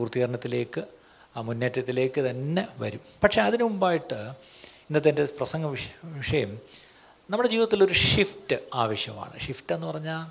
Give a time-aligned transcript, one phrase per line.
[0.00, 0.82] പൂർത്തീകരണത്തിലേക്ക്
[1.36, 3.00] ആ മുന്നേറ്റത്തിലേക്ക് തന്നെ വരും.
[3.22, 4.18] പക്ഷേ അതിനു മുമ്പായിട്ട്
[4.88, 6.50] ഇന്നത്തെ എന്റെ പ്രസംഗ വിഷ വിഷയം
[7.30, 9.40] നമ്മുടെ ജീവിതത്തിൽ ഒരു ഷിഫ്റ്റ് ആവശ്യമാണ്.
[9.40, 10.22] ഷിഫ്റ്റ് എന്ന് പറഞ്ഞാൽ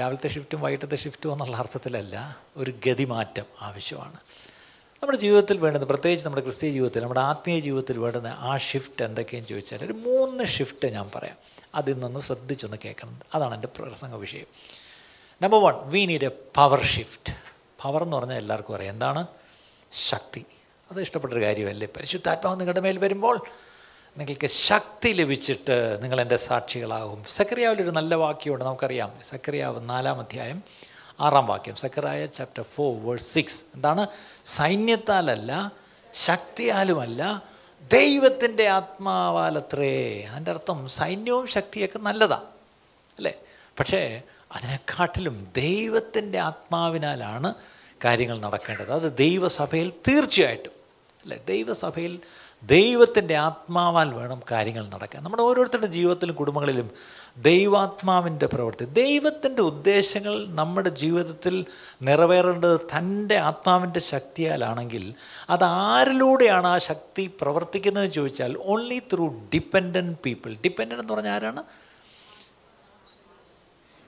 [0.00, 4.18] രാവിലത്തെ ഷിഫ്റ്റും വൈകിട്ടത്തെ ഷിഫ്റ്റും എന്നുള്ള അർത്ഥത്തിലല്ല ഒരു ഗതിമാറ്റം ആവശ്യമാണ്.
[5.02, 9.84] നമ്മുടെ ജീവിതത്തിൽ വേണ്ടുന്ന പ്രത്യേകിച്ച് നമ്മുടെ ക്രിസ്തീയ ജീവിതത്തിൽ നമ്മുടെ ആത്മീയ ജീവിതത്തിൽ വേണ്ടുന്ന ആ ഷിഫ്റ്റ് എന്തൊക്കെയെന്ന് ചോദിച്ചാൽ
[9.84, 11.36] ഒരു മൂന്ന് ഷിഫ്റ്റ് ഞാൻ പറയാം.
[11.74, 13.16] അതിൽ നിന്ന് ശ്രദ്ധിച്ചൊന്ന് കേൾക്കണം.
[13.34, 14.46] അതാണ് എന്റെ പ്രസംഗ വിഷയം.
[15.42, 17.32] Number one we need a power shift
[17.82, 18.92] power എന്ന് പറഞ്ഞാൽ എല്ലാവർക്കും അറിയാം.
[18.92, 19.26] എന്താണ്?
[20.08, 20.44] ശക്തി.
[20.90, 21.88] അത് ഇഷ്ടപ്പെട്ടൊരു കാര്യമല്ലേ?
[21.96, 23.40] പരിശുദ്ധാത്മാവ് നിങ്ങളുടെ മേൽ വരുമ്പോൾ
[24.18, 27.24] നിങ്ങൾക്ക് ശക്തി ലഭിച്ചിട്ട് നിങ്ങൾ എന്റെ സാക്ഷികളാകും.
[27.24, 29.12] സക്രിയാവിലൊരു നല്ല വാക്യമുണ്ട് നമുക്കറിയാം.
[29.22, 30.62] സക്രിയാവ് നാലാം അധ്യായം
[31.20, 31.74] ആറാം വാക്യം.
[31.74, 34.06] Zechariah chapter four verse six എന്താണ്?
[34.44, 35.72] സൈന്യത്താലല്ല
[36.12, 37.42] ശക്തിയാലുമല്ല
[37.92, 40.22] ദൈവത്തിന്റെ ആത്മാവാലത്രേ.
[40.22, 42.44] അതിന്റെ അർത്ഥം സൈന്യവും ശക്തിയൊക്കെ നല്ലതാണ്
[43.16, 43.34] അല്ലേ?
[43.78, 44.22] പക്ഷേ
[44.52, 47.54] അതിനെക്കാട്ടിലും ദൈവത്തിന്റെ ആത്മാവിനാലാണ്
[48.04, 48.92] കാര്യങ്ങൾ നടക്കേണ്ടത്.
[48.92, 50.72] അത് ദൈവസഭയിൽ തീർച്ചയായിട്ടും
[51.22, 51.38] അല്ലേ?
[51.48, 52.20] ദൈവസഭയിൽ
[52.62, 55.24] ദൈവത്തിന്റെ ആത്മാവാൽ വേണം കാര്യങ്ങൾ നടക്കാൻ.
[55.24, 56.90] നമ്മുടെ ഓരോരുത്തരുടെ ജീവിതത്തിലും കുടുംബങ്ങളിലും
[57.36, 58.84] ദൈവാത്മാവിന്റെ പ്രവൃത്തി.
[58.84, 61.64] ദൈവത്തിന്റെ ഉദ്ദേശങ്ങൾ നമ്മുടെ ജീവിതത്തിൽ
[62.02, 65.14] നിറവേറേണ്ടത് തന്റെ ആത്മാവിന്റെ ശക്തിയാലാണെങ്കിൽ
[65.50, 71.62] അത് ആരിലൂടെയാണ് ആ ശക്തി പ്രവർത്തിക്കുന്നത് ചോദിച്ചാൽ only through dependent people dependent എന്ന് പറഞ്ഞാൽ ആരാണ്?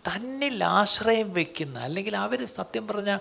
[0.08, 3.18] തന്നിൽ ആശ്രയം വയ്ക്കുന്ന അല്ലെങ്കിൽ അവർ സത്യം പറഞ്ഞാൽ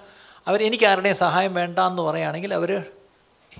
[0.48, 2.84] അവർ എനിക്ക് ആരുടെയും സഹായം വേണ്ട എന്ന് പറയുകയാണെങ്കിൽ അവർ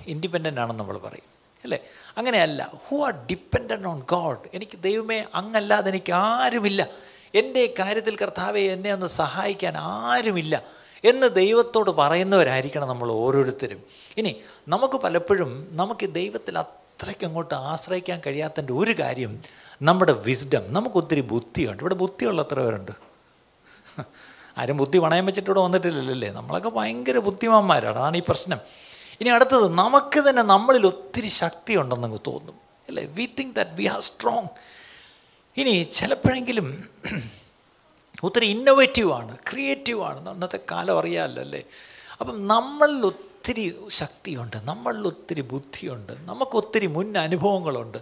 [0.06, 1.34] ഇൻഡിപെൻഡന്റ് ആണെന്ന് നമ്മൾ പറയും.
[1.64, 1.78] അല്ലേ?
[2.18, 2.72] അങ്ങനെയല്ല.
[2.88, 6.88] Who are dependent on God എനിക്ക് ദൈവമേ അങ്ങല്ലാതെ എനിക്ക് ആരുമില്ല.
[7.34, 10.62] എന്റെ കാര്യത്തിൽ കർത്താവെ എന്നെ ഒന്ന് സഹായിക്കാൻ ആരുമില്ല
[11.04, 13.84] എന്ന് ദൈവത്തോട് പറയുന്നവരായിരിക്കണം നമ്മൾ ഓരോരുത്തരും.
[14.16, 19.42] ഇനി നമുക്ക് പലപ്പോഴും നമുക്ക് ദൈവത്തിൽ അത്രയ്ക്ക് അങ്ങോട്ട് ആശ്രയിക്കാൻ കഴിയാത്തതിന്റെ ഒരു കാര്യം
[19.82, 21.82] നമ്മുടെ വിസ്ഡം നമുക്കൊത്തിരി ബുദ്ധിയുണ്ട്.
[21.82, 23.13] ഇവിടെ ബുദ്ധിയുള്ള എത്ര പേരുണ്ട്.
[24.58, 26.30] ആരും ബുദ്ധി പണയം വെച്ചിട്ട് ഇവിടെ വന്നിട്ടില്ലല്ലേ?
[26.30, 27.98] നമ്മളൊക്കെ ഭയങ്കര ബുദ്ധിമാന്മാരാണ്.
[27.98, 28.58] അതാണ് ഈ പ്രശ്നം.
[29.20, 32.54] ഇനി അടുത്തത് നമുക്ക് തന്നെ നമ്മളിൽ ഒത്തിരി ശക്തി ഉണ്ടെന്ന് തോന്നും.
[32.88, 33.04] അല്ലേ?
[33.04, 34.46] We think that we are strong
[35.56, 36.88] ഇനി ചിലപ്പോഴെങ്കിലും
[38.24, 41.62] ഒത്തിരി ഇന്നോവേറ്റീവാണ് ക്രിയേറ്റീവാണ് അന്നത്തെ കാലം അറിയാമല്ലോ അല്ലേ?
[42.20, 47.98] അപ്പം നമ്മളിൽ ഒത്തിരി ശക്തിയുണ്ട് നമ്മളിൽ ഒത്തിരി ബുദ്ധിയുണ്ട് നമുക്കൊത്തിരി മുൻ അനുഭവങ്ങളുണ്ട്.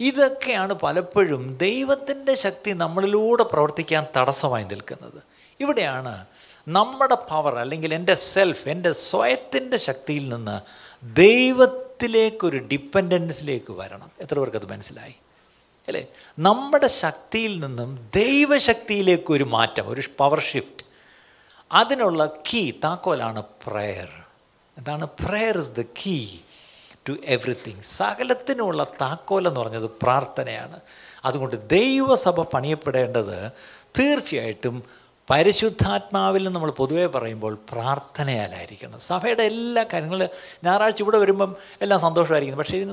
[0.00, 5.35] ഇതൊക്കെയാണ് പലപ്പോഴും ദൈവത്തിന്റെ ശക്തി നമ്മളിലൂടെ പ്രവർത്തിക്കാൻ തടസ്സമായി നിൽക്കുന്നത്.
[5.60, 6.26] ഇവിടെയാണ്
[6.68, 10.60] നമ്മുടെ പവർ അല്ലെങ്കിൽ എന്റെ സെൽഫ് എന്റെ സ്വയത്തിന്റെ ശക്തിയിൽ നിന്ന്
[11.06, 14.10] ദൈവത്തിലേക്കൊരു ഡിപ്പെൻഡൻസിലേക്ക് വരണം.
[14.20, 15.14] എത്ര പേർക്കത് മനസ്സിലായി?
[15.88, 16.06] അല്ലേ?
[16.38, 20.86] നമ്മുടെ ശക്തിയിൽ നിന്നും ദൈവശക്തിയിലേക്കൊരു മാറ്റം ഒരു പവർ ഷിഫ്റ്റ്
[21.72, 24.08] അതിനുള്ള കീ താക്കോലാണ് പ്രയർ
[24.78, 25.06] എന്താണ്?
[25.06, 26.36] Prayer is the key
[27.08, 30.80] to everything സകലത്തിനുമുള്ള താക്കോൽ എന്ന് പറഞ്ഞത് പ്രാർത്ഥനയാണ്.
[31.24, 33.52] അതുകൊണ്ട് ദൈവസഭ പണിയപ്പെടേണ്ടത്
[33.98, 34.84] തീർച്ചയായിട്ടും
[35.30, 39.00] പരിശുദ്ധാത്മാവിൽ നമ്മൾ പൊതുവേ പറയുമ്പോൾ പ്രാർത്ഥനയാലായിരിക്കണം.
[39.00, 40.28] സഭയുടെ എല്ലാ കാര്യങ്ങളും
[40.64, 42.62] ഞായറാഴ്ച ഇവിടെ വരുമ്പം എല്ലാം സന്തോഷമായിരിക്കുന്നു.
[42.62, 42.92] പക്ഷേ ഇതിന്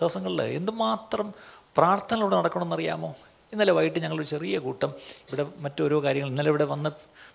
[0.00, 1.34] ദിവസങ്ങളിൽ എന്തുമാത്രം
[1.76, 3.14] പ്രാർത്ഥനയിലൂടെ നടക്കണമെന്നറിയാമോ?
[3.52, 4.90] ഇന്നലെ വൈകിട്ട് ഞങ്ങളൊരു ചെറിയ കൂട്ടം
[5.28, 6.90] ഇവിടെ മറ്റോരോ കാര്യങ്ങൾ ഇന്നലെ ഇവിടെ വന്ന്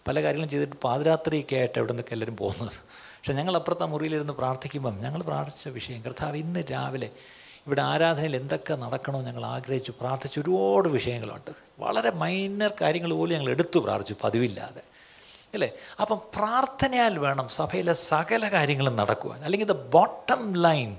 [0.07, 2.77] പല കാര്യങ്ങളും ചെയ്തിട്ട് പാതിരാത്രിയൊക്കെ ആയിട്ട് ഇവിടെ നിന്നൊക്കെ എല്ലാവരും പോകുന്നത്.
[3.17, 7.09] പക്ഷേ ഞങ്ങൾ അപ്പുറത്തെ മുറിയിലിരുന്ന് പ്രാർത്ഥിക്കുമ്പം ഞങ്ങൾ പ്രാർത്ഥിച്ച വിഷയം കർത്താവ് ഇന്ന് രാവിലെ
[7.67, 11.51] ഇവിടെ ആരാധനയിൽ എന്തൊക്കെ നടക്കണമെന്ന് ഞങ്ങൾ ആഗ്രഹിച്ചു പ്രാർത്ഥിച്ച ഒരുപാട് വിഷയങ്ങളുണ്ട്.
[11.81, 14.81] വളരെ മൈനർ കാര്യങ്ങൾ പോലും ഞങ്ങൾ എടുത്തു പ്രാർത്ഥിച്ചു പതിവില്ലാതെ.
[15.53, 15.71] അല്ലേ?
[16.01, 19.45] അപ്പം പ്രാർത്ഥനയാൽ വേണം സഭയിലെ സകല കാര്യങ്ങളും നടക്കുവാൻ.
[19.45, 20.91] അല്ലെങ്കിൽ the bottom line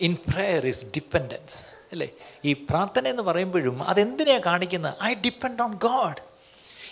[0.00, 1.58] in prayer is dependence
[1.92, 2.08] അല്ലേ?
[2.44, 4.94] ഈ പ്രാർത്ഥന എന്ന് പറയുമ്പോഴും അതെന്തിനെയാണ് കാണിക്കുന്നത്?
[5.02, 6.20] ഐ ഡിപ്പെൻഡ് ഓൺ ഗോഡ്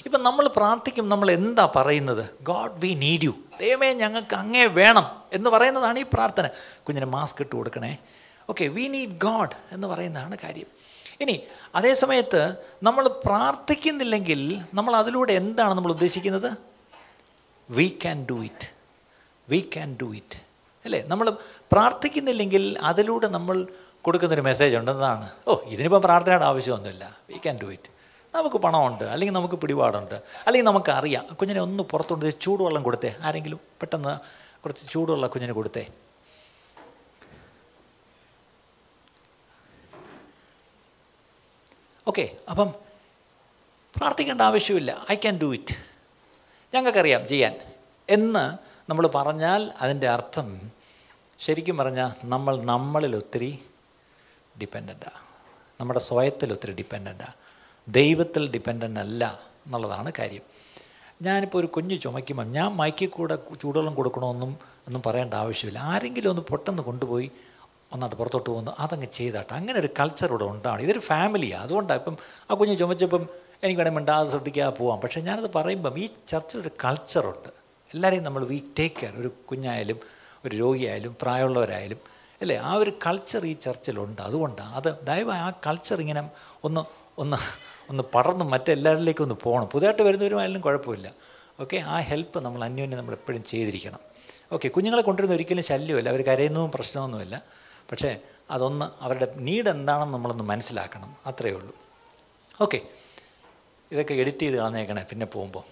[0.07, 2.25] ഇപ്പം നമ്മൾ പ്രാർത്ഥിക്കും നമ്മൾ എന്താ പറയുന്നത്?
[2.43, 6.47] ഗോഡ് വി നീഡ് യു ദൈവമേ ഞങ്ങൾക്ക് അങ്ങേ വേണം എന്ന് പറയുന്നതാണ് ഈ പ്രാർത്ഥന.
[6.89, 7.99] കുഞ്ഞിന് മാസ്ക് ഇട്ട് കൊടുക്കണേ.
[8.51, 10.76] ഓക്കെ വി നീഡ് ഗോഡ് എന്ന് പറയുന്നതാണ് കാര്യം.
[11.21, 11.41] ഇനി
[11.75, 16.57] അതേ സമയത്ത് നമ്മൾ പ്രാർത്ഥിക്കുന്നില്ലെങ്കിൽ നമ്മൾ അതിലൂടെ എന്താണ് നമ്മൾ ഉദ്ദേശിക്കുന്നത്?
[17.71, 18.69] We can do it
[19.49, 20.39] we can do it
[20.85, 21.05] അല്ലേ?
[21.07, 21.37] നമ്മൾ
[21.73, 23.67] പ്രാർത്ഥിക്കുന്നില്ലെങ്കിൽ അതിലൂടെ നമ്മൾ
[24.03, 24.91] കൊടുക്കുന്നൊരു മെസ്സേജ് ഉണ്ട്.
[24.91, 27.17] എന്താണ് ഓ ഇതിനിപ്പം പ്രാർത്ഥനയുടെ ആവശ്യമൊന്നുമില്ല.
[27.31, 27.97] വി ക്യാൻ ഡു ഇറ്റ്
[28.35, 29.05] നമുക്ക് പണമുണ്ട്.
[29.05, 30.15] അല്ലെങ്കിൽ നമുക്ക് പിടിപാടുണ്ട്.
[30.15, 31.27] അല്ലെങ്കിൽ നമുക്കറിയാം.
[31.35, 33.15] കുഞ്ഞിനെ ഒന്ന് പുറത്തുകൊണ്ട് ചൂടുവെള്ളം കൊടുത്തേ.
[33.23, 34.19] ആരെങ്കിലും പെട്ടെന്ന്
[34.63, 35.87] കുറച്ച് ചൂടുവെള്ളം കുഞ്ഞിന് കൊടുത്തേ.
[42.09, 42.69] ഓക്കെ അപ്പം
[43.97, 45.07] പ്രാർത്ഥിക്കേണ്ട ആവശ്യമില്ല.
[45.13, 45.75] ഐ ക്യാൻ ഡു ഇറ്റ്
[46.75, 47.55] ഞങ്ങൾക്കറിയാം ചെയ്യാൻ.
[48.09, 48.45] എന്ന്
[48.91, 50.61] നമ്മൾ പറഞ്ഞാൽ അതിന്റെ അർത്ഥം
[51.39, 53.59] ശരിക്കും പറഞ്ഞാൽ നമ്മൾ നമ്മളിൽ ഒത്തിരി
[54.61, 55.21] ഡിപ്പെൻഡന്റാണ്
[55.81, 57.35] നമ്മുടെ സ്വയത്തിൽ ഒത്തിരി ഡിപ്പെൻഡന്റാണ്
[57.89, 60.43] ദൈവത്തിൽ ഡിപ്പെൻഡന്റ് അല്ല എന്നുള്ളതാണ് കാര്യം.
[61.23, 65.79] ഞാനിപ്പോൾ ഒരു കുഞ്ഞ് ചുമയ്ക്കുമ്പം ഞാൻ മൈക്കിൽ കൂടെ ചൂടുവെള്ളം കൊടുക്കണമെന്നും ഒന്നും പറയേണ്ട ആവശ്യമില്ല.
[65.79, 67.31] ആരെങ്കിലും ഒന്ന് പൊട്ടെന്ന് കൊണ്ടുപോയി
[67.93, 68.73] ഒന്നാട്ട് പുറത്തോട്ട് പോകുന്നു.
[68.79, 72.17] അതങ്ങ് ചെയ്താട്ടെ അങ്ങനെ ഒരു കൾച്ചർ ഇവിടെ ഉണ്ടാണ് ഇതൊരു ഫാമിലിയാണ് അതുകൊണ്ടാണ് ഇപ്പം
[72.51, 73.23] ആ കുഞ്ഞ് ചുമച്ചപ്പം
[73.63, 75.01] എനിക്ക് വേണമെങ്കിൽ മിണ്ടാതെ ശ്രദ്ധിക്കാതെ പോവാം.
[75.01, 77.49] പക്ഷേ ഞാനത് പറയുമ്പം ഈ ചർച്ചിലൊരു കൾച്ചറുണ്ട്
[77.95, 80.01] എല്ലാവരെയും നമ്മൾ വി ടേക്ക് കെയർ ഒരു കുഞ്ഞായാലും
[80.45, 82.01] ഒരു രോഗിയായാലും പ്രായമുള്ളവരായാലും
[82.43, 82.57] അല്ലേ?
[82.57, 86.31] ആ ഒരു കൾച്ചർ ഈ ചർച്ചിലുണ്ട് അതുകൊണ്ടാണ് അത് ദയവായി ആ കൾച്ചർ ഇങ്ങനെ
[86.65, 86.81] ഒന്ന്
[87.19, 87.37] ഒന്ന്
[87.91, 89.67] ഒന്ന് പടർന്ന് മറ്റെല്ലാവരിലേക്കും ഒന്ന് പോകണം.
[89.67, 91.13] പുതുതായിട്ട് വരുന്നവരുമായാലും കുഴപ്പമില്ല.
[91.61, 91.77] ഓക്കെ?
[91.77, 94.01] ആ ഹെൽപ്പ് നമ്മൾ അന്യോന്യം നമ്മൾ എപ്പോഴും ചെയ്തിരിക്കണം.
[94.53, 94.69] ഓക്കെ?
[94.69, 96.09] കുഞ്ഞുങ്ങളെ കൊണ്ടുവരുന്ന ഒരിക്കലും ശല്യമല്ല.
[96.09, 97.43] അവർ കരയുന്നതും പ്രശ്നമൊന്നുമില്ല.
[97.91, 98.11] പക്ഷേ
[98.51, 101.17] അതൊന്ന് അവരുടെ നീഡ് എന്താണെന്ന് നമ്മളൊന്ന് മനസ്സിലാക്കണം.
[101.27, 101.73] അത്രയേ ഉള്ളൂ.
[102.61, 102.79] ഓക്കെ
[103.91, 105.65] ഇതൊക്കെ എഡിറ്റ് ചെയ്ത് കളഞ്ഞേക്കണേ പിന്നെ പോകുമ്പോൾ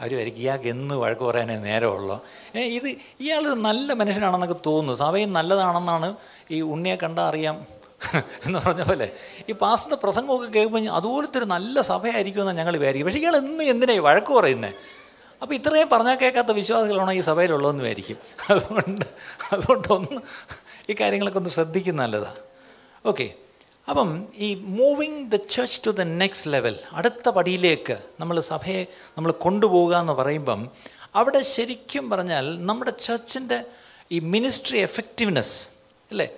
[0.00, 2.16] അവർ വരിക ഇയാൾക്ക് എന്ന് വഴക്ക് പറയാനേ നേരമുള്ളൂ.
[2.78, 2.88] ഇത്
[3.24, 4.98] ഇയാൾ നല്ല മനുഷ്യനാണെന്നൊക്കെ തോന്നുന്നു.
[5.04, 6.08] സഭയും നല്ലതാണെന്നാണ്
[6.50, 7.56] ഈ ഉണ്ണിയെ കണ്ടാൽ അറിയാം
[8.46, 9.06] എന്ന് പറഞ്ഞ പോലെ.
[9.50, 13.06] ഈ പാസ്റ്ററിന്റെ പ്രസംഗമൊക്കെ കേൾക്കുമ്പോൾ അതുപോലത്തെ ഒരു നല്ല സഭയായിരിക്കുമെന്നാണ് ഞങ്ങൾ വിചാരിക്കും.
[13.06, 14.74] പക്ഷേ ഇയാൾ എന്ന് എന്തിനായി വഴക്ക് പറയുന്നത്
[15.42, 18.18] അപ്പോൾ ഇത്രയും പറഞ്ഞാൽ കേൾക്കാത്ത വിശ്വാസികളാണോ ഈ സഭയിലുള്ളതെന്ന് വിചാരിക്കും.
[18.52, 19.06] അതുകൊണ്ട്
[19.52, 20.20] അതുകൊണ്ടൊന്ന്
[20.88, 22.40] ഈ കാര്യങ്ങളൊക്കെ ഒന്ന് ശ്രദ്ധിക്കുന്ന നല്ലതാണ്
[23.06, 23.34] ഓക്കെ
[23.88, 28.86] അപ്പം ഈ moving the church to the next level അടുത്ത പടിയിലേക്ക് നമ്മൾ സഭയെ
[29.18, 30.70] നമ്മൾ കൊണ്ടുപോകുക എന്ന് പറയുമ്പം
[31.14, 33.64] അവിടെ ശരിക്കും പറഞ്ഞാൽ നമ്മുടെ ചർച്ചിന്റെ
[34.12, 35.68] ഈ മിനിസ്ട്രി എഫക്റ്റീവ്നെസ്
[36.10, 36.28] അല്ലേ?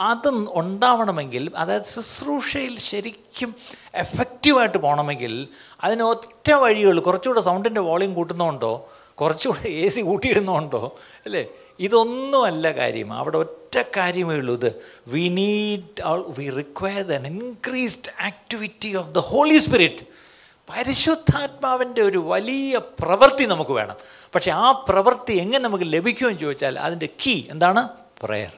[0.00, 3.54] അത് ഉണ്ടാവണമെങ്കിൽ അതായത് ശുശ്രൂഷയിൽ ശരിക്കും
[3.94, 5.48] എഫക്റ്റീവായിട്ട് പോകണമെങ്കിൽ
[5.80, 7.02] അതിന് ഒറ്റ വഴിയുള്ളൂ.
[7.02, 10.96] കുറച്ചുകൂടെ സൗണ്ടിന്റെ വോളിയം കൂട്ടുന്നതുകൊണ്ടോ കുറച്ചുകൂടെ എ സി കൂട്ടിയിടുന്നതുകൊണ്ടോ
[11.26, 11.42] അല്ലേ?
[11.80, 13.12] ഇതൊന്നുമല്ല കാര്യം.
[13.12, 13.38] അവിടെ
[13.76, 14.54] കാര്യമേ ഉള്ളൂ.
[14.54, 14.74] ഇത്
[15.06, 16.02] we need
[16.38, 20.04] we require then increased activity of the Holy Spirit
[20.70, 23.96] പരിശുദ്ധാത്മാവിന്റെ ഒരു വലിയ പ്രവൃത്തി നമുക്ക് വേണം.
[24.34, 27.88] പക്ഷേ ആ പ്രവൃത്തി എങ്ങനെ നമുക്ക് ലഭിക്കുമെന്ന് ചോദിച്ചാൽ അതിന്റെ കീ എന്താണ്?
[28.22, 28.52] പ്രയർ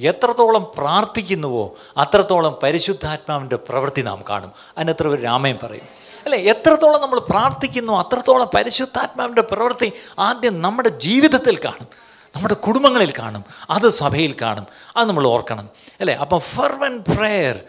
[0.00, 4.52] എത്രത്തോളം പ്രാർത്ഥിക്കുന്നുവോ അത്രത്തോളം പരിശുദ്ധാത്മാവിന്റെ പ്രവൃത്തി നാം കാണും.
[4.78, 5.84] അതിനെത്ര ഒരു രാമയും പറയും.
[6.24, 6.38] അല്ലേ?
[6.38, 12.07] എത്രത്തോളം നമ്മൾ പ്രാർത്ഥിക്കുന്നു അത്രത്തോളം പരിശുദ്ധാത്മാവിന്റെ പ്രവൃത്തി ആദ്യം നമ്മുടെ ജീവിതത്തിൽ കാണും.
[12.38, 15.70] നമ്മുടെ കുടുംബങ്ങളിൽ കാണും അത് സഭയിൽ കാണും അത് നമ്മൾ ഓർക്കണം
[16.00, 16.14] അല്ലേ?
[16.14, 17.64] അപ്പം fervent prayer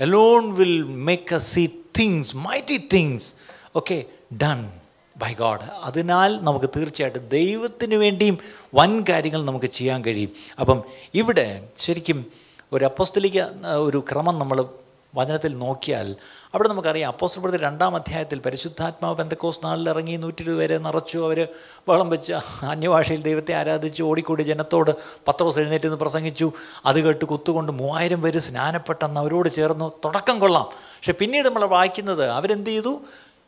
[0.00, 1.66] alone will make a see
[1.98, 3.34] things mighty things
[3.76, 4.04] okay
[4.42, 4.70] done
[5.18, 8.38] by God അതിനാൽ നമുക്ക് തീർച്ചയായിട്ടും ദൈവത്തിന് വേണ്ടിയും
[8.74, 10.32] വൻ കാര്യങ്ങൾ നമുക്ക് ചെയ്യാൻ കഴിയും.
[10.60, 10.84] അപ്പം
[11.14, 12.26] ഇവിടെ ശരിക്കും
[12.72, 13.38] ഒരു അപ്പോസ്തലിക
[13.86, 14.58] ഒരു ക്രമം നമ്മൾ
[15.14, 16.16] വചനത്തിൽ നോക്കിയാൽ
[16.54, 21.48] അവിടെ നമുക്കറിയാം അപ്പോസ്തലപ്പെടുത്തി രണ്ടാം അധ്യായത്തിൽ പരിശുദ്ധാത്മാവ് ബന്ധക്കോസ് നാളിൽ ഇറങ്ങി നൂറ്റി ഇരുപത് പേരെ നിറച്ചു അവർ
[21.88, 22.32] വളം വെച്ച്
[22.64, 24.90] അന്യഭാഷയിൽ ദൈവത്തെ ആരാധിച്ച് ഓടിക്കൂടി ജനത്തോട്
[25.28, 26.52] പത്ത് ദിവസം എഴുന്നേറ്റ് നിന്ന് പ്രസംഗിച്ചു.
[26.86, 30.64] അത് കേട്ട് കുത്തുകൊണ്ട് മൂവായിരം പേര് സ്നാനപ്പെട്ടെന്ന് അവരോട് ചേർന്നു തുടക്കം കൊള്ളാം.
[30.64, 33.00] പക്ഷെ പിന്നീട് നമ്മൾ വായിക്കുന്നത് അവരെന്ത് ചെയ്തു?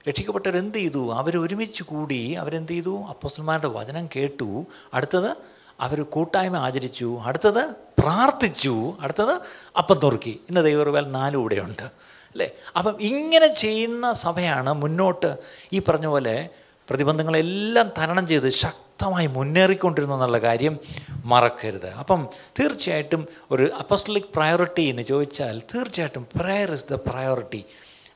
[0.09, 1.13] രക്ഷിക്കപ്പെട്ടവരെന്ത് ചെയ്തു?
[1.13, 3.03] അവർ ഒരുമിച്ച് കൂടി അവരെന്ത് ചെയ്തു?
[3.09, 4.67] അപ്പോസ്റ്റന്മാരുടെ വചനം കേട്ടു.
[4.95, 5.37] അടുത്തത്
[5.81, 7.21] അവർ കൂട്ടായ്മ ആചരിച്ചു.
[7.25, 7.65] അടുത്തത്
[7.99, 8.93] പ്രാർത്ഥിച്ചു.
[9.01, 9.41] അടുത്തത്
[9.79, 12.10] അപ്പം തുറക്കി ഇന്ന് ദൈവറുവേൽ നാലും ഇവിടെയുണ്ട്.
[12.31, 12.51] അല്ലേ?
[12.77, 15.37] അപ്പം ഇങ്ങനെ ചെയ്യുന്ന സഭയാണ് മുന്നോട്ട്
[15.73, 16.49] ഈ പറഞ്ഞ പോലെ
[16.89, 20.79] പ്രതിബന്ധങ്ങളെല്ലാം തരണം ചെയ്ത് ശക്തമായി മുന്നേറിക്കൊണ്ടിരുന്നു എന്നുള്ള കാര്യം
[21.25, 21.91] മറക്കരുത്.
[21.91, 22.29] അപ്പം
[22.61, 27.65] തീർച്ചയായിട്ടും ഒരു അപ്പസ്റ്റലിക് പ്രയോറിറ്റി എന്ന് ചോദിച്ചാൽ തീർച്ചയായിട്ടും പ്രയർ ഇസ് ദ പ്രയോറിറ്റി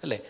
[0.03, 0.21] അല്ലേ?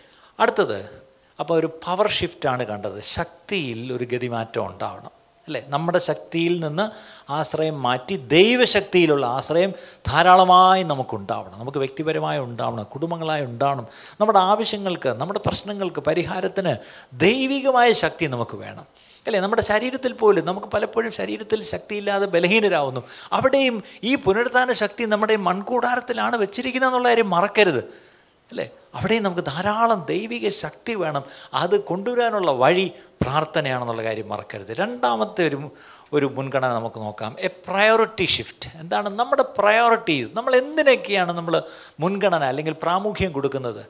[0.40, 1.04] അടുത്തത്
[1.40, 3.00] അപ്പോൾ ഒരു പവർ ഷിഫ്റ്റാണ് കണ്ടത്.
[3.00, 5.23] ശക്തിയിൽ ഒരു ഗതിമാറ്റം ഉണ്ടാവണം.
[5.46, 5.64] അല്ലേ?
[5.68, 9.72] നമ്മുടെ ശക്തിയിൽ നിന്ന് ആശ്രയം മാറ്റി ദൈവശക്തിയിലുള്ള ആശ്രയം
[10.06, 11.58] ധാരാളമായി നമുക്കുണ്ടാവണം.
[11.58, 13.86] നമുക്ക് വ്യക്തിപരമായി ഉണ്ടാവണം കുടുംബങ്ങളായി ഉണ്ടാവണം.
[14.20, 16.76] നമ്മുടെ ആവശ്യങ്ങൾക്ക് നമ്മുടെ പ്രശ്നങ്ങൾക്ക് പരിഹാരത്തിന്
[17.12, 18.86] ദൈവികമായ ശക്തി നമുക്ക് വേണം.
[19.26, 19.40] അല്ലേ?
[19.40, 23.00] നമ്മുടെ ശരീരത്തിൽ പോലും നമുക്ക് പലപ്പോഴും ശരീരത്തിൽ ശക്തിയില്ലാതെ ബലഹീനരാകുന്നു
[23.32, 28.04] അവിടെയും ഈ പുനരുദ്ധാന ശക്തി നമ്മുടെ മൺകൂടാരത്തിലാണ് വെച്ചിരിക്കുന്നത് എന്നുള്ള കാര്യം മറക്കരുത്.
[28.50, 28.70] അല്ലേ?
[28.94, 31.22] അവിടെ നമുക്ക് ധാരാളം ദൈവിക ശക്തി വേണം.
[31.54, 32.92] അത് കൊണ്ടുവരാനുള്ള വഴി
[33.22, 34.72] പ്രാർത്ഥനയാണെന്നുള്ള കാര്യം മറക്കരുത്.
[34.72, 35.70] രണ്ടാമത്തെ ഒരു
[36.12, 37.36] ഒരു മുൻഗണന നമുക്ക് നോക്കാം.
[37.38, 41.62] എ പ്രയോറിറ്റി ഷിഫ്റ്റ് എന്താണ് നമ്മുടെ പ്രയോറിറ്റീസ് നമ്മൾ എന്തിനൊക്കെയാണ് നമ്മൾ
[42.00, 43.80] മുൻഗണന അല്ലെങ്കിൽ പ്രാമുഖ്യം കൊടുക്കുന്നത്?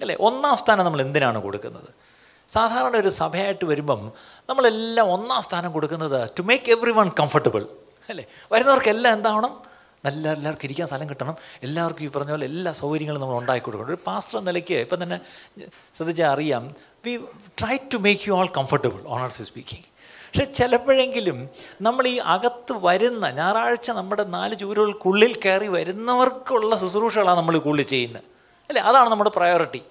[0.00, 0.16] അല്ലേ?
[0.20, 1.88] ഒന്നാം സ്ഥാനം നമ്മൾ എന്തിനാണ് കൊടുക്കുന്നത്?
[2.48, 4.12] സാധാരണ ഒരു സഭയായിട്ട് വരുമ്പം
[4.48, 7.66] നമ്മളെല്ലാം ഒന്നാം സ്ഥാനം കൊടുക്കുന്നത് to make everyone comfortable
[8.08, 8.24] അല്ലേ?
[8.52, 9.71] വരുന്നവർക്കെല്ലാം എന്താവണം?
[10.04, 11.36] നല്ല എല്ലാവർക്കും ഇരിക്കാൻ സ്ഥലം കിട്ടണം.
[11.62, 13.88] എല്ലാവർക്കും ഈ പറഞ്ഞ പോലെ എല്ലാ സൗകര്യങ്ങളും നമ്മൾ ഉണ്ടാക്കി കൊടുക്കണം.
[13.88, 15.20] ഒരു പാസ്റ്റർ എന്ന നിലയ്ക്ക് ഇപ്പം തന്നെ
[15.94, 17.16] ശ്രദ്ധിച്ചാൽ അറിയാം we
[17.60, 19.84] try to make you all comfortable owners speaking
[20.26, 21.48] പക്ഷെ ചിലപ്പോഴെങ്കിലും
[21.80, 28.22] നമ്മൾ ഈ അകത്ത് വരുന്ന ഞായറാഴ്ച നമ്മുടെ നാല് ചൂരുകൾക്കുള്ളിൽ കയറി വരുന്നവർക്കുള്ള ശുശ്രൂഷകളാണ് നമ്മൾ കൂടുതൽ ചെയ്യുന്നത്.
[28.68, 28.82] അല്ലേ?
[28.82, 29.82] അതാണ് നമ്മുടെ പ്രയോറിറ്റി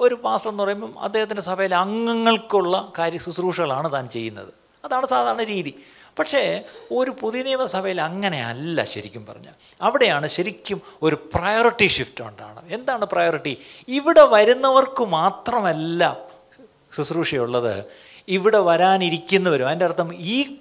[0.00, 4.54] ഒരു പാസ്റ്റർ എന്ന് പറയുമ്പം അദ്ദേഹത്തിന്റെ സഭയിലെ അംഗങ്ങൾക്കുള്ള കാര്യ ശുശ്രൂഷകളാണ് താൻ ചെയ്യുന്നത്.
[4.84, 5.74] അതാണ് സാധാരണ രീതി.
[6.18, 9.52] പക്ഷേ ഒരു പുതിയ നിയമസഭയിൽ അങ്ങനെയല്ല ശരിക്കും പറഞ്ഞാൽ.
[9.82, 13.58] അവിടെയാണ് ശരിക്കും ഒരു പ്രയോറിറ്റി ഷിഫ്റ്റ് ഉണ്ടാണ് എന്താണ് പ്രയോറിറ്റി
[13.88, 16.16] ഇവിടെ വരുന്നവർക്ക് മാത്രമല്ല
[16.96, 17.84] ശുശ്രൂഷയുള്ളത്.
[18.28, 19.66] ഇവിടെ വരാനിരിക്കുന്നവരും.
[19.66, 20.56] അതിന്റെ അർത്ഥം ഈ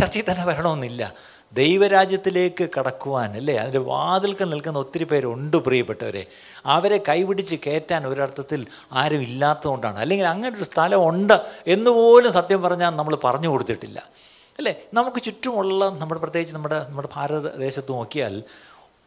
[0.00, 1.14] ചർച്ചയിൽ തന്നെ വരണമെന്നില്ല.
[1.52, 3.56] ദൈവരാജ്യത്തിലേക്ക് കടക്കുവാൻ അല്ലേ?
[3.56, 6.26] അതിന്റെ വാതിൽക്ക് നിൽക്കുന്ന ഒത്തിരി പേരുണ്ട് പ്രിയപ്പെട്ടവരെ.
[6.66, 9.98] അവരെ കൈപിടിച്ച് കയറ്റാൻ ഒരർത്ഥത്തിൽ ആരും ഇല്ലാത്തതുകൊണ്ടാണ്.
[9.98, 14.08] അല്ലെങ്കിൽ അങ്ങനെ ഒരു സ്ഥലം ഉണ്ട് എന്നുപോലും സത്യം പറഞ്ഞാൽ നമ്മൾ പറഞ്ഞു കൊടുത്തിട്ടില്ല.
[14.58, 14.82] അല്ലേ?
[14.94, 18.42] നമുക്ക് ചുറ്റുമുള്ള നമ്മുടെ പ്രത്യേകിച്ച് നമ്മുടെ നമ്മുടെ ഭാരതദേശത്ത് നോക്കിയാൽ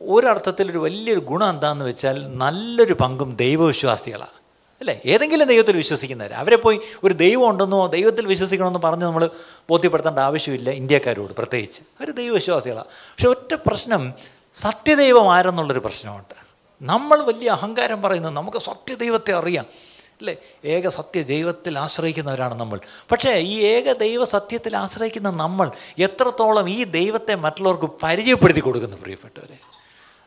[0.01, 4.37] ഒരർത്ഥത്തിൽ ഒരു വലിയൊരു ഗുണം എന്താണെന്ന് വെച്ചാൽ നല്ലൊരു പങ്കും ദൈവവിശ്വാസികളാണ്
[4.79, 5.01] അല്ലേ?
[5.05, 9.29] ഏതെങ്കിലും ദൈവത്തിൽ വിശ്വസിക്കുന്നവർ അവരെ പോയി ഒരു ദൈവം ഉണ്ടെന്നോ ദൈവത്തിൽ വിശ്വസിക്കണമെന്നോ പറഞ്ഞ് നമ്മൾ
[9.69, 11.81] ബോധ്യപ്പെടുത്തേണ്ട ആവശ്യമില്ല ഇന്ത്യക്കാരോട് പ്രത്യേകിച്ച്.
[11.81, 14.13] അവർ ദൈവവിശ്വാസികളാണ് പക്ഷെ ഒറ്റ പ്രശ്നം
[14.53, 16.47] സത്യദൈവം ആരെന്നുള്ളൊരു പ്രശ്നമുണ്ട്.
[16.81, 19.65] നമ്മൾ വലിയ അഹങ്കാരം പറയുന്നത് നമുക്ക് സത്യദൈവത്തെ അറിയാം.
[20.21, 20.35] അല്ലേ?
[20.65, 22.79] ഏക സത്യ ദൈവത്തിൽ ആശ്രയിക്കുന്നവരാണ് നമ്മൾ.
[23.11, 29.57] പക്ഷേ ഈ ഏക ദൈവ സത്യത്തിൽ ആശ്രയിക്കുന്ന നമ്മൾ എത്രത്തോളം ഈ ദൈവത്തെ മറ്റുള്ളവർക്ക് പരിചയപ്പെടുത്തി കൊടുക്കുന്നു പ്രിയപ്പെട്ടവരെ?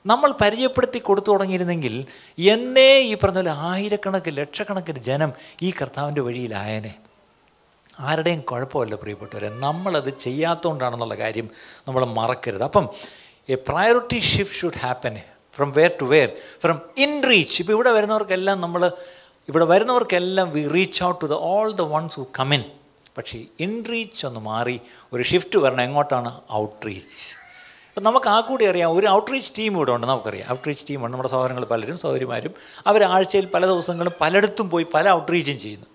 [0.07, 2.07] നമ്മൾ പരിചയപ്പെടുത്തി കൊടുത്തു തുടങ്ങിയിരുന്നെങ്കിൽ
[2.39, 5.33] എന്നേ ഈ പറഞ്ഞ പോലെ ആയിരക്കണക്കിന് ലക്ഷക്കണക്കിന് ജനം
[5.63, 6.95] ഈ കർത്താവിന്റെ വഴിയിലായനെ.
[8.01, 9.49] ആരുടെയും കുഴപ്പമല്ല പ്രിയപ്പെട്ടവരെ.
[9.49, 11.51] നമ്മളത് ചെയ്യാത്തതുകൊണ്ടാണെന്നുള്ള കാര്യം
[11.89, 12.63] നമ്മൾ മറക്കരുത്.
[12.63, 12.89] അപ്പം
[13.49, 15.21] a priority shift should happen
[15.57, 16.31] from where to where
[16.63, 16.81] from
[17.31, 18.91] inreach ഇപ്പോൾ ഇവിടെ വരുന്നവർക്കെല്ലാം നമ്മൾ
[19.51, 22.65] ഇവിടെ വരുന്നവർക്കെല്ലാം we reach out to the all the ones who come in
[23.19, 24.81] പക്ഷേ ഇൻ റീച്ച് ഒന്ന് മാറി
[25.13, 27.41] ഒരു ഷിഫ്റ്റ് വരണം എങ്ങോട്ടാണ് ഔട്ട് റീച്ച്
[27.89, 30.53] അപ്പം നമുക്ക് ആ കൂടി അറിയാം ഒരു ഔട്ട് റീച്ച് ടീം ഇവിടെ ഉണ്ട് നമുക്കറിയാം.
[30.53, 32.53] ഔട്ട് റീച്ച് ടീമുണ്ട് നമ്മുടെ സഹോദരങ്ങൾ പലരും സഹോദരിമാരും.
[32.87, 35.87] അവർ ആഴ്ചയിൽ പല ദിവസങ്ങളും പലയിടത്തും പോയി പല ഔട്ട് റീച്ചും ചെയ്യുന്നു.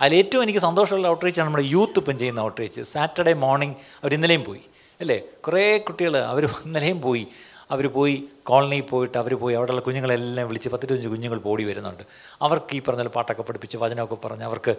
[0.00, 4.14] അതിൽ ഏറ്റവും എനിക്ക് സന്തോഷമുള്ള ഔട്ട് റീച്ചാണ് നമ്മുടെ യൂത്ത് ഇപ്പം ചെയ്യുന്ന ഔട്ട് റീച്ച് സാറ്റർഡേ മോർണിംഗ് അവർ
[4.14, 4.62] ഇന്നലെയും പോയി
[5.00, 5.18] അല്ലേ?
[5.46, 7.26] കുറേ കുട്ടികൾ അവർ ഇന്നലെയും പോയി.
[7.70, 12.02] അവർ പോയി കോളനിയിൽ പോയിട്ട് അവർ പോയി അവിടെയുള്ള കുഞ്ഞുങ്ങളെല്ലാം വിളിച്ച് പത്തിരുപത്തഞ്ച് കുഞ്ഞുങ്ങൾ പോടി വരുന്നുണ്ട്.
[12.42, 14.76] അവർക്ക് ഈ പറഞ്ഞ പാട്ടൊക്കെ പഠിപ്പിച്ച് വചനമൊക്കെ പറഞ്ഞ് അവർക്ക്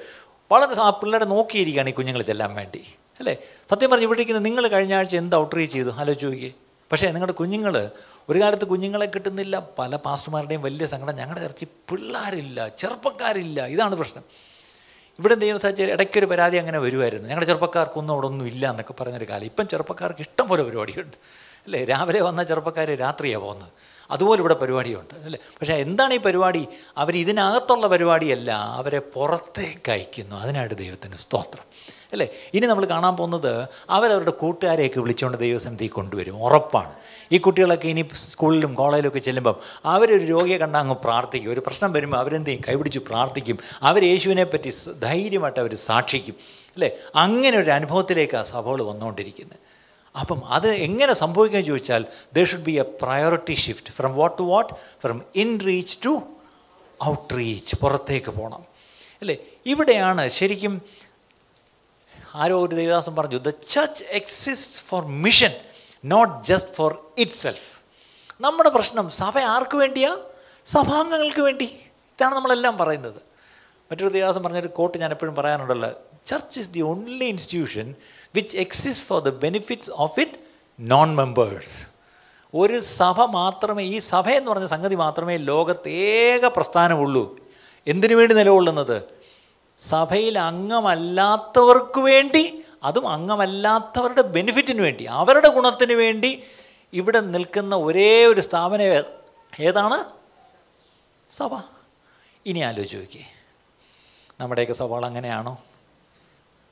[0.51, 2.83] വളരെ ആ പിള്ളേരെ നോക്കിയിരിക്കുകയാണ് ഈ കുഞ്ഞുങ്ങൾ ചെല്ലാൻ വേണ്ടി.
[3.19, 3.38] അല്ലേ?
[3.71, 5.89] സത്യം പറഞ്ഞ് ഇവിടെ നിങ്ങൾ കഴിഞ്ഞ ആഴ്ച എന്ത് ഔട്ട് റീച്ച് ചെയ്തു?
[5.89, 6.51] ആലോചിച്ച് നോക്കിയേ.
[6.91, 7.91] പക്ഷേ നിങ്ങളുടെ കുഞ്ഞുങ്ങൾ
[8.29, 9.67] ഒരു കാലത്ത് കുഞ്ഞുങ്ങളെ കിട്ടുന്നില്ല.
[9.79, 11.15] പല പാസ്റ്റർമാരുടെയും വലിയ സങ്കടം.
[11.15, 13.65] ഞങ്ങളുടെ ചർച്ചയിൽ പിള്ളേരില്ല ചെറുപ്പക്കാരില്ല.
[13.65, 14.24] ഇതാണ് പ്രശ്നം.
[15.19, 17.27] ഇവിടെ ദൈവം സാധിച്ച ഇടയ്ക്കൊരു പരാതി അങ്ങനെ വരുമായിരുന്നു.
[17.27, 19.45] ഞങ്ങളുടെ ചെറുപ്പക്കാർക്കൊന്നും അവിടെ ഒന്നും ഇല്ല എന്നൊക്കെ പറഞ്ഞൊരു കാലം.
[19.45, 21.17] ഇപ്പം ചെറുപ്പക്കാർക്ക് ഇഷ്ടം പോലെ പരിപാടിയുണ്ട്
[21.65, 23.70] അല്ലേ രാവിലെ വന്ന ചെറുപ്പക്കാർ രാത്രിയാണ് പോകുന്നത്.
[24.12, 25.39] അതുപോലെ ഇവിടെ പരിപാടിയുണ്ട് അല്ലേ?
[25.46, 26.68] പക്ഷേ എന്താണ് ഈ പരിപാടി?
[26.98, 30.36] അവർ ഇതിനകത്തുള്ള പരിപാടിയല്ല അവരെ പുറത്തേക്ക് അയക്കുന്നു.
[30.36, 31.63] അതിനായിട്ട് ദൈവത്തിന് സ്തോത്രം
[32.12, 32.30] അല്ലേ?
[32.53, 36.44] ഇനി നമ്മൾ കാണാൻ പോകുന്നത് അവരവരുടെ കൂട്ടുകാരെയൊക്കെ വിളിച്ചുകൊണ്ട് ദൈവസന്നിധി കൊണ്ടുവരും.
[36.44, 36.94] ഉറപ്പാണ്.
[37.32, 41.51] ഈ കുട്ടികളൊക്കെ ഇനി സ്കൂളിലും കോളേജിലും ഒക്കെ ചെല്ലുമ്പം അവരൊരു രോഗിയെ കണ്ടാൽ അങ്ങ് പ്രാർത്ഥിക്കും.
[41.51, 42.63] ഒരു പ്രശ്നം വരുമ്പോൾ അവരെന്ത് ചെയ്യും?
[42.68, 43.60] കൈപിടിച്ച് പ്രാർത്ഥിക്കും.
[43.82, 46.36] അവർ യേശുവിനെ പറ്റി ധൈര്യമായിട്ട് അവർ സാക്ഷിക്കും
[46.74, 46.91] അല്ലേ?
[47.15, 49.72] അങ്ങനെ ഒരു അനുഭവത്തിലേക്ക് ആ സഭകൾ വന്നുകൊണ്ടിരിക്കുന്നത്
[50.15, 54.74] അപ്പം അത് എങ്ങനെ സംഭവിക്കുക ചോദിച്ചാൽ there should be a priority shift from what to what
[55.01, 55.22] from
[55.60, 56.22] inreach to
[57.34, 58.65] outreach പുറത്തേക്ക് പോകണം
[59.22, 59.38] അല്ലേ?
[59.65, 60.82] ഇവിടെയാണ് ശരിക്കും
[62.36, 65.51] ആരോ ഒരു ദേവദാസം പറഞ്ഞു the church exist for mission
[66.06, 67.82] not just for itself
[68.41, 70.18] നമ്മുടെ പ്രശ്നം സഭ ആർക്ക് വേണ്ടിയാ?
[70.65, 71.65] സഭാംഗങ്ങൾക്ക് വേണ്ടി.
[72.13, 73.22] ഇതാണ് നമ്മളെല്ലാം പറയുന്നത്.
[73.91, 75.89] മറ്റൊരു ദേവദാസം പറഞ്ഞൊരു കോട്ട് ഞാൻ എപ്പോഴും പറയാനുണ്ടല്ലോ
[76.25, 77.96] church is the only institution
[78.35, 80.31] which exist for the benefits of it
[80.79, 81.91] non members
[82.55, 87.39] ഒരു സഭ മാത്രമേ ഈ സഭ എന്ന് പറഞ്ഞ സംഗതി മാത്രമേ ലോകത്ത് ഏക പ്രസ്ഥാനമുള്ളൂ.
[87.88, 89.03] എന്തിനു വേണ്ടി നിലകൊള്ളുന്നത്?
[89.79, 96.43] സഭയിൽ അംഗമല്ലാത്തവർക്ക് വേണ്ടി അതും അംഗമല്ലാത്തവരുടെ ബെനിഫിറ്റിന് വേണ്ടി അവരുടെ ഗുണത്തിന് വേണ്ടി
[96.93, 99.03] ഇവിടെ നിൽക്കുന്ന ഒരേ ഒരു സ്ഥാപനം
[99.59, 100.05] ഏതാണ്?
[101.31, 101.50] സഭ.
[102.45, 103.25] ഇനി ആലോചിച്ച് നോക്കിയേ.
[104.39, 105.57] നമ്മുടെയൊക്കെ സഭകൾ അങ്ങനെയാണോ?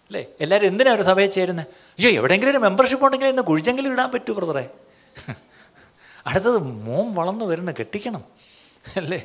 [0.10, 0.22] അല്ലേ?
[0.42, 1.66] എല്ലാവരും എന്തിനാണ് ഒരു സഭയിൽ ചേരുന്നത്
[2.00, 4.66] അയ്യോ എവിടെയെങ്കിലും ഒരു മെമ്പർഷിപ്പ് ഉണ്ടെങ്കിൽ ഇന്ന് കുഴിച്ചെങ്കിലും ഇടാൻ പറ്റൂ ബ്രദറെ
[6.26, 8.24] അടുത്തത് മോൻ വളർന്നു വരുന്നു കെട്ടിക്കണം
[8.98, 9.20] അല്ലേ?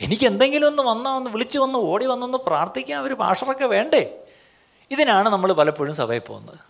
[0.00, 4.02] എനിക്ക് എന്തെങ്കിലും ഒന്ന് വന്നാൽ ഒന്ന് വിളിച്ച് വന്ന് ഓടി വന്നൊന്ന് പ്രാർത്ഥിക്കാൻ ഒരു ഭാഷറൊക്കെ വേണ്ടേ?
[4.90, 6.60] ഇതിനാണ് നമ്മൾ പലപ്പോഴും സഭയിൽ പോകുന്നത്.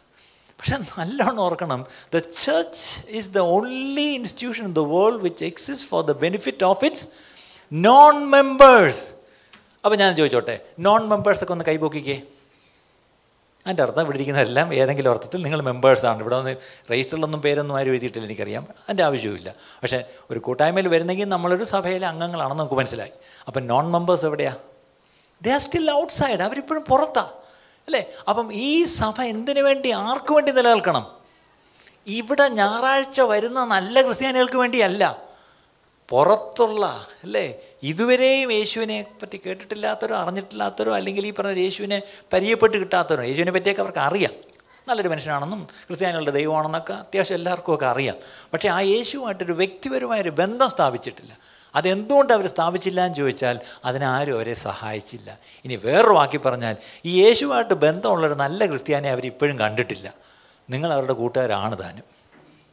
[0.58, 1.80] പക്ഷെ നല്ലോണം ഓർക്കണം
[2.12, 6.84] the church is the only institution in the world which exist for the benefit of
[6.84, 7.06] its
[7.72, 9.02] non members
[9.84, 12.16] അപ്പോൾ ഞാൻ ചോദിച്ചോട്ടെ നോൺ മെമ്പേഴ്സൊക്കെ ഒന്ന് കൈപോക്കിക്കേ
[13.66, 16.56] അതിന്റെ അർത്ഥം ഇവിടെ ഇരിക്കുന്നതെല്ലാം ഏതെങ്കിലും അർത്ഥത്തിൽ നിങ്ങൾ മെമ്പേഴ്സാണ് ഇവിടെ വന്ന്
[16.92, 18.62] രജിസ്റ്ററിലൊന്നും പേരൊന്നും ആരും എഴുതിയിട്ടില്ല എനിക്കറിയാം.
[18.62, 23.10] അതിന്റെ ആവശ്യമില്ല പക്ഷേ ഒരു കൂട്ടായ്മയിൽ വരുന്നെങ്കിൽ നമ്മളൊരു സഭയിലെ അംഗങ്ങളാണെന്ന് നമുക്ക് മനസ്സിലായി.
[23.46, 24.56] അപ്പം നോൺ മെമ്പേഴ്സ് എവിടെയാണ്
[25.42, 27.30] they are still outside അവരിപ്പോഴും പുറത്താ.
[27.86, 28.06] അല്ലേ?
[28.28, 31.06] അപ്പം ഈ സഭ എന്തിനു വേണ്ടി ആർക്ക് വേണ്ടി നിലനിൽക്കണം?
[32.06, 35.22] ഇവിടെ ഞായറാഴ്ച വരുന്ന നല്ല ക്രിസ്ത്യാനികൾക്ക് വേണ്ടിയല്ല.
[36.08, 37.60] പുറത്തുള്ള അല്ലേ?
[37.82, 44.30] ഇതുവരെയും യേശുവിനെ പറ്റി കേട്ടിട്ടില്ലാത്തവരോ അറിഞ്ഞിട്ടില്ലാത്തവരോ അല്ലെങ്കിൽ ഈ പറഞ്ഞ യേശുവിനെ പരിചയപ്പെട്ട് കിട്ടാത്തവരോ യേശുവിനെ പറ്റിയൊക്കെ അവർക്ക് അറിയാം.
[44.88, 48.16] നല്ലൊരു മനുഷ്യനാണെന്നും ക്രിസ്ത്യാനികളുടെ ദൈവമാണെന്നൊക്കെ അത്യാവശ്യം എല്ലാവർക്കും ഒക്കെ അറിയാം.
[48.52, 51.38] പക്ഷേ ആ യേശുവായിട്ടൊരു വ്യക്തിപരമായൊരു ബന്ധം സ്ഥാപിച്ചിട്ടില്ല.
[51.74, 55.38] അതെന്തുകൊണ്ട് അവർ സ്ഥാപിച്ചില്ല എന്ന് ചോദിച്ചാൽ അതിനാരും അവരെ സഹായിച്ചില്ല.
[55.64, 60.14] ഇനി വേറൊരു വാക്കി പറഞ്ഞാൽ ഈ യേശുവായിട്ട് ബന്ധമുള്ളൊരു നല്ല ക്രിസ്ത്യാനെ അവർ ഇപ്പോഴും കണ്ടിട്ടില്ല.
[60.70, 62.22] നിങ്ങൾ അവരുടെ കൂട്ടുകാരാണ് താനും.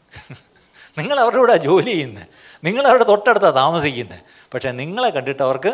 [0.97, 2.27] നിങ്ങൾ അവരുടെ കൂടെ ജോലി ചെയ്യുന്നത്
[2.63, 4.19] നിങ്ങൾ അവരുടെ തൊട്ടടുത്താണ് താമസിക്കുന്നത്
[4.51, 5.73] പക്ഷേ നിങ്ങളെ കണ്ടിട്ട് അവർക്ക്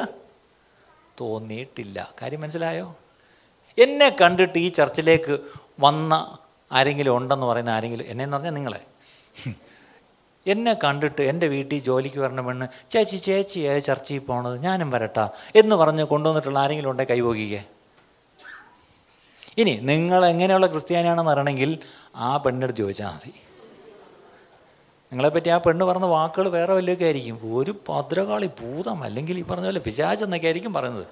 [1.22, 1.98] തോന്നിയിട്ടില്ല.
[2.22, 2.88] കാര്യം മനസ്സിലായോ?
[3.77, 5.36] എന്നെ കണ്ടിട്ട് ഈ ചർച്ചിലേക്ക്
[5.86, 6.13] വന്ന
[6.72, 8.82] ആരെങ്കിലും ഉണ്ടെന്ന് പറയുന്ന ആരെങ്കിലും എന്നെന്ന് പറഞ്ഞാൽ നിങ്ങളെ.
[10.46, 15.25] എന്നെ കണ്ടിട്ട് എന്റെ വീട്ടിൽ ജോലിക്ക് വരണ പെണ്ണ് ചേച്ചി ചേച്ചിയായ ചർച്ചയിൽ പോണത് ഞാനും വരട്ടാ
[15.62, 17.62] എന്ന് പറഞ്ഞ് കൊണ്ടുവന്നിട്ടുള്ള ആരെങ്കിലും ഉണ്ടെ കൈപോകിക്കേ
[19.62, 21.72] ഇനി നിങ്ങൾ എങ്ങനെയുള്ള ക്രിസ്ത്യാനിയാണെന്ന് അറിയണമെങ്കിൽ
[22.27, 23.32] ആ പെണ്ണെടുത്ത് ചോദിച്ചാൽ മതി.
[25.12, 27.40] നിങ്ങളെപ്പറ്റി ആ പെണ്ണ് പറഞ്ഞ വാക്കുകൾ വേറെ വല്ലതൊക്കെ ആയിരിക്കും.
[27.58, 31.08] ഒരു ഭദ്രകാളി ഭൂതം അല്ലെങ്കിൽ ഈ പറഞ്ഞ പോലെ പിശാചെന്നൊക്കെ ആയിരിക്കും പറയുന്നത്.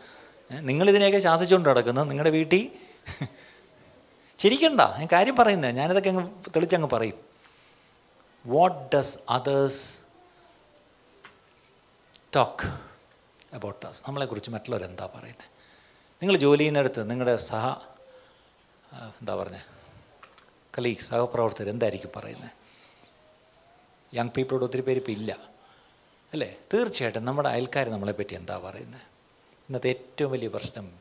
[0.52, 2.64] നിങ്ങളിതിനെയൊക്കെ ശാസിച്ചുകൊണ്ട് നടക്കുന്നത് നിങ്ങളുടെ വീട്ടിൽ?
[4.40, 6.24] ശരിക്കണ്ട ഞാൻ കാര്യം പറയുന്നത് ഞാനിതൊക്കെ അങ്ങ്
[6.56, 7.18] തെളിച്ചങ്ങ് പറയും.
[8.46, 9.84] What does others
[12.36, 12.68] talk
[13.56, 13.98] about us?
[14.08, 15.48] നമ്മളെക്കുറിച്ച് മറ്റുള്ളവർ എന്താ പറയുന്നത്
[16.22, 17.68] നിങ്ങൾ ജോലി ചെയ്യുന്നിടത്ത് നിങ്ങളുടെ സഹ
[19.22, 19.70] എന്താ പറഞ്ഞത്
[20.78, 22.52] കലീഗ് സഹപ്രവർത്തകർ എന്തായിരിക്കും പറയുന്നത്
[24.14, 25.38] യങ് പീപ്പിളോട് ഒത്തിരി പേര് ഇപ്പോൾ ഇല്ല.
[26.34, 26.56] അല്ലേ?
[26.74, 29.02] തീർച്ചയായിട്ടും നമ്മുടെ അയൽക്കാർ നമ്മളെപ്പറ്റി എന്താ പറയുന്നത്
[29.56, 30.92] ഇന്നത്തെ ഏറ്റവും വലിയ പ്രശ്നം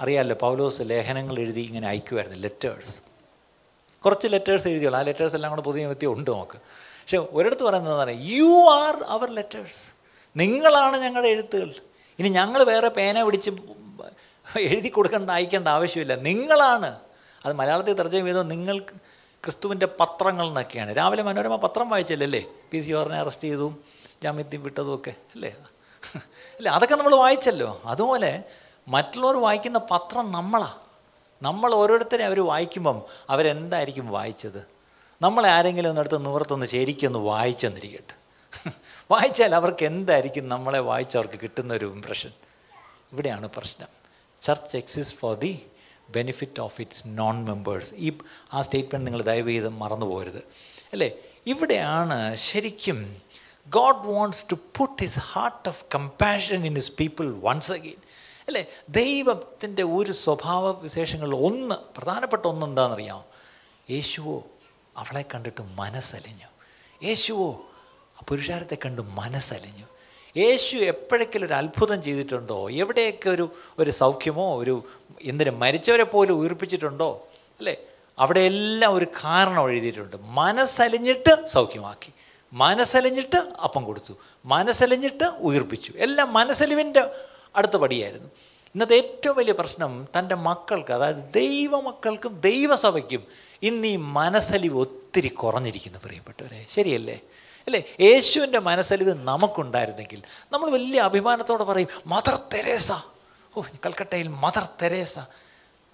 [0.00, 2.96] അറിയാമല്ലോ പൗലോസ് ലേഖനങ്ങൾ എഴുതി ഇങ്ങനെ അയക്കുമായിരുന്നു ലെറ്റേഴ്സ്
[4.04, 4.98] കുറച്ച് ലെറ്റേഴ്സ് എഴുതിയുള്ളൂ.
[4.98, 6.52] ആ ലെറ്റേഴ്സ് എല്ലാം കൂടെ പുതിയ വ്യക്തി ഉണ്ട് നമുക്ക്.
[6.52, 9.92] പക്ഷേ ഒരിടത്ത് പറയുന്നത് എന്താണ് യു ആർ അവർ ലെറ്റേഴ്സ്
[10.36, 11.74] നിങ്ങളാണ് ഞങ്ങളുടെ എഴുത്തുകൾ.
[12.18, 13.50] ഇനി ഞങ്ങൾ വേറെ പേന പിടിച്ച്
[14.60, 16.14] എഴുതി കൊടുക്കേണ്ട അയക്കേണ്ട ആവശ്യമില്ല.
[16.14, 16.98] നിങ്ങളാണ്.
[17.44, 18.94] അത് മലയാളത്തിൽ തർജമ ചെയ്തോ നിങ്ങൾക്ക്
[19.44, 20.96] ക്രിസ്തുവിന്റെ പത്രങ്ങൾ എന്നൊക്കെയാണ്.
[20.96, 22.44] രാവിലെ മനോരമ പത്രം വായിച്ചല്ലേ?
[22.72, 23.84] പി സി ഓറിനെ അറസ്റ്റ് ചെയ്തും
[24.22, 25.56] ജാമ്യത്തിൽ വിട്ടതും ഒക്കെ അല്ലേ?
[26.58, 27.82] അല്ല അതൊക്കെ നമ്മൾ വായിച്ചല്ലോ.
[27.84, 28.44] അതുപോലെ
[28.88, 30.74] മറ്റുള്ളവർ വായിക്കുന്ന പത്രം നമ്മളാണ്
[31.42, 34.66] നമ്മൾ ഓരോരുത്തരെ അവർ വായിക്കുമ്പം അവരെന്തായിരിക്കും വായിച്ചത്?
[35.22, 38.14] നമ്മളെ ആരെങ്കിലും ഒന്നെടുത്ത് നിവർത്തൊന്ന് ശരിക്കൊന്ന് വായിച്ചെന്നിരിക്കട്ടെ.
[39.10, 42.32] വായിച്ചാൽ അവർക്ക് എന്തായിരിക്കും നമ്മളെ വായിച്ചവർക്ക് കിട്ടുന്ന ഒരു ഇമ്പ്രഷൻ
[43.12, 43.88] ഇവിടെയാണ് പ്രശ്നം.
[44.42, 45.66] Church exist for the
[46.10, 48.12] benefit of its non members ഈ
[48.52, 50.42] ആ സ്റ്റേറ്റ്മെന്റ് നിങ്ങൾ ദയവ് ചെയ്ത് മറന്നു പോകരുത്
[50.92, 51.10] അല്ലേ?
[51.46, 53.16] ഇവിടെയാണ് ശരിക്കും
[53.68, 58.00] God wants to put his heart of compassion in his people once again
[58.46, 58.66] അല്ലേ?
[58.88, 63.26] ദൈവത്തിന്റെ ഒരു സ്വഭാവ വിശേഷങ്ങളിൽ ഒന്ന് പ്രധാനപ്പെട്ട ഒന്ന് എന്താണെന്നറിയാമോ?
[63.90, 64.44] യേശുവോ
[64.96, 66.46] അവളെ കണ്ടിട്ട് മനസ്സലിഞ്ഞു.
[67.04, 67.64] യേശുവോ
[68.28, 69.84] പുരുഷാരത്തെ കണ്ട് മനസ്സലിഞ്ഞു.
[70.36, 72.70] യേശു എപ്പോഴെങ്കിലും ഒരു അത്ഭുതം ചെയ്തിട്ടുണ്ടോ?
[72.70, 74.84] എവിടെയൊക്കെ ഒരു ഒരു സൗഖ്യമോ ഒരു
[75.22, 77.28] എന്തിനും മരിച്ചവരെ പോലും ഉയർപ്പിച്ചിട്ടുണ്ടോ?
[77.58, 77.76] അല്ലേ?
[78.18, 80.16] അവിടെ എല്ലാം ഒരു കാരണം എഴുതിയിട്ടുണ്ട്.
[80.20, 82.12] മനസ്സലിഞ്ഞിട്ട് സൗഖ്യമാക്കി.
[82.52, 84.14] മനസ്സലിഞ്ഞിട്ട് അപ്പം കൊടുത്തു.
[84.44, 85.92] മനസ്സലിഞ്ഞിട്ട് ഉയർപ്പിച്ചു.
[85.96, 87.10] എല്ലാം മനസ്സലിവിന്റെ
[87.56, 88.28] അടുത്ത പടിയായിരുന്നു.
[88.68, 93.24] ഇന്നത്തെ ഏറ്റവും വലിയ പ്രശ്നം തന്റെ മക്കൾക്ക് അതായത് ദൈവമക്കൾക്കും ദൈവസഭയ്ക്കും
[93.62, 96.66] ഇന്ന് ഈ മനസ്സലിവ് ഒത്തിരി കുറഞ്ഞിരിക്കുന്നു പ്രിയപ്പെട്ടവരെ.
[96.70, 97.20] ശരിയല്ലേ?
[97.66, 97.82] അല്ലേ?
[98.00, 102.92] യേശുവിന്റെ മനസ്സലിവ് നമുക്കുണ്ടായിരുന്നെങ്കിൽ നമ്മൾ വലിയ അഭിമാനത്തോടെ പറയും മദർ തെരേസ
[103.56, 105.18] ഓ കൽക്കട്ടയിൽ മദർ തെരേസ.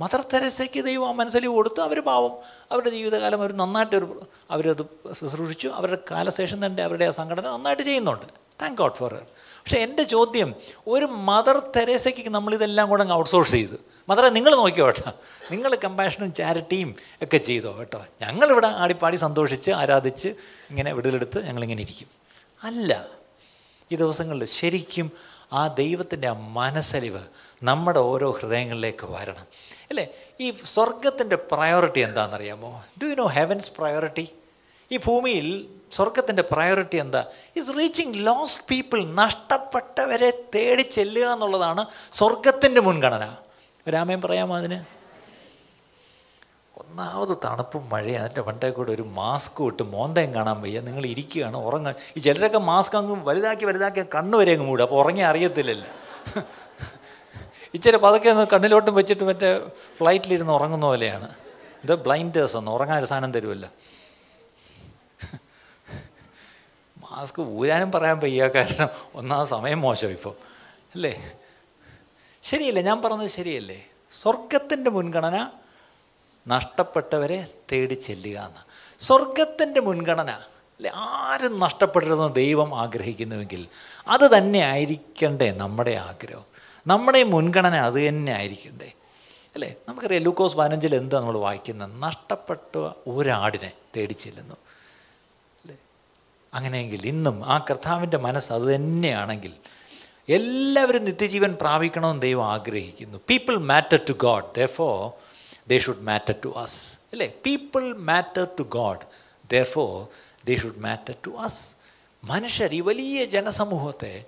[0.01, 2.33] മദർ തെരേസയ്ക്ക് ദൈവം ആ മനസ്സിൽ കൊടുത്തു അവർ പാവം.
[2.73, 5.69] അവരുടെ ജീവിതകാലം അവർ നന്നായിട്ട് ഒരു അവരത് ശുശ്രൂഷിച്ചു.
[5.69, 8.27] അവരുടെ കാലശേഷം തന്നെ അവരുടെ ആ സംഘടന നന്നായിട്ട് ചെയ്യുന്നുണ്ട്.
[8.63, 10.55] താങ്ക് ഗോഡ് ഫോർ ഹർ പക്ഷേ എന്റെ ചോദ്യം
[10.87, 13.77] ഒരു മദർ തെരേസയ്ക്ക് നമ്മളിതെല്ലാം കൂടെ ഔട്ട്സോഴ്സ് ചെയ്തു.
[14.09, 15.13] മദറെ നിങ്ങൾ നോക്കിയോ കേട്ടോ
[15.51, 20.29] നിങ്ങൾ കമ്പാഷനും ചാരിറ്റിയും ഒക്കെ ചെയ്തോ കേട്ടോ ഞങ്ങളിവിടെ ആടിപ്പാടി സന്തോഷിച്ച് ആരാധിച്ച്
[20.71, 22.09] ഇങ്ങനെ വിടലെടുത്ത് ഞങ്ങളിങ്ങനെ ഇരിക്കും.
[22.63, 23.07] അല്ല
[23.93, 25.13] ഈ ദിവസങ്ങളിൽ ശരിക്കും
[25.53, 27.21] ആ ദൈവത്തിന്റെ ആ മനസ്സലിവ്
[27.63, 29.47] നമ്മുടെ ഓരോ ഹൃദയങ്ങളിലേക്ക് വരണം.
[29.91, 30.09] അല്ലേ?
[30.41, 32.85] ഈ സ്വർഗത്തിന്റെ പ്രയോറിറ്റി എന്താണെന്നറിയാമോ?
[33.03, 34.29] Do you know heaven's priority
[34.93, 37.27] ഈ ഭൂമിയിൽ സ്വർഗത്തിന്റെ പ്രയോറിറ്റി എന്താ?
[37.57, 43.37] ഇസ് റീച്ചിങ് ലോസ്റ്റ് പീപ്പിൾ നഷ്ടപ്പെട്ടവരെ തേടി ചെല്ലുക എന്നുള്ളതാണ് സ്വർഗത്തിന്റെ മുൻഗണന.
[43.91, 45.04] രാമയം പറയാമോ അതിന്?
[46.77, 50.81] ഒന്നാമത് തണുപ്പും മഴയും അതിന്റെ പണ്ടേ കൂടെ ഒരു മാസ്ക് ഇട്ട് മോന്തയും കാണാൻ വയ്യ.
[50.81, 54.83] നിങ്ങൾ ഇരിക്കുകയാണ് ഉറങ്ങാൻ ഈ ചിലരൊക്കെ മാസ്ക് അങ്ങ് വലുതാക്കി വലുതാക്കി കണ്ണ് വരെ അങ്ങ് മൂടും.
[54.83, 55.91] അപ്പോൾ ഉറങ്ങി അറിയത്തില്ലല്ലോ.
[57.75, 59.67] ഇച്ചിരി പതുക്കെ ഒന്ന് കണ്ണിലോട്ടും വെച്ചിട്ട് മറ്റേ
[59.99, 61.35] ഫ്ലൈറ്റിലിരുന്ന് ഉറങ്ങുന്ന പോലെയാണ്.
[61.85, 63.69] ഇത് ബ്ലൈൻഡേഴ്സ് ഒന്ന് ഉറങ്ങാൻ ഒരു സാധനം തരുമല്ലോ.
[66.99, 70.35] മാസ്ക് ഊരാനും പറയാൻ വയ്യ കാരണം ഒന്നാമത് സമയം മോശം ഇപ്പോൾ.
[70.95, 71.33] അല്ലേ?
[72.43, 72.83] ശരിയല്ലേ?
[72.83, 73.87] ഞാൻ പറഞ്ഞത് ശരിയല്ലേ?
[74.23, 75.51] സ്വർഗത്തിന്റെ മുൻഗണന
[76.49, 78.75] നഷ്ടപ്പെട്ടവരെ തേടി ചെല്ലുക എന്ന്.
[78.99, 83.69] സ്വർഗത്തിന്റെ മുൻഗണന അല്ലെ ആരും നഷ്ടപ്പെടരുതെന്ന് ദൈവം ആഗ്രഹിക്കുന്നുവെങ്കിൽ
[84.09, 86.45] അത് തന്നെ ആയിരിക്കണ്ടേ നമ്മുടെ ആഗ്രഹം?
[86.87, 88.93] നമ്മുടെ മുൻഗണന അത് തന്നെ ആയിരിക്കണ്ടേ?
[89.55, 92.03] അല്ലേ നമുക്കറിയാം ലൂക്കോസ് പതിനഞ്ചിൽ എന്താ നമ്മൾ വായിക്കുന്നത്?
[92.03, 94.55] നഷ്ടപ്പെട്ട ഒരാടിനെ തേടി ചെല്ലുന്നു.
[94.55, 95.77] അല്ലേ?
[96.55, 99.53] അങ്ങനെയെങ്കിൽ ഇന്നും ആ കർത്താവിന്റെ മനസ്സ് അത് തന്നെയാണെങ്കിൽ
[100.29, 103.19] എല്ലാവരും നിത്യജീവൻ പ്രാപിക്കണമെന്ന് ദൈവം ആഗ്രഹിക്കുന്നു.
[103.29, 105.17] People matter to God therefore
[105.69, 108.99] they should matter to us അല്ലേ people matter to God
[109.65, 110.09] therefore
[110.45, 111.75] they should matter to us
[112.25, 114.25] മനുഷ്യർ ഈ വലിയ ജനസമൂഹത്തെ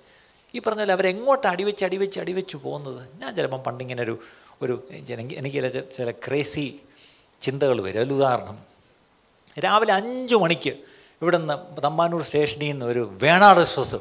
[0.55, 3.09] ഈ പറഞ്ഞ പോലെ അവരെങ്ങോട്ട് അടിവെച്ച് അടിവെച്ച് അടിവെച്ച് പോകുന്നത്?
[3.21, 4.19] ഞാൻ ചിലപ്പം പണ്ടിങ്ങനെ ഒരു
[4.63, 6.81] ഒരു എനിക്ക് ചില ചില ക്രേസി
[7.41, 8.01] ചിന്തകൾ വരും.
[8.01, 8.59] അതിൽ ഉദാഹരണം
[9.59, 10.71] രാവിലെ അഞ്ച് മണിക്ക്
[11.23, 13.97] ഇവിടെ നിന്ന് തമ്പാനൂർ സ്റ്റേഷനിൽ നിന്ന് ഒരു വേണാട് എക്സ്പ്രസ്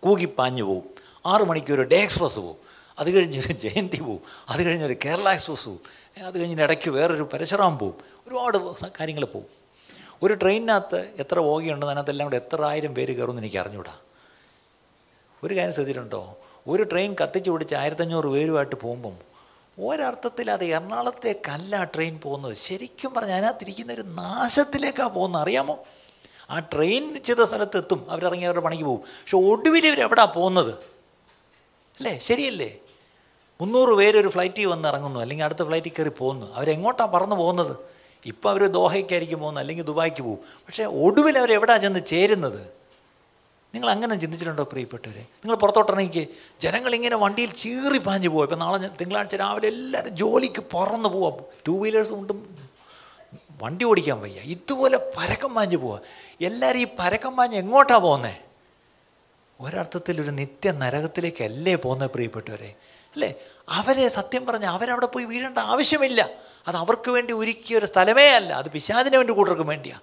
[0.00, 0.82] കൂകിപ്പാഞ്ഞു പോവും.
[1.26, 2.56] ആറു മണിക്ക് ഒരു ഡേ എക്സ്പ്രസ് പോവും.
[2.98, 4.20] അത് കഴിഞ്ഞൊരു ജയന്തി പോവും.
[4.48, 5.80] അത് കഴിഞ്ഞൊരു കേരള എക്സ്പ്രസ് പോവും.
[6.22, 7.94] അത് കഴിഞ്ഞ് ഇടയ്ക്ക് വേറൊരു പരശുറാം പോവും.
[8.28, 8.58] ഒരുപാട്
[9.00, 9.46] കാര്യങ്ങൾ പോവും.
[10.22, 13.96] ഒരു ട്രെയിനിനകത്ത് എത്ര ബോഗിയുണ്ടെന്ന് അതിനകത്തെല്ലാം കൂടെ എത്ര ആയിരം പേര് കയറുമെന്ന് എനിക്ക് അറിഞ്ഞൂടാ.
[15.44, 16.38] ഒരു കാര്യം ശ്രദ്ധിച്ചിട്ടുണ്ടോ?
[16.68, 19.34] ഒരു ട്രെയിൻ കത്തിച്ച് പിടിച്ച് ആയിരത്തഞ്ഞൂറ് പേരുമായിട്ട് പോകുമ്പം
[19.78, 22.54] ഒരർത്ഥത്തിൽ അത് എറണാകുളത്തേക്കല്ല ട്രെയിൻ പോകുന്നത്.
[22.54, 25.42] ശരിക്കും പറഞ്ഞാൽ അതിനകത്തിരിക്കുന്ന ഒരു നാശത്തിലേക്കാണ് പോകുന്നത്.
[25.42, 25.84] അറിയാമോ?
[26.50, 28.10] ആ ട്രെയിൻ ചെയ്ത സ്ഥലത്തെത്തും.
[28.10, 29.00] അവരിറങ്ങി അവരുടെ പണിക്ക് പോകും.
[29.00, 30.74] പക്ഷെ ഒടുവിൽ ഇവർ എവിടെയാണ് പോകുന്നത്?
[31.96, 32.18] അല്ലേ?
[32.18, 32.78] ശരിയല്ലേ?
[33.60, 36.46] മുന്നൂറ് പേര് ഒരു ഫ്ലൈറ്റിൽ വന്ന് ഇറങ്ങുന്നു അല്ലെങ്കിൽ അടുത്ത ഫ്ലൈറ്റിൽ കയറി പോകുന്നു.
[36.56, 37.74] അവരെങ്ങോട്ടാണ് പറന്ന് പോകുന്നത്?
[38.30, 40.40] ഇപ്പോൾ അവർ ദോഹയ്ക്കായിരിക്കും പോകുന്നത് അല്ലെങ്കിൽ ദുബായിക്ക് പോകും.
[40.66, 42.62] പക്ഷേ ഒടുവിൽ അവർ എവിടെയാണ് ചെന്ന് ചേരുന്നത്?
[43.74, 45.22] നിങ്ങൾ അങ്ങനെ ചിന്തിച്ചിട്ടുണ്ടോ പ്രിയപ്പെട്ടവരെ?
[45.42, 46.22] നിങ്ങൾ പുറത്തോട്ടിറങ്ങിക്ക്
[46.64, 51.74] ജനങ്ങൾ ഇങ്ങനെ വണ്ടിയിൽ ചീറി പാഞ്ഞു പോകും ഇപ്പം നാളെ തിങ്കളാഴ്ച രാവിലെ എല്ലാവരും ജോലിക്ക് പറന്ന് പോവാം ടൂ
[51.82, 52.38] വീലേഴ്സ് കൊണ്ടും
[53.62, 54.40] വണ്ടി ഓടിക്കാൻ വയ്യ.
[54.54, 55.98] ഇതുപോലെ പരക്കം പാഞ്ഞു പോവാ
[56.48, 58.40] എല്ലാവരും ഈ പരക്കം പാഞ്ഞ് എങ്ങോട്ടാണ് പോകുന്നത്
[59.60, 62.70] ഒരർത്ഥത്തിൽ ഒരു നിത്യ നരകത്തിലേക്കല്ലേ പോകുന്നത് പ്രിയപ്പെട്ടവരെ?
[63.14, 63.34] അല്ലേ?
[63.68, 66.28] അവരെ സത്യം പറഞ്ഞ് അവരവിടെ പോയി വീഴേണ്ട ആവശ്യമില്ല.
[66.68, 68.52] അത് അവർക്ക് വേണ്ടി ഒരുക്കിയ ഒരു സ്ഥലമേ അല്ല.
[68.52, 70.02] അത് പിശാചിന് വേണ്ടി കൂട്ടർക്കും വേണ്ടിയാണ്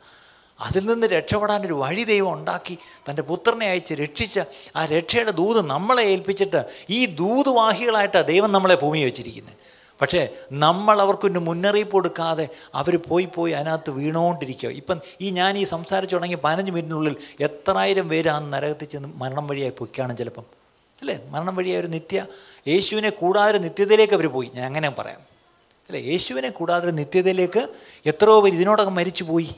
[0.59, 2.77] അതിൽ നിന്ന് രക്ഷപ്പെടാനൊരു വഴി ദൈവം ഉണ്ടാക്കി
[3.09, 4.39] തന്റെ പുത്രനെ അയച്ച് രക്ഷിച്ച
[4.75, 9.57] ആ രക്ഷയുടെ ദൂത് നമ്മളെ ഏൽപ്പിച്ചിട്ട് ഈ ദൂതുവാഹികളായിട്ടാണ് ദൈവം നമ്മളെ ഭൂമി വെച്ചിരിക്കുന്നത്
[10.01, 16.15] പക്ഷേ നമ്മൾ അവർക്കൊരു മുന്നറിയിപ്പ് കൊടുക്കാതെ അവർ പോയി പോയി അതിനകത്ത് വീണുകൊണ്ടിരിക്കുക ഇപ്പം ഈ ഞാൻ ഈ സംസാരിച്ചു
[16.15, 19.73] തുടങ്ങി പതിനഞ്ച് മിനിറ്റിനുള്ളിൽ എത്രായിരം പേര് ആ നരകത്തിൽ ചെന്ന് മരണം വഴിയായി
[20.17, 20.60] ചിലപ്പം.
[21.01, 21.25] അല്ലേ?
[21.27, 22.25] മരണം വഴിയായ ഒരു നിത്യ
[22.67, 24.51] യേശുവിനെ കൂടാതെ നിത്യതയിലേക്ക് അവർ പോയി.
[24.55, 25.19] ഞാൻ അങ്ങനെ പറയാം.
[25.19, 26.01] അല്ലേ?
[26.01, 27.67] യേശുവിനെ കൂടാതെ നിത്യതയിലേക്ക്
[28.05, 29.55] എത്രയോ പേര് ഇതിനോടകം മരിച്ചു പോയി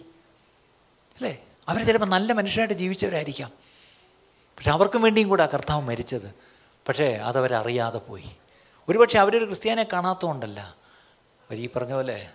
[1.15, 1.43] അല്ലേ?
[1.69, 3.51] അവർ ചിലപ്പോൾ നല്ല മനുഷ്യരായിട്ട് ജീവിച്ചവരായിരിക്കാം.
[4.57, 6.35] പക്ഷെ അവർക്കും വേണ്ടിയും കൂടെ ആ കർത്താവ് മരിച്ചത്.
[6.87, 8.25] പക്ഷേ അതവരറിയാതെ പോയി.
[8.89, 10.59] ഒരുപക്ഷെ അവരൊരു ക്രിസ്ത്യാനെ കാണാത്തതുകൊണ്ടല്ല.
[10.59, 12.29] അവർ ഈ പറഞ്ഞ പോലെ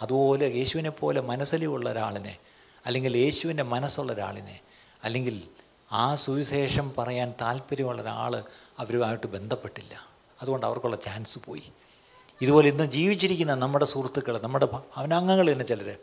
[0.00, 2.38] അതുപോലെ യേശുവിനെ പോലെ മനസ്സലിവുള്ള ഒരാളിനെ
[2.86, 4.60] അല്ലെങ്കിൽ യേശുവിന്റെ മനസ്സുള്ള ഒരാളിനെ
[5.04, 5.42] അല്ലെങ്കിൽ
[5.92, 8.44] ആ സുവിശേഷം പറയാൻ താല്പര്യമുള്ള ഒരാൾ
[8.78, 10.08] അവരുമായിട്ട് ബന്ധപ്പെട്ടില്ല.
[10.42, 11.62] അതുകൊണ്ട് അവർക്കുള്ള ചാൻസ് പോയി.
[12.40, 15.96] ഇതുപോലെ ഇന്ന് ജീവിച്ചിരിക്കുന്ന നമ്മുടെ സുഹൃത്തുക്കൾ നമ്മുടെ ഭവനാംഗങ്ങൾ തന്നെ ചിലർ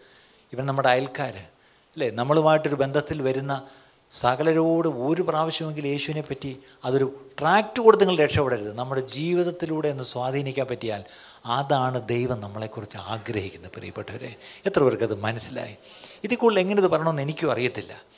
[0.53, 2.09] ഇവൻ നമ്മുടെ അയൽക്കാർ അല്ലേ?
[2.09, 3.63] നമ്മളുമായിട്ടൊരു ബന്ധത്തിൽ വരുന്ന
[4.11, 8.73] സകലരോട് ഒരു പ്രാവശ്യമെങ്കിലും യേശുവിനെ പറ്റി അതൊരു ട്രാക്ട് കൊടുത്ത് നിങ്ങൾ രക്ഷപ്പെടരുത്.
[8.73, 11.03] നമ്മുടെ ജീവിതത്തിലൂടെ ഒന്ന് സ്വാധീനിക്കാൻ പറ്റിയാൽ
[11.45, 14.35] അതാണ് ദൈവം നമ്മളെക്കുറിച്ച് ആഗ്രഹിക്കുന്നത് പ്രിയപ്പെട്ടവരെ.
[14.65, 15.77] എത്ര പേർക്കത് മനസ്സിലായി?
[16.23, 18.14] ഇതിൽ കൂടുതൽ എങ്ങനെ ഇത് പറയണമെന്ന് എനിക്കും അറിയത്തില്ല.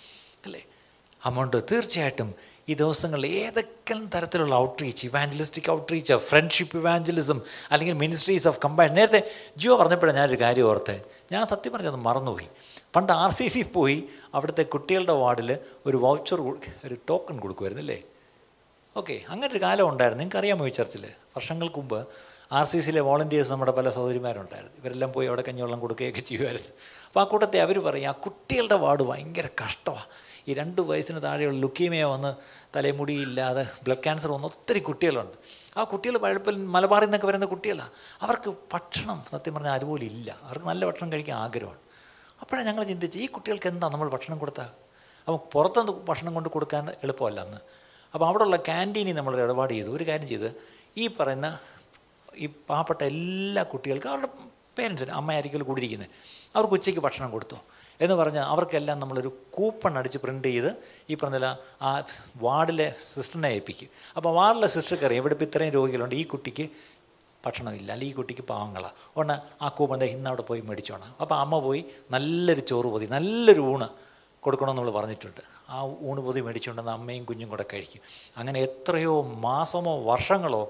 [1.27, 2.29] അതുകൊണ്ട് തീർച്ചയായിട്ടും
[2.69, 7.39] ഈ ദിവസങ്ങളിൽ ഏതൊക്കെ തരത്തിലുള്ള outreach evangelistic outreach friendship evangelism
[7.71, 9.21] അല്ലെങ്കിൽ മിനിസ്ട്രീസ് ഓഫ് കമ്പൈൻ നേരത്തെ
[9.61, 10.95] ജിയോ പറഞ്ഞപ്പോഴാണ് ഞാനൊരു കാര്യം ഓർത്തെ.
[11.33, 12.49] ഞാൻ സത്യം പറഞ്ഞത് മറന്നുപോയി.
[12.95, 13.97] പണ്ട് ആർ സി സി പോയി
[14.35, 15.51] അവിടുത്തെ കുട്ടികളുടെ വാർഡിൽ
[15.87, 16.41] ഒരു വൗച്ചർ
[16.87, 17.99] ഒരു ടോക്കൺ കൊടുക്കുമായിരുന്നു അല്ലേ
[18.95, 20.21] ഓക്കെ അങ്ങനെ ഒരു കാലം ഉണ്ടായിരുന്നു.
[20.21, 21.03] നിങ്ങൾക്ക് അറിയാമോ ഈ ചർച്ചിൽ
[21.37, 21.99] വർഷങ്ങൾക്ക് മുമ്പ്
[22.57, 24.75] ആർ സി സിയിലെ വോളണ്ടിയേഴ്സ് നമ്മുടെ പല സഹോദരിമാരുണ്ടായിരുന്നു.
[24.81, 26.71] ഇവരെല്ലാം പോയി അവിടെ കഞ്ഞിവെള്ളം കൊടുക്കുകയൊക്കെ ചെയ്യുമായിരുന്നു.
[27.07, 30.07] അപ്പോൾ ആ കൂട്ടത്തെ അവർ പറയും ആ കുട്ടികളുടെ വാർഡ് ഭയങ്കര കഷ്ടമാണ്
[30.47, 32.31] ഈ രണ്ട് വയസ്സിന് താഴെയുള്ള ലുക്കീമിയ വന്ന്
[32.75, 35.37] തലമുടിയില്ലാതെ ബ്ലഡ് ക്യാൻസർ വന്ന ഒത്തിരി കുട്ടികളുണ്ട്.
[35.77, 40.37] ആ കുട്ടികൾ പഴപ്പിൽ മലബാറിൽ നിന്നൊക്കെ വരുന്ന കുട്ടികളാണ് അവർക്ക് ഭക്ഷണം സത്യം പറഞ്ഞാൽ അതുപോലെ ഇല്ല.
[40.43, 41.79] അവർക്ക് നല്ല ഭക്ഷണം കഴിക്കാൻ ആഗ്രഹമാണ്.
[42.41, 44.69] അപ്പോഴാണ് ഞങ്ങൾ ചിന്തിച്ച് ഈ കുട്ടികൾക്ക് എന്താ നമ്മൾ ഭക്ഷണം കൊടുത്താൽ
[45.27, 47.57] അപ്പം പുറത്തുനിന്ന് ഭക്ഷണം കൊണ്ട് കൊടുക്കാൻ എളുപ്പമല്ല അന്ന്.
[48.13, 49.89] അപ്പോൾ അവിടെയുള്ള ക്യാന്റീനിൽ നമ്മൾ ഇടപാട് ചെയ്തു.
[49.89, 50.49] ഒരു കാര്യം ചെയ്ത്
[50.97, 51.59] ഈ പറയുന്ന
[52.37, 54.29] ഈ പാവപ്പെട്ട എല്ലാ കുട്ടികൾക്കും അവരുടെ
[54.77, 56.09] പേരൻസിന് അമ്മയായിരിക്കും കൂടിയിരിക്കുന്നത്.
[56.55, 57.55] അവർക്ക് ഉച്ചയ്ക്ക് ഭക്ഷണം കൊടുത്തു.
[58.03, 60.71] എന്ന് പറഞ്ഞാൽ അവർക്കെല്ലാം നമ്മളൊരു കൂപ്പൺ അടിച്ച് പ്രിന്റ് ചെയ്ത്
[61.11, 61.37] ഈ പറഞ്ഞ
[61.87, 61.91] ആ
[62.45, 63.89] വാർഡിലെ സിസ്റ്ററിനെ ഏൽപ്പിക്കും.
[64.17, 66.15] അപ്പോൾ വാർഡിലെ സിസ്റ്റർക്ക് അറിയാം ഇവിടെ ഇപ്പോൾ ഇത്രയും രോഗികളുണ്ട്.
[66.21, 66.65] ഈ കുട്ടിക്ക്
[67.45, 71.09] ഭക്ഷണമില്ല അല്ലെങ്കിൽ ഈ കുട്ടിക്ക് പാവങ്ങളാണ് ഉടനെ ആ കൂപ്പൺ ഇന്ന് അവിടെ പോയി മേടിച്ചോണം.
[71.23, 71.81] അപ്പോൾ അമ്മ പോയി
[72.15, 73.87] നല്ലൊരു ചോറ് പൊതി നല്ലൊരു ഊണ്
[74.43, 75.41] കൊടുക്കണമെന്ന് നമ്മൾ പറഞ്ഞിട്ടുണ്ട്.
[75.75, 75.77] ആ
[76.09, 78.01] ഊണ് പൊതി മേടിച്ചുകൊണ്ടെന്ന് അമ്മയും കുഞ്ഞും കൂടെ കഴിക്കും.
[78.39, 79.13] അങ്ങനെ എത്രയോ
[79.47, 80.63] മാസമോ വർഷങ്ങളോ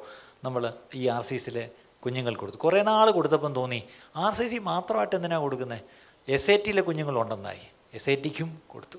[0.45, 0.63] നമ്മൾ
[1.01, 1.65] ഈ ആർ സി സിയിലെ
[2.05, 2.59] കുഞ്ഞുങ്ങൾ കൊടുത്തു.
[2.65, 3.79] കുറേ നാൾ കൊടുത്തപ്പം തോന്നി
[4.25, 5.81] ആർ സി സി മാത്രമായിട്ട് എന്തിനാണ് കൊടുക്കുന്നത്
[6.29, 7.61] എസ് ഐ ടിയിലെ കുഞ്ഞുങ്ങളുണ്ടെന്നായി.
[7.93, 8.97] എസ് ഐ ടിക്കും കൊടുത്തു.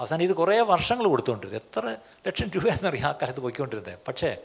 [0.00, 3.98] അവസാനം ഇത് കുറേ വർഷങ്ങൾ കൊടുത്തുകൊണ്ടിരുന്നത് എത്ര ലക്ഷം രൂപ എന്നറിയാം ആ കാലത്ത് പോയിക്കൊണ്ടിരുന്നത്.
[4.08, 4.36] പക്ഷേ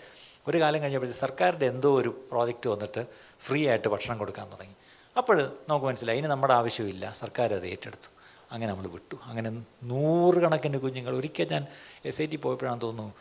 [0.48, 3.06] ഒരു കാലം കഴിഞ്ഞപ്പോഴത്തേക്ക് സർക്കാരിന്റെ എന്തോ ഒരു പ്രോജക്റ്റ് വന്നിട്ട്
[3.42, 4.76] ഫ്രീ ആയിട്ട് ഭക്ഷണം കൊടുക്കാൻ തുടങ്ങി.
[5.18, 7.12] അപ്പോൾ നമുക്ക് മനസ്സിലായി ഇനി നമ്മുടെ ആവശ്യമില്ല.
[7.12, 8.10] സർക്കാർ അത് ഏറ്റെടുത്തു.
[8.52, 9.16] അങ്ങനെ നമ്മൾ വിട്ടു.
[9.24, 9.50] അങ്ങനെ
[9.84, 11.68] നൂറുകണക്കിന് കുഞ്ഞുങ്ങൾ ഒരിക്കൽ ഞാൻ
[12.06, 13.14] എസ് ഐ ടി പോയപ്പോഴാണെന്ന് തോന്നുന്നു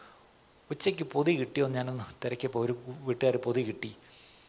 [0.70, 3.96] ഉച്ചയ്ക്ക് പൊതി കിട്ടിയോ ഞാനൊന്ന് തിരക്കിയപ്പോൾ ഒരു വീട്ടുകാർ പൊതി കിട്ടി.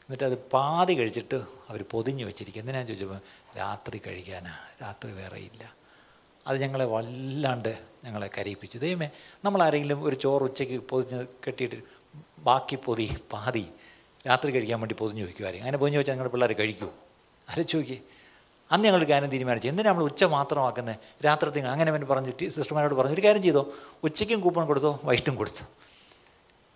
[0.09, 1.35] എന്നിട്ട് അത് പാതി കഴിച്ചിട്ട്
[1.69, 2.59] അവർ പൊതിഞ്ഞു വെച്ചിരിക്കും.
[2.59, 3.19] എന്തിനാന്ന് ചോദിച്ചപ്പോൾ
[3.57, 5.75] രാത്രി കഴിക്കാനാ രാത്രി വേറെ ഇല്ല.
[6.47, 8.77] അത് ഞങ്ങളെ വല്ലാണ്ട് ഞങ്ങളെ കരയിപ്പിച്ചു.
[8.77, 9.09] ദൈവമേ
[9.45, 11.75] നമ്മളാരെങ്കിലും ഒരു ചോറ് ഉച്ചയ്ക്ക് പൊതിഞ്ഞ് കെട്ടിയിട്ട്
[12.39, 13.67] ബാക്കി പൊതി പാതി
[14.27, 16.93] രാത്രി കഴിക്കാൻ വേണ്ടി പൊതിഞ്ഞ് വയ്ക്കുമായിരിക്കും അങ്ങനെ പൊതിഞ്ഞ് വെച്ചാൽ ഞങ്ങളുടെ പിള്ളേർ കഴിക്കുമോ
[17.49, 18.01] അരച്ചു നോക്കി
[18.71, 19.67] അന്ന് ഞങ്ങൾ കാര്യം തീരുമാനിച്ചു.
[19.67, 23.73] എന്തിനാണ് നമ്മൾ ഉച്ച മാത്രമാക്കുന്നത് രാത്രി അങ്ങനെ അവൻ പറഞ്ഞു സിസ്റ്റർമാരോട് പറഞ്ഞു ഒരു കാര്യം ചെയ്തോ?
[24.03, 24.99] ഉച്ചയ്ക്കും കൂപ്പൺ കൊടുത്തോ?
[25.03, 25.86] വൈകിട്ടും കൊടുത്തു?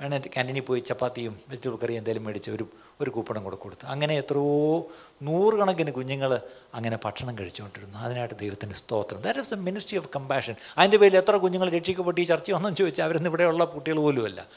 [0.01, 2.67] വേണേ ക്യാന്റീനിൽ പോയി ചപ്പാത്തിയും വെജിറ്റബിൾ കറി എന്തെങ്കിലും മേടിച്ച് ഒരു
[3.01, 3.85] ഒരു കൂപ്പണം കൂടെ കൊടുത്തു.
[3.87, 4.87] അങ്ങനെ എത്രയോ
[5.21, 6.41] നൂറുകണക്കിന് കുഞ്ഞുങ്ങൾ
[6.73, 7.99] അങ്ങനെ ഭക്ഷണം കഴിച്ചുകൊണ്ടിരുന്നു.
[7.99, 9.21] അതിനായിട്ട് ദൈവത്തിന്റെ സ്തോത്രം.
[9.21, 13.05] That is the ministry of compassion അതിന്റെ പേരിൽ എത്ര കുഞ്ഞുങ്ങൾ രക്ഷിക്കപ്പെട്ട് ഈ ചർച്ച വന്നെന്ന് ചോദിച്ചാൽ
[13.05, 14.47] അവരൊന്നും ഇവിടെയുള്ള കുട്ടികൾ പോലുമല്ല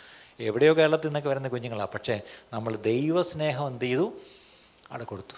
[0.40, 2.20] എവിടെയോ കേരളത്തിൽ നിന്നൊക്കെ വരുന്ന കുഞ്ഞുങ്ങളാണ് പക്ഷേ
[2.52, 4.12] നമ്മൾ ദൈവസ്നേഹം എന്ത് ചെയ്തു?
[4.90, 5.34] അവിടെ കൊടുത്തു.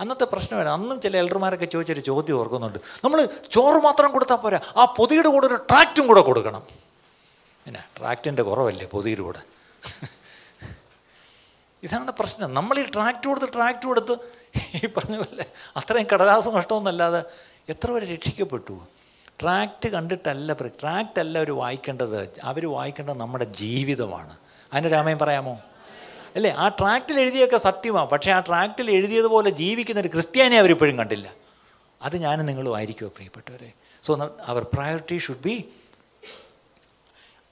[0.00, 2.78] അന്നത്തെ പ്രശ്നമാണ് അന്നും ചില എൽഡർമാരൊക്കെ ചോദിച്ചൊരു ചോദ്യം ഓർക്കുന്നുണ്ട്.
[3.04, 4.60] നമ്മൾ ചോറ് മാത്രം കൊടുത്താൽ പോരാ.
[4.76, 6.89] ആ പൊതിയുടെ കൂടെ ഒരു ട്രാക്റ്റും കൂടെ കൊടുക്കണം.
[7.64, 9.42] പിന്നെ ട്രാക്റ്റിന്റെ കുറവല്ലേ പൊതിയുടെ കൂടെ?
[11.82, 12.54] ഇതാണ് പ്രശ്നം.
[12.54, 14.16] നമ്മൾ ഈ ട്രാക്റ്റ് കൊടുത്ത് ട്രാക്റ്റ് കൊടുത്ത്
[14.74, 15.46] ഈ പറഞ്ഞ പോലെ
[15.76, 17.22] അത്രയും കടലാസ നഷ്ടമൊന്നുമല്ലാതെ
[17.68, 18.86] എത്ര പേര് രക്ഷിക്കപ്പെട്ടു?
[19.42, 22.40] ട്രാക്റ്റ് കണ്ടിട്ടല്ല ട്രാക്റ്റ് അല്ല അവർ വായിക്കേണ്ടത്.
[22.42, 24.36] അവർ വായിക്കേണ്ടത് നമ്മുടെ ജീവിതമാണ്.
[24.72, 25.60] അതിന് രാമയും പറയാമോ?
[26.36, 26.50] അല്ലേ?
[26.50, 31.34] ആ ട്രാക്റ്റിൽ എഴുതിയൊക്കെ സത്യമാണ് പക്ഷേ ആ ട്രാക്റ്റിൽ എഴുതിയതുപോലെ ജീവിക്കുന്ന ഒരു ക്രിസ്ത്യാനി അവരിപ്പോഴും കണ്ടില്ല.
[32.02, 33.72] അത് ഞാനും നിങ്ങളും ആയിരിക്കുമോ പ്രിയപ്പെട്ടവരെ?
[34.02, 35.72] So our priority should be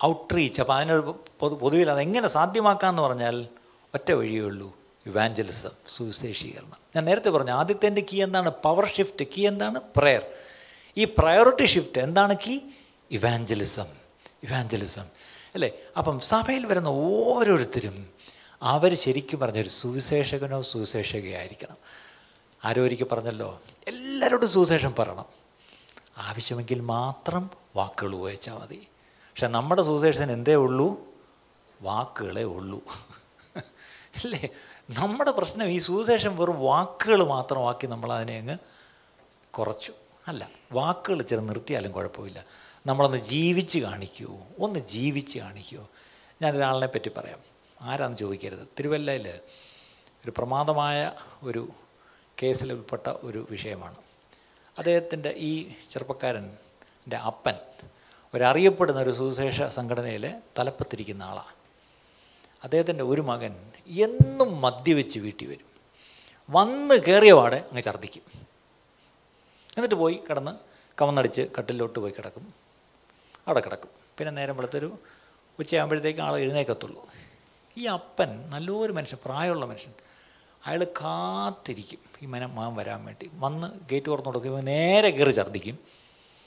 [0.05, 3.49] outreach അപ്പോൾ അതിനൊരു പൊതു പൊതുവിൽ അതെങ്ങനെ സാധ്യമാക്കാമെന്ന് പറഞ്ഞാൽ
[3.95, 6.77] ഒറ്റ വഴിയേ ഉള്ളൂ ഇവാഞ്ചലിസം സുവിശേഷീകരണം.
[6.97, 8.51] ഞാൻ നേരത്തെ പറഞ്ഞു ആദ്യത്തെ കീ എന്താണ്?
[8.51, 9.81] പവർ ഷിഫ്റ്റ് കീ എന്താണ്?
[9.97, 10.23] പ്രയർ
[10.97, 12.59] ഈ പ്രയോറിറ്റി ഷിഫ്റ്റ് എന്താണ് കീ
[13.11, 13.87] ഇവാഞ്ചലിസം
[14.43, 15.05] ഇവാഞ്ചലിസം
[15.55, 15.71] അല്ലേ?
[15.97, 18.09] അപ്പം സഭയിൽ വരുന്ന ഓരോരുത്തരും
[18.63, 21.77] അവർ ശരിക്കും പറഞ്ഞൊരു സുവിശേഷകനോ സുവിശേഷകയായിരിക്കണം
[22.65, 25.25] ആരോ ഒരിക്കൽ പറഞ്ഞല്ലോ എല്ലാവരോടും സുവിശേഷം പറയണം.
[26.19, 28.87] ആവശ്യമെങ്കിൽ മാത്രം വാക്കുകൾ ഉപയോഗിച്ചാൽ മതി.
[29.39, 31.01] പക്ഷെ നമ്മുടെ സുവിശേഷത്തിന് എന്തേ ഉള്ളൂ?
[31.81, 32.83] വാക്കുകളേ ഉള്ളൂ.
[34.25, 34.49] അല്ലേ?
[34.91, 38.59] നമ്മുടെ പ്രശ്നം ഈ സുവിശേഷം വെറും വാക്കുകൾ മാത്രമാക്കി നമ്മൾ അതിനെ അങ്ങ്
[39.51, 39.93] കുറച്ചു.
[40.29, 42.45] അല്ല വാക്കുകൾ ചില നിർത്തിയാലും കുഴപ്പമില്ല.
[42.87, 45.89] നമ്മളൊന്ന് ജീവിച്ച് കാണിക്കുമോ ഒന്ന് ജീവിച്ച് കാണിക്കുമോ
[46.43, 47.39] ഞാനൊരാളിനെ പറ്റി പറയാം.
[47.81, 48.69] ആരാന്ന് ചോദിക്കരുത്.
[48.79, 49.29] തിരുവല്ലയിൽ
[50.07, 51.69] ഒരു പ്രമാദമായ ഒരു
[52.43, 53.97] കേസിൽ ഉൾപ്പെട്ട ഒരു വിഷയമാണ്.
[54.79, 57.55] അദ്ദേഹത്തിന്റെ ഈ ചെറുപ്പക്കാരന്റെ അപ്പൻ
[58.35, 61.53] ഒരറിയപ്പെടുന്ന ഒരു സുവിശേഷ സംഘടനയിൽ തലപ്പത്തിരിക്കുന്ന ആളാണ്.
[62.65, 65.69] അദ്ദേഹത്തിന്റെ ഒരു മകൻ എന്നും മദ്യവെച്ച് വീട്ടിൽ വരും.
[66.51, 68.23] വന്ന് കയറിയ പാടെ അങ്ങ് ഛർദ്ദിക്കും.
[69.77, 70.51] എന്നിട്ട് പോയി കിടന്ന്
[71.01, 72.55] കവന്നടിച്ച് കട്ടിലോട്ട് പോയി കിടക്കും.
[73.49, 73.91] അവിടെ കിടക്കും.
[74.19, 74.99] പിന്നെ നേരം വെളുത്തൊരു
[75.59, 77.09] ഉച്ചയാകുമ്പോഴത്തേക്കും ആൾ എഴുന്നേക്കത്തുള്ളൂ
[77.77, 79.93] ഈ അപ്പൻ നല്ലൊരു മനുഷ്യൻ പ്രായമുള്ള മനുഷ്യൻ.
[80.67, 81.99] അയാൾ കാത്തിരിക്കും.
[82.23, 83.31] ഈ മനം മാം വരാൻ വേണ്ടി.
[83.35, 85.79] വന്ന് ഗേറ്റ് തുറന്നു കൊടുക്കുമ്പോൾ നേരെ കയറി ഛർദ്ദിക്കും.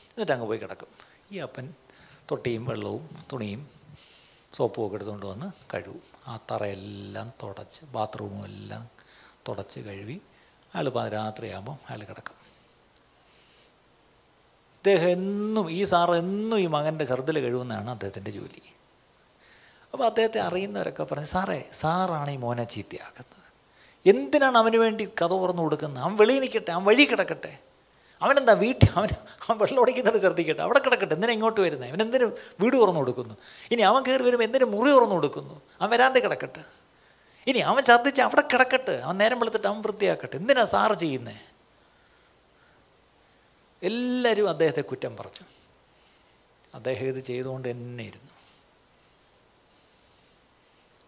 [0.10, 1.11] എന്നിട്ട് അങ്ങ് പോയി കിടക്കും.
[1.32, 1.74] ഈ അപ്പൻ
[2.32, 3.70] തൊട്ടിയും വെള്ളവും തുണിയും
[4.54, 6.04] സോപ്പും ഒക്കെ എടുത്തുകൊണ്ട് വന്ന് കഴുകും.
[6.28, 8.90] ആ തറയെല്ലാം തുടച്ച് ബാത്റൂമും എല്ലാം
[9.48, 10.22] തുടച്ച് കഴുകി
[10.76, 12.36] അയാൾ രാത്രിയാകുമ്പോൾ അയാൾ കിടക്കും.
[14.78, 18.62] ഇദ്ദേഹം എന്നും ഈ സാറ് എന്നും ഈ മകന്റെ ചെറുതിൽ കഴിവുന്നതാണ് അദ്ദേഹത്തിന്റെ ജോലി.
[19.94, 23.42] അപ്പോൾ അദ്ദേഹത്തെ അറിയുന്നവരൊക്കെ പറഞ്ഞു സാറേ സാറാണ് ഈ മോനെ ചീത്തയാക്കുന്നത്.
[24.06, 26.04] എന്തിനാണ് അവന് വേണ്ടി കഥ തുറന്നു കൊടുക്കുന്നത്?
[26.04, 27.60] അവൻ വെളിയിൽ നിൽക്കട്ടെ അവൻ വഴി കിടക്കട്ടെ.
[28.22, 29.08] അവനെന്താ വീട്ടിൽ അവൻ
[29.42, 31.14] അവൻ വെള്ളം ഉടയ്ക്കുന്നത് ഛർദ്ദിക്കട്ടെ അവിടെ കിടക്കട്ടെ.
[31.14, 32.26] എന്തിനാ ഇങ്ങോട്ട് വരുന്നത് അവൻ എന്തിനു
[32.60, 33.38] വീട് തുറന്നു കൊടുക്കുന്നു?
[33.72, 35.62] ഇനി അവൻ കയറി വരുമ്പോൾ എന്തിനു മുറി തുറന്നു കൊടുക്കുന്നു?
[35.82, 36.64] അവൻ വരാതെ കിടക്കട്ടെ.
[37.48, 38.92] ഇനി അവൻ ഛർദ്ദിച്ച് അവിടെ കിടക്കട്ടെ.
[38.92, 40.36] അവൻ നേരം വെളുത്തിട്ട് അവൻ വൃത്തിയാക്കട്ടെ.
[40.36, 41.52] എന്തിനാ സാറ് ചെയ്യുന്നത്
[43.84, 45.48] എല്ലാവരും അദ്ദേഹത്തെ കുറ്റം പറഞ്ഞു.
[46.76, 48.32] അദ്ദേഹം ഇത് ചെയ്തുകൊണ്ട് തന്നെ ഇരുന്നു.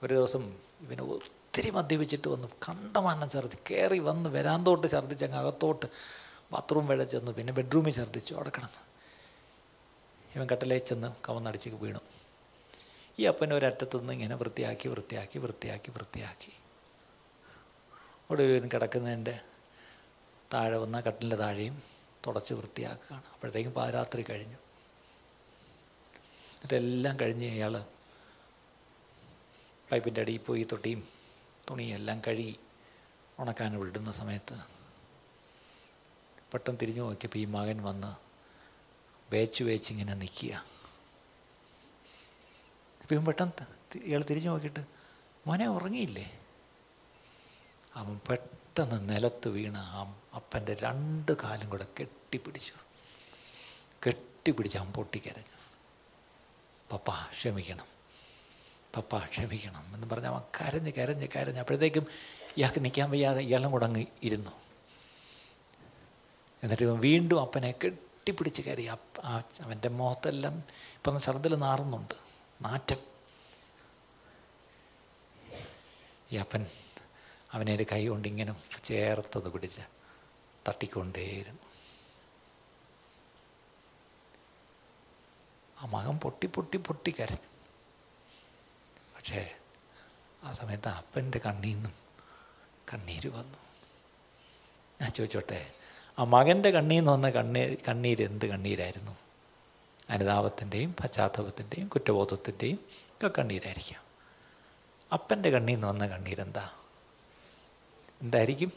[0.03, 2.47] ഒരു ദിവസം ഇവന് ഒത്തിരി മദ്യപിച്ചിട്ട് വന്നു.
[2.47, 3.57] കണ്ടമാനം ഛർദ്ദി.
[3.71, 5.85] കയറി വന്ന് വരാന്തോട്ട് ഛർദ്ദിച്ച് അങ്ങ് അകത്തോട്ട്
[6.53, 7.31] ബാത്റൂം വരെ ചെന്നു.
[7.31, 8.33] പിന്നെ ബെഡ്റൂമിൽ ഛർദ്ദിച്ചു.
[8.33, 8.81] അവിടെ കിടന്നു.
[10.35, 11.99] ഇവൻ കട്ടലേ ചെന്ന് കവന്നടിച്ച് വീണു.
[13.19, 16.53] ഈ അപ്പൻ ഒരറ്റത്തു നിന്ന് ഇങ്ങനെ വൃത്തിയാക്കി വൃത്തിയാക്കി വൃത്തിയാക്കി വൃത്തിയാക്കി.
[18.29, 19.41] ഒടുവിൻ കിടക്കുന്നതിന്റെ
[20.53, 21.83] താഴെ വന്ന കട്ടിലിന്റെ താഴെയും
[22.27, 23.23] തുടച്ച് വൃത്തിയാക്കുകയാണ്.
[23.33, 24.57] അപ്പോഴത്തേക്കും പാതിരാത്രി കഴിഞ്ഞു.
[26.53, 27.85] എന്നിട്ടെല്ലാം കഴിഞ്ഞ് അയാൾ
[29.91, 31.07] പൈപ്പിന്റെ അടിയിൽ പോയി തൊട്ടിയും
[31.69, 32.59] തുണിയും എല്ലാം കഴുകി
[33.39, 34.82] ഉണക്കാൻ വിടുന്ന സമയത്ത്
[36.53, 38.15] പെട്ടെന്ന് തിരിഞ്ഞു നോക്കിയപ്പോൾ ഈ മകൻ വന്ന്
[39.31, 40.53] വേച്ച് വേച്ച് ഇങ്ങനെ നിൽക്കുക.
[43.01, 43.65] അപ്പം ഇവൻ പെട്ടെന്ന്
[44.03, 44.85] ഇയാൾ തിരിഞ്ഞു നോക്കിയിട്ട്
[45.47, 46.39] മോനെ ഉറങ്ങിയില്ലേ?
[47.95, 52.73] അവൻ പെട്ടെന്ന് നിലത്ത് വീണ് ആ അപ്പന്റെ രണ്ട് കാലും കൂടെ കെട്ടിപ്പിടിച്ചു.
[54.07, 55.57] കെട്ടിപ്പിടിച്ച് അവൻ പൊട്ടിക്കരഞ്ഞു.
[56.91, 57.85] പപ്പ ക്ഷമിക്കണം.
[58.97, 59.95] പപ്പ ക്ഷമിക്കണം.
[59.95, 62.07] എന്ന് പറഞ്ഞ് അവൻ കരഞ്ഞ് കരഞ്ഞ് കരഞ്ഞ് അപ്പോഴത്തേക്കും
[62.57, 64.62] ഇയാൾക്ക് നിൽക്കാൻ വയ്യാതെ ഇയാളും കൂടെ അങ്ങ് ഇരുന്നു.
[66.63, 68.83] എന്നിട്ട് ഇവൻ വീണ്ടും അപ്പനെ കെട്ടിപ്പിടിച്ച് കയറി.
[69.61, 72.15] അവന്റെ മുഖത്തെല്ലാം ഇപ്പം ശബ്ദത്തിൽ നാറുന്നുണ്ട്.
[72.61, 72.97] നാറ്റം.
[76.31, 76.65] ഈ അപ്പൻ
[77.51, 79.81] അവനെ ഒരു കൈ കൊണ്ട് ഇങ്ങനെ ചേർത്തൊന്ന് പിടിച്ച്
[80.67, 81.61] തട്ടിക്കൊണ്ടേയിരുന്നു.
[85.81, 87.49] ആ മകൻ പൊട്ടി പൊട്ടി പൊട്ടി കരഞ്ഞു.
[89.15, 89.57] പക്ഷേ
[90.43, 91.93] ആ സമയത്ത് അപ്പന്റെ കണ്ണീന്നും
[92.93, 93.57] കണ്ണീര് വന്നു.
[95.01, 95.73] ഞാൻ ചോദിച്ചോട്ടെ
[96.19, 99.17] ആ മകന്റെ കണ്ണിൽ നിന്ന് വന്ന കണ്ണീർ കണ്ണീര് എന്ത് കണ്ണീരായിരുന്നു?
[100.09, 102.79] അനുതാപത്തിന്റെയും പശ്ചാത്തലത്തിന്റെയും കുറ്റബോധത്തിന്റെയും
[103.11, 104.03] ഒക്കെ കണ്ണീരായിരിക്കാം.
[105.13, 106.69] അപ്പന്റെ കണ്ണിൽ നിന്ന് വന്ന കണ്ണീരെന്താ?
[108.21, 108.71] എന്തായിരിക്കും?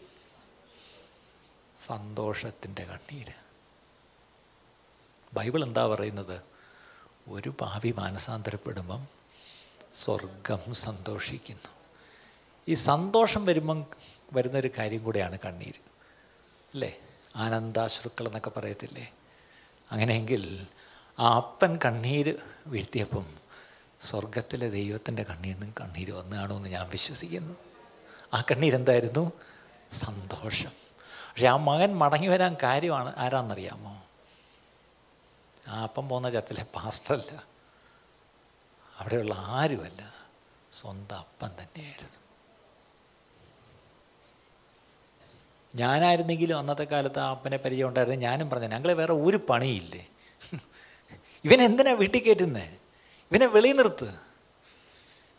[1.87, 3.33] സന്തോഷത്തിന്റെ കണ്ണീര്.
[5.35, 6.41] ബൈബിൾ എന്താ പറയുന്നത്?
[7.29, 9.09] ഒരു പാപി മാനസാന്തരപ്പെടുമ്പം
[9.95, 11.71] സ്വർഗം സന്തോഷിക്കുന്നു.
[12.69, 13.87] ഈ സന്തോഷം വരുമ്പം
[14.33, 15.81] വരുന്നൊരു കാര്യം കൂടെയാണ് കണ്ണീര്.
[16.75, 17.01] അല്ലേ?
[17.37, 19.13] ആനന്ദാശ്രുക്കൾ എന്നൊക്കെ പറയത്തില്ലേ?
[19.93, 20.67] അങ്ങനെയെങ്കിൽ
[21.19, 22.35] ആ അപ്പൻ കണ്ണീര്
[22.67, 23.37] വീഴ്ത്തിയപ്പം
[24.01, 27.55] സ്വർഗത്തിലെ ദൈവത്തിന്റെ കണ്ണീരിൽ നിന്നും കണ്ണീര് വന്നു എന്ന് ഞാൻ വിശ്വസിക്കുന്നു.
[28.35, 29.33] ആ കണ്ണീരെന്തായിരുന്നു?
[29.93, 30.71] സന്തോഷം.
[31.05, 34.05] പക്ഷെ ആ മകൻ മടങ്ങി വരാൻ കാര്യമാണ് ആരാന്നറിയാമോ?
[35.69, 37.43] ആ അപ്പം പോകുന്ന ചർച്ചിലെ പാസ്റ്ററല്ല.
[38.99, 40.15] അവിടെയുള്ള ആരുമല്ല?
[40.73, 42.26] സ്വന്തം അപ്പൻ തന്നെയായിരുന്നു.
[45.77, 50.09] ഞാനായിരുന്നെങ്കിലും അന്നത്തെ കാലത്ത് ആ അപ്പനെ പരിചയം ഉണ്ടായിരുന്നു ഞാനും പറഞ്ഞു ഞങ്ങളെ വേറെ ഒരു പണിയില്ലേ?
[51.45, 52.63] ഇവനെന്തിനാ വീട്ടിൽ കയറ്റുന്നത്
[53.31, 54.15] ഇവനെ വെളി നിർത്ത്.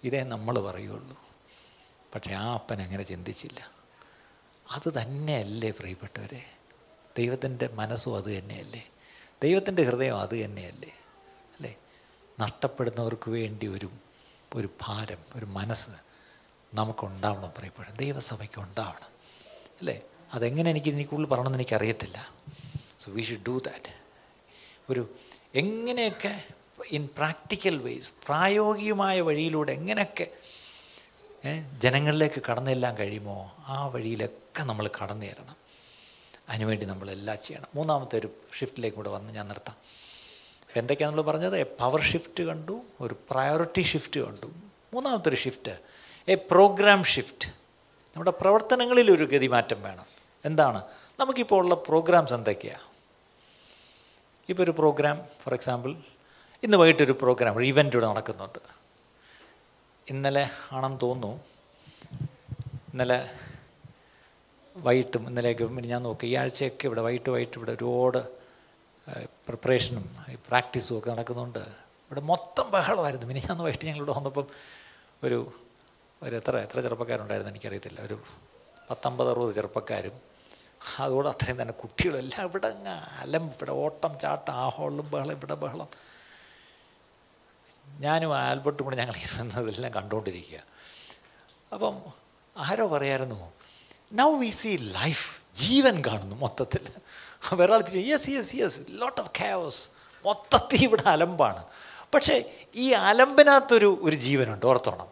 [0.03, 1.17] ഇതേ നമ്മൾ പറയുള്ളൂ.
[2.15, 3.71] പക്ഷേ ആ അപ്പൻ അങ്ങനെ ചിന്തിച്ചില്ല.
[4.71, 6.43] അത് തന്നെയല്ലേ പ്രിയപ്പെട്ടവരെ?
[7.17, 8.87] ദൈവത്തിന്റെ മനസ്സും അത് തന്നെയല്ലേ?
[9.43, 10.91] ദൈവത്തിന്റെ ഹൃദയം അത് തന്നെയല്ലേ?
[11.55, 11.75] അല്ലേ?
[12.39, 13.91] നഷ്ടപ്പെടുന്നവർക്ക് വേണ്ടി ഒരു
[14.55, 15.89] ഒരു ഭാരം ഒരു മനസ്സ്
[16.73, 19.17] നമുക്കുണ്ടാവണം പ്രിയപ്പെട്ട ദൈവസഭയ്ക്ക് ഉണ്ടാവണം.
[19.79, 20.01] അല്ലേ?
[20.33, 22.31] അതെങ്ങനെ എനിക്ക് ഇതിനെ കൂടുതൽ പറയണമെന്ന് എനിക്കറിയത്തില്ല.
[22.99, 23.93] So we should do that
[24.89, 25.15] ഒരു
[25.55, 26.43] എങ്ങനെയൊക്കെ
[26.91, 30.27] ഇൻ പ്രാക്ടിക്കൽ വേസ് പ്രായോഗികമായ വഴിയിലൂടെ എങ്ങനെയൊക്കെ
[31.79, 35.55] ജനങ്ങളിലേക്ക് കടന്നു കഴിയുമോ ആ വഴിയിലൊക്കെ നമ്മൾ കടന്നു തരണം
[36.49, 37.67] അതിനുവേണ്ടി നമ്മളെല്ലാം ചെയ്യണം.
[37.75, 39.77] മൂന്നാമത്തെ ഒരു ഷിഫ്റ്റിലേക്ക് കൂടെ വന്ന് ഞാൻ നിർത്താം.
[40.75, 41.57] എന്തൊക്കെയാണ് നമ്മൾ പറഞ്ഞത്?
[41.57, 44.47] എ പവർ ഷിഫ്റ്റ് കണ്ടു ഒരു പ്രയോറിറ്റി ഷിഫ്റ്റ് കണ്ടു.
[44.93, 45.79] മൂന്നാമത്തെ ഒരു ഷിഫ്റ്റ്
[46.27, 47.49] എ പ്രോഗ്രാം ഷിഫ്റ്റ്
[48.13, 50.16] നമ്മുടെ പ്രവർത്തനങ്ങളിൽ ഒരു ഗതിമാറ്റം വേണം.
[50.47, 50.79] എന്താണ്?
[51.19, 52.85] നമുക്കിപ്പോൾ ഉള്ള പ്രോഗ്രാംസ് എന്തൊക്കെയാണ്
[54.49, 55.91] ഇപ്പോൾ ഒരു പ്രോഗ്രാം ഫോർ എക്സാമ്പിൾ
[56.63, 58.59] ഇന്ന് വൈകിട്ടൊരു പ്രോഗ്രാം ഒരു ഇവന്റ് ഇവിടെ നടക്കുന്നുണ്ട്.
[60.07, 61.31] ഇന്നലെ ആണെന്ന് തോന്നുന്നു.
[62.91, 63.19] ഇന്നലെ
[64.75, 66.25] വൈകിട്ടും ഇന്നലെയൊക്കെ ഞാൻ നോക്കി.
[66.31, 68.21] ഈ ആഴ്ചയൊക്കെ ഇവിടെ വൈകിട്ട് വൈകിട്ട് ഇവിടെ ഒരുപാട്
[69.47, 70.05] പ്രിപ്പറേഷനും
[70.47, 71.63] പ്രാക്ടീസും ഒക്കെ നടക്കുന്നുണ്ട്.
[72.05, 73.27] ഇവിടെ മൊത്തം ബഹളമായിരുന്നു.
[73.29, 74.47] പിന്നെ ഞാൻ വൈകിട്ട് ഞങ്ങളിവിടെ വന്നപ്പം
[75.23, 75.39] ഒരു
[76.21, 77.99] ഒരു എത്ര എത്ര ചെറുപ്പക്കാരുണ്ടായിരുന്നു എനിക്കറിയത്തില്ല.
[78.07, 78.17] ഒരു
[78.89, 80.15] പത്തൊമ്പത് അറുപത് ചെറുപ്പക്കാരും
[80.99, 81.73] അതുകൂടെ അത്രയും തന്നെ.
[81.73, 82.67] കുട്ടികളെല്ലാം ഇവിടെ
[83.19, 85.87] അലം ഇവിടെ ഓട്ടം ചാട്ടം ആഹോളും ബഹളം ഇവിടെ ബഹളം.
[87.99, 90.59] ഞാനും ആൽബർട്ടും കൂടെ ഞങ്ങൾ ഇരുന്നതെല്ലാം കണ്ടുകൊണ്ടിരിക്കുക.
[91.73, 92.01] അപ്പം
[92.57, 93.53] ആരോ പറയായിരുന്നു
[94.13, 96.89] നൗ വി സി ലൈഫ് ജീവൻ കാണുന്നു മൊത്തത്തിൽ.
[97.53, 99.89] വേറെ yes yes yes lot of chaos
[100.25, 101.65] മൊത്തത്തിൽ ഇവിടെ അലമ്പാണ്.
[102.13, 105.07] പക്ഷേ ഈ അലമ്പിനകത്തൊരു ഒരു ജീവനുണ്ട് ഓർത്തോണം.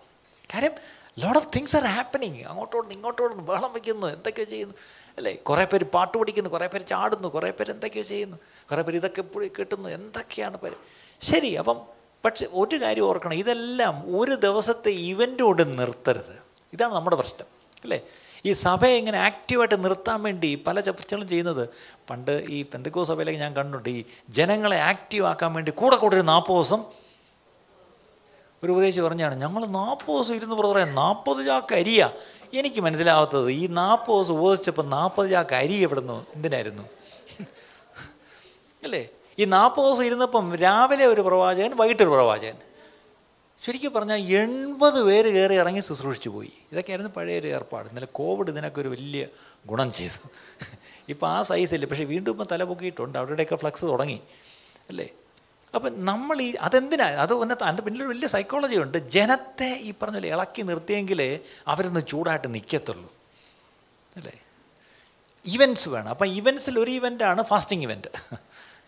[0.53, 0.71] കാര്യം
[1.19, 4.75] lot of things are happening അങ്ങോട്ടോടുന്നു ഇങ്ങോട്ടോടുന്നു ബഹളം വയ്ക്കുന്നു എന്തൊക്കെയോ ചെയ്യുന്നു.
[5.17, 5.33] അല്ലേ?
[5.33, 8.37] കുറേ പേര് പാട്ട് പഠിക്കുന്നു കുറേ പേര് ചാടുന്നു കുറേ പേര് എന്തൊക്കെയോ ചെയ്യുന്നു.
[8.71, 9.23] കുറേ പേര് ഇതൊക്കെ
[9.59, 9.89] കിട്ടുന്നു.
[9.89, 10.75] എന്തൊക്കെയാണ് പേര്
[11.21, 11.81] ശരി അപ്പം
[12.25, 13.33] പക്ഷെ ഒരു കാര്യം ഓർക്കണം.
[13.33, 16.37] ഇതെല്ലാം ഒരു ദിവസത്തെ ഇവന്റോട് നിർത്തരുത്.
[16.73, 17.47] ഇതാണ് നമ്മുടെ പ്രശ്നം.
[17.83, 18.01] അല്ലേ?
[18.45, 21.69] ഈ സഭയെ ഇങ്ങനെ ആക്റ്റീവായിട്ട് നിർത്താൻ വേണ്ടി പല ചർച്ചകളും ചെയ്യുന്നത്
[22.09, 23.89] പണ്ട് ഈ പെന്തക്കോ സഭയിലേക്ക് ഞാൻ കണ്ടിട്ടുണ്ട്.
[23.89, 27.04] ഈ ജനങ്ങളെ ആക്റ്റീവ് ആക്കാൻ വേണ്ടി കൂടെ കൂടെ ഒരു നാൽപ്പത് ദിവസം
[28.63, 32.11] ഒരു ഉപദേശി പറഞ്ഞാണ് ഞങ്ങൾ നാൽപ്പത് ദിവസം ഇരുന്ന് പറയാം നാൽപ്പത് ചാക്ക് അരിയ.
[32.53, 36.83] എനിക്ക് മനസ്സിലാവാത്തത് ഈ നാൽപ്പത് ദിവസം ഉപദേശിച്ചപ്പോൾ നാൽപ്പത് ചാക്ക് അരി എവിടെ നിന്ന് എന്തിനായിരുന്നു?
[38.83, 39.09] അല്ലേ?
[39.39, 42.55] ഈ നാൽപ്പത് ദിവസം ഇരുന്നപ്പം രാവിലെ ഒരു പ്രവാചകൻ വൈകിട്ടൊരു പ്രവാചകൻ.
[43.63, 46.51] ശരിക്കും പറഞ്ഞാൽ എൺപത് പേര് കയറി ഇറങ്ങി ശുശ്രൂഷിച്ചു പോയി.
[46.71, 47.87] ഇതൊക്കെയായിരുന്നു പഴയ ഒരു ഏർപ്പാട്.
[47.87, 49.27] ഇന്നലെ കോവിഡ് ഇതിനൊക്കെ ഒരു വലിയ
[49.65, 50.27] ഗുണം ചെയ്തു.
[51.09, 53.17] ഇപ്പോൾ ആ സൈസ് ഇല്ല പക്ഷേ വീണ്ടും ഇപ്പം തല പൊക്കിയിട്ടുണ്ട്.
[53.17, 54.19] അവിടെയൊക്കെ ഫ്ലക്സ് തുടങ്ങി.
[54.89, 55.09] അല്ലേ?
[55.73, 57.05] അപ്പം നമ്മൾ ഈ അതെന്തിനാ?
[57.05, 58.97] അത് ഒന്നത്തെ അതിന്റെ പിന്നിലൊരു വലിയ സൈക്കോളജി ഉണ്ട്.
[58.97, 63.13] ജനത്തെ ഈ പറഞ്ഞ പോലെ ഇളക്കി നിർത്തിയെങ്കിലേ അവരൊന്ന് ചൂടായിട്ട് നിൽക്കത്തുള്ളൂ
[64.15, 64.39] അല്ലേ?
[65.45, 66.09] ഇവന്റ്സ് വേണം.
[66.09, 68.07] അപ്പം ഇവന്റ്സിൽ ഒരു ഇവന്റാണ് ഫാസ്റ്റിംഗ് ഇവന്റ്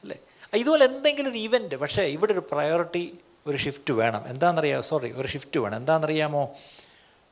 [0.04, 0.18] അല്ലേ?
[0.54, 4.28] ഇതുപോലെ എന്തെങ്കിലും ഒരു ഇവന്റ് പക്ഷേ ഇവിടെ ഒരു പ്രയോറിറ്റി ഒരു ഷിഫ്റ്റ് വേണം.
[4.28, 4.82] എന്താണെന്നറിയാമോ?
[4.82, 5.78] സോറി ഒരു ഷിഫ്റ്റ് വേണം.
[5.78, 6.56] എന്താണെന്നറിയാമോ?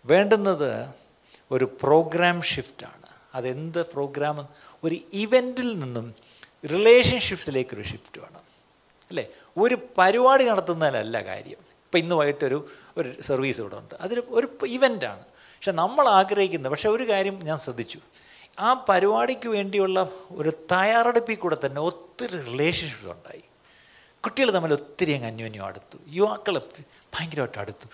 [0.06, 0.90] വേണ്ടുന്നത്
[1.52, 4.50] ഒരു പ്രോഗ്രാം ഷിഫ്റ്റാണ് അതെന്ത് പ്രോഗ്രാം
[4.84, 6.16] ഒരു ഇവന്റിൽ നിന്നും
[6.66, 8.45] റിലേഷൻഷിപ്സിലേക്കൊരു ഷിഫ്റ്റ് വേണം.
[9.16, 9.28] അല്ലേ?
[9.58, 11.60] ഒരു പരിപാടി നടത്തുന്നതിലല്ല കാര്യം.
[11.86, 13.96] ഇപ്പം ഇന്ന് വൈകിട്ടൊരു ഒരു സർവീസ് ഇവിടെ ഉണ്ട്.
[14.02, 18.00] അതൊരു ഒരു ഇവന്റാണ് പക്ഷെ നമ്മൾ ആഗ്രഹിക്കുന്നത് പക്ഷേ ഒരു കാര്യം ഞാൻ ശ്രദ്ധിച്ചു.
[18.60, 23.44] ആ പരിപാടിക്ക് വേണ്ടിയുള്ള ഒരു തയ്യാറെടുപ്പിൽ കൂടെ തന്നെ ഒത്തിരി റിലേഷൻഷിപ്പ് ഉണ്ടായി.
[24.24, 25.98] കുട്ടികൾ തമ്മിൽ ഒത്തിരി അങ്ങ് അന്യോന്യം അടുത്തു.
[26.10, 26.58] യുവാക്കൾ
[27.16, 27.88] ഭയങ്കരമായിട്ട് അടുത്തു.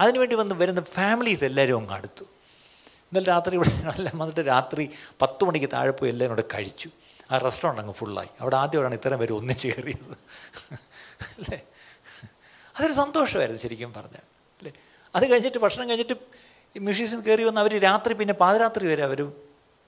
[0.00, 2.24] അതിനുവേണ്ടി വന്ന് വരുന്ന ഫാമിലീസ് എല്ലാവരും അങ്ങ് അടുത്തു.
[2.24, 4.90] ഇന്നലെ രാത്രി ഇവിടെ എല്ലാം വന്നിട്ട് രാത്രി
[5.22, 6.88] പത്ത് മണിക്ക് താഴെ പോയി എല്ലാവരും കൂടെ കഴിച്ചു.
[7.32, 10.14] ആ റെസ്റ്റോറന്റ് അങ്ങ് ഫുള്ളായി അവിടെ ആദ്യമായിട്ടാണ് ഇത്രയും പേര് ഒന്നിച്ച് കയറിയത്.
[11.38, 11.58] അല്ലേ?
[12.76, 14.24] അതൊരു സന്തോഷമായിരുന്നു ശരിക്കും പറഞ്ഞാൽ.
[14.58, 14.72] അല്ലേ?
[15.14, 16.16] അത് കഴിഞ്ഞിട്ട് ഭക്ഷണം കഴിഞ്ഞിട്ട്
[16.76, 19.32] ഈ മ്യൂഷീസിൽ കയറി വന്ന് അവർ രാത്രി പിന്നെ പാതിരാത്രി വരെ അവർ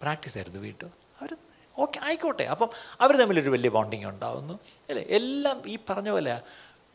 [0.02, 0.86] പ്രാക്ടീസ് ആയിരുന്നു വീട്ടിൽ
[1.20, 1.36] അവർ
[1.78, 2.44] ഓക്കെ ആയിക്കോട്ടെ.
[2.44, 4.54] അപ്പം അവർ തമ്മിലൊരു വലിയ ബോണ്ടിങ് ഉണ്ടാവുന്നു.
[4.88, 5.04] അല്ലേ?
[5.08, 6.40] എല്ലാം ഈ പറഞ്ഞ പോലെ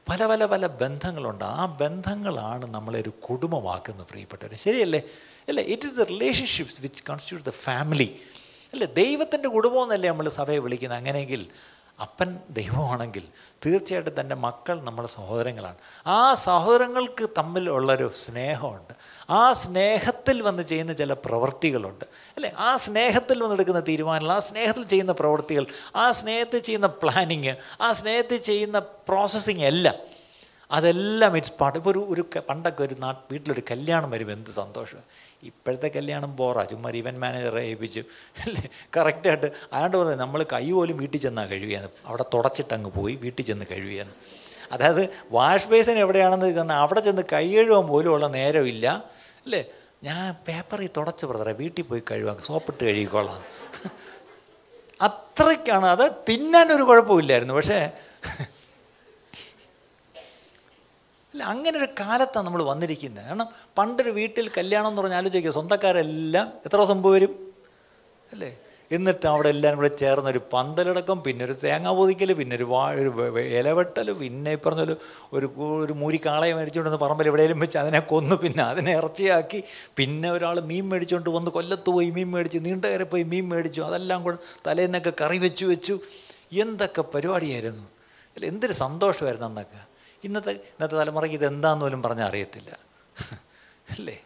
[0.10, 1.44] പല പല പല ബന്ധങ്ങളുണ്ട്.
[1.44, 5.02] ആ ബന്ധങ്ങളാണ് നമ്മളെ ഒരു കുടുംബമാക്കുന്നത് പ്രിയപ്പെട്ടവർ ശരിയല്ലേ?
[5.48, 5.64] അല്ലേ?
[5.64, 8.22] It is the relationships which constitute the family
[8.74, 11.00] അല്ലേ ദൈവത്തിന്റെ കുടുംബം എന്നല്ലേ നമ്മൾ സഭയെ വിളിക്കുന്നത്?
[11.00, 11.50] അങ്ങനെയെങ്കിൽ
[12.02, 13.24] അപ്പൻ ദൈവമാണെങ്കിൽ
[13.66, 15.76] തീർച്ചയായിട്ടും തന്റെ മക്കൾ നമ്മുടെ സഹോദരങ്ങളാണ്.
[16.08, 18.94] ആ സഹോദരങ്ങൾക്ക് തമ്മിൽ തമ്മിലുള്ളൊരു സ്നേഹമുണ്ട്.
[19.30, 22.06] ആ സ്നേഹത്തിൽ വന്ന് ചെയ്യുന്ന ചില പ്രവൃത്തികളുണ്ട്
[22.36, 25.66] അല്ലേ ആ സ്നേഹത്തിൽ വന്നെടുക്കുന്ന തീരുമാനങ്ങൾ ആ സ്നേഹത്തിൽ ചെയ്യുന്ന പ്രവൃത്തികൾ
[25.96, 29.96] ആ സ്നേഹത്തിൽ ചെയ്യുന്ന പ്ലാനിങ് ആ സ്നേഹത്തിൽ ചെയ്യുന്ന പ്രോസസ്സിങ് എല്ലാം
[30.72, 34.98] അതെല്ലാം ഇറ്റ്സ് പാട്ട് ഇപ്പോൾ ഒരു ഒരു പണ്ടൊക്കെ ഒരു നാ വീട്ടിലൊരു കല്യാണം വരുമ്പോൾ എന്ത് സന്തോഷം.
[35.44, 36.64] ഇപ്പോഴത്തെ കല്യാണം ബോറാ.
[36.64, 38.00] ചുമ്മാ ഇവന്റ് മാനേജറെ ഏൽപ്പിച്ചു.
[38.46, 38.70] അല്ലേ?
[38.98, 41.90] കറക്റ്റായിട്ട് അയാണ്ട് പറഞ്ഞത് നമ്മൾ കൈ പോലും വീട്ടിൽ ചെന്നാൽ കഴുകിയെന്ന്.
[42.06, 44.14] അവിടെ തുടച്ചിട്ട് അങ്ങ് പോയി വീട്ടിൽ ചെന്ന് കഴുകിയെന്ന്.
[44.72, 49.04] അതായത് വാഷ് ബേസിൻ എവിടെയാണെന്ന് ചെന്നാൽ അവിടെ ചെന്ന് കൈ കഴുകാൻ പോലും ഉള്ള നേരമില്ല.
[49.46, 49.66] അല്ലേ?
[50.04, 53.44] ഞാൻ പേപ്പറിൽ തുടച്ച് ബ്രദറെ വീട്ടിൽ പോയി കഴുകാം സോപ്പിട്ട് കഴുകിക്കോളാം.
[55.02, 55.86] അത്രയ്ക്കാണ്.
[55.86, 57.54] അത് തിന്നാനൊരു കുഴപ്പമില്ലായിരുന്നു.
[57.54, 57.92] പക്ഷേ
[61.40, 63.26] അല്ല അങ്ങനെ ഒരു കാലത്താണ് നമ്മൾ വന്നിരിക്കുന്നത്.
[63.26, 67.34] കാരണം പണ്ടൊരു വീട്ടിൽ കല്യാണം എന്ന് പറഞ്ഞാൽ ആലോചിക്കുക സ്വന്തക്കാരെല്ലാം എത്ര ദിവസം വരും?
[68.32, 68.50] അല്ലേ?
[68.92, 73.12] എന്നിട്ട് അവിടെ എല്ലാവരും കൂടെ ചേർന്ന് ഒരു പന്തലടക്കം പിന്നെ ഒരു തേങ്ങ പൊതിക്കൽ പിന്നെ ഒരു വാ ഒരു
[73.60, 74.96] ഇലവെട്ടൽ പിന്നെ ഈ പറഞ്ഞൊരു
[75.34, 75.48] ഒരു
[75.84, 79.64] ഒരു കാളയെ മേടിച്ചുകൊണ്ട് പറമ്പിൽ എവിടെയെങ്കിലും വെച്ച് അതിനെ കൊന്നു പിന്നെ അതിനെ ഇറച്ചിയാക്കി
[80.00, 84.24] പിന്നെ ഒരാൾ മീൻ മേടിച്ചുകൊണ്ട് വന്ന് കൊല്ലത്ത് പോയി മീൻ മേടിച്ച് നീണ്ട കയറി പോയി മീൻ മേടിച്ചു അതെല്ലാം
[84.24, 84.38] കൂടെ
[84.68, 85.98] തലേന്നൊക്കെ കറി വെച്ച് വെച്ചു.
[86.66, 87.86] എന്തൊക്കെ പരിപാടിയായിരുന്നു?
[88.36, 89.89] അല്ല എന്തൊരു സന്തോഷമായിരുന്നു അന്നൊക്കെ.
[90.24, 92.80] ഇന്നത്തെ ഇന്നത്തെ തലമുറയ്ക്ക് ഇത് എന്താന്ന് പോലും പറഞ്ഞാൽ അറിയത്തില്ല.
[93.90, 94.20] അല്ലേ?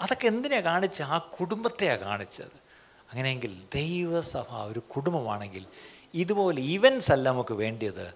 [0.00, 1.02] അതൊക്കെ എന്തിനാണ് കാണിച്ച?
[1.02, 2.66] ആ കുടുംബത്തെയാണ് കാണിച്ചത്.
[3.10, 5.66] അങ്ങനെയെങ്കിൽ ദൈവസഭ ഒരു കുടുംബമാണെങ്കിൽ
[6.14, 8.14] ഇതുപോലെ ഇവൻസ് അല്ല നമുക്ക് വേണ്ടിയത്.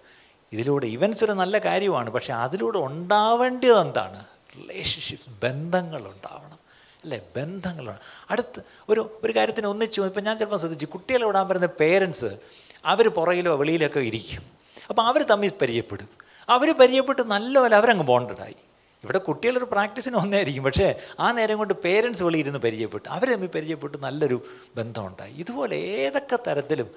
[0.53, 2.09] ഇതിലൂടെ ഇവൻസ് ഒരു നല്ല കാര്യമാണ്.
[2.09, 4.25] പക്ഷേ അതിലൂടെ ഉണ്ടാവേണ്ടത് എന്താണ്?
[4.55, 6.59] റിലേഷൻഷിപ്പ് ബന്ധങ്ങൾ ഉണ്ടാവണം.
[7.03, 7.21] അല്ലേ?
[7.37, 7.99] ബന്ധങ്ങളാണ്
[8.29, 12.37] അടുത്ത് ഒരു ഒരു കാര്യത്തിന് ഒന്നിച്ചു ഇപ്പം ഞാൻ ചിലപ്പോൾ ശ്രദ്ധിച്ചു കുട്ടികളെ വിടാൻ വരുന്ന പേരൻസ്
[12.85, 14.41] അവർ പുറകിലോ വെളിയിലൊക്കെ ഇരിക്കും.
[14.89, 16.20] അപ്പോൾ അവർ തമ്മിൽ പരിചയപ്പെടും.
[16.49, 18.55] അവർ പരിചയപ്പെട്ട് നല്ലപോലെ അവരങ്ങ് ബോണ്ടഡായി
[19.03, 23.09] ഇവിടെ കുട്ടികളൊരു പ്രാക്ടീസിന് ഒന്നായിരിക്കും പക്ഷേ ആ നേരം കൊണ്ട് പേരൻസ് വെളിയിരുന്ന് പരിചയപ്പെട്ടു.
[23.09, 24.41] അവർ തമ്മിൽ പരിചയപ്പെട്ട് നല്ലൊരു
[24.75, 26.91] ബന്ധമുണ്ടായി ഇതുപോലെ ഏതൊക്കെ തരത്തിലും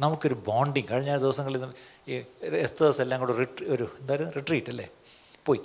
[0.00, 1.66] നമുക്കൊരു ബോണ്ടിങ് കഴിഞ്ഞ ദിവസങ്ങളിൽ
[2.08, 4.88] ഈ എസ്തേഴ്സ് എല്ലാം കൂടെ റിട്രീ ഒരു എന്തായാലും റിട്രീറ്റ് അല്ലേ?
[5.46, 5.60] പോയി.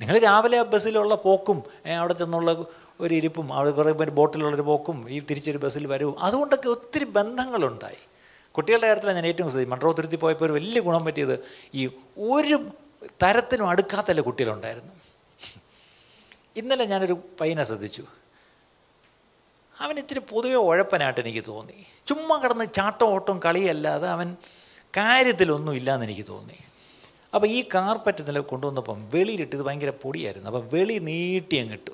[0.00, 1.64] നിങ്ങൾ രാവിലെ ബസ്സിലുള്ള പോക്കും
[1.98, 2.66] അവിടെ ചെന്നുള്ള
[3.00, 8.07] ഒരു ഇരിപ്പും അവിടെ കുറേ പേര് ബോട്ടിലുള്ളൊരു പോക്കും ഈ തിരിച്ചൊരു ബസ്സിൽ വരവും അതുകൊണ്ടൊക്കെ ഒത്തിരി ബന്ധങ്ങളുണ്ടായി.
[8.58, 11.34] കുട്ടികളുടെ കാര്യത്തിലാണ് ഞാൻ ഏറ്റവും ശ്രദ്ധിച്ചു മൺട്രോ തുരുത്തി പോയപ്പോൾ ഒരു വലിയ ഗുണം പറ്റിയത്
[11.74, 12.58] ഈ ഒരു
[13.22, 14.92] തരത്തിനും അടുക്കാത്തല്ല കുട്ടികളുണ്ടായിരുന്നു.
[16.56, 18.04] ഇന്നലെ ഞാനൊരു പയ്യനെ ശ്രദ്ധിച്ചു.
[19.80, 21.86] അവൻ ഇത്തിരി പൊതുവെ ഉഴപ്പനായിട്ട് എനിക്ക് തോന്നി.
[22.06, 24.36] ചുമ്മാ കിടന്ന് ചാട്ടം ഓട്ടം കളിയല്ലാതെ അവൻ
[24.96, 26.58] കാര്യത്തിലൊന്നും ഇല്ലയെന്ന് എനിക്ക് തോന്നി.
[27.34, 30.50] അപ്പോൾ ഈ കാർപ്പറ്റ് നില കൊണ്ടുവന്നപ്പം വെളിയിലിട്ട് ഇത് ഭയങ്കര പൊടിയായിരുന്നു.
[30.50, 31.90] അപ്പം വെളി നീട്ടി അങ്ങ് ഇട്ടു.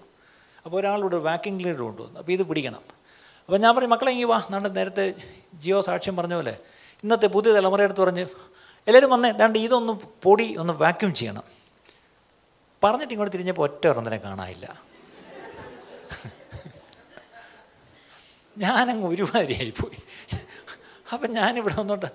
[0.64, 2.18] അപ്പോൾ ഒരാളിവിടെ വാക്കിംഗ് ലീഡർ കൊണ്ടുവന്നു.
[2.18, 3.03] അപ്പോൾ ഇത് പിടിക്കണം.
[3.48, 4.38] അപ്പോൾ ഞാൻ പറയും മക്കളെ ഇങ്ങി വാ.
[4.52, 5.14] നാണ്ട് നേരത്തെ
[5.62, 6.54] ജിയോ സാക്ഷ്യം പറഞ്ഞ പോലെ
[7.04, 8.24] ഇന്നത്തെ പുതിയ തലമുറയെടുത്ത് പറഞ്ഞ്
[8.88, 9.92] എല്ലാവരും വന്നേ ദാണ്ട് ഇതൊന്ന്
[10.24, 11.44] പൊടി ഒന്ന് വാക്യൂം ചെയ്യണം.
[12.84, 14.66] പറഞ്ഞിട്ട് ഇങ്ങോട്ട് തിരിഞ്ഞപ്പോൾ ഒറ്റ ഒരെണ്ണത്തിനെ കാണാനില്ല.
[18.56, 20.00] ഞാനങ്ങ് ഒരുമാതിരിയായിപ്പോയി
[21.12, 22.08] അപ്പം ഞാനിവിടെ വന്നോട്ട്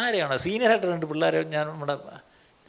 [0.00, 0.36] ആരെയാണോ?
[0.36, 1.94] സീനിയറായിട്ട് രണ്ട് പിള്ളേരെ ഞാൻ നമ്മുടെ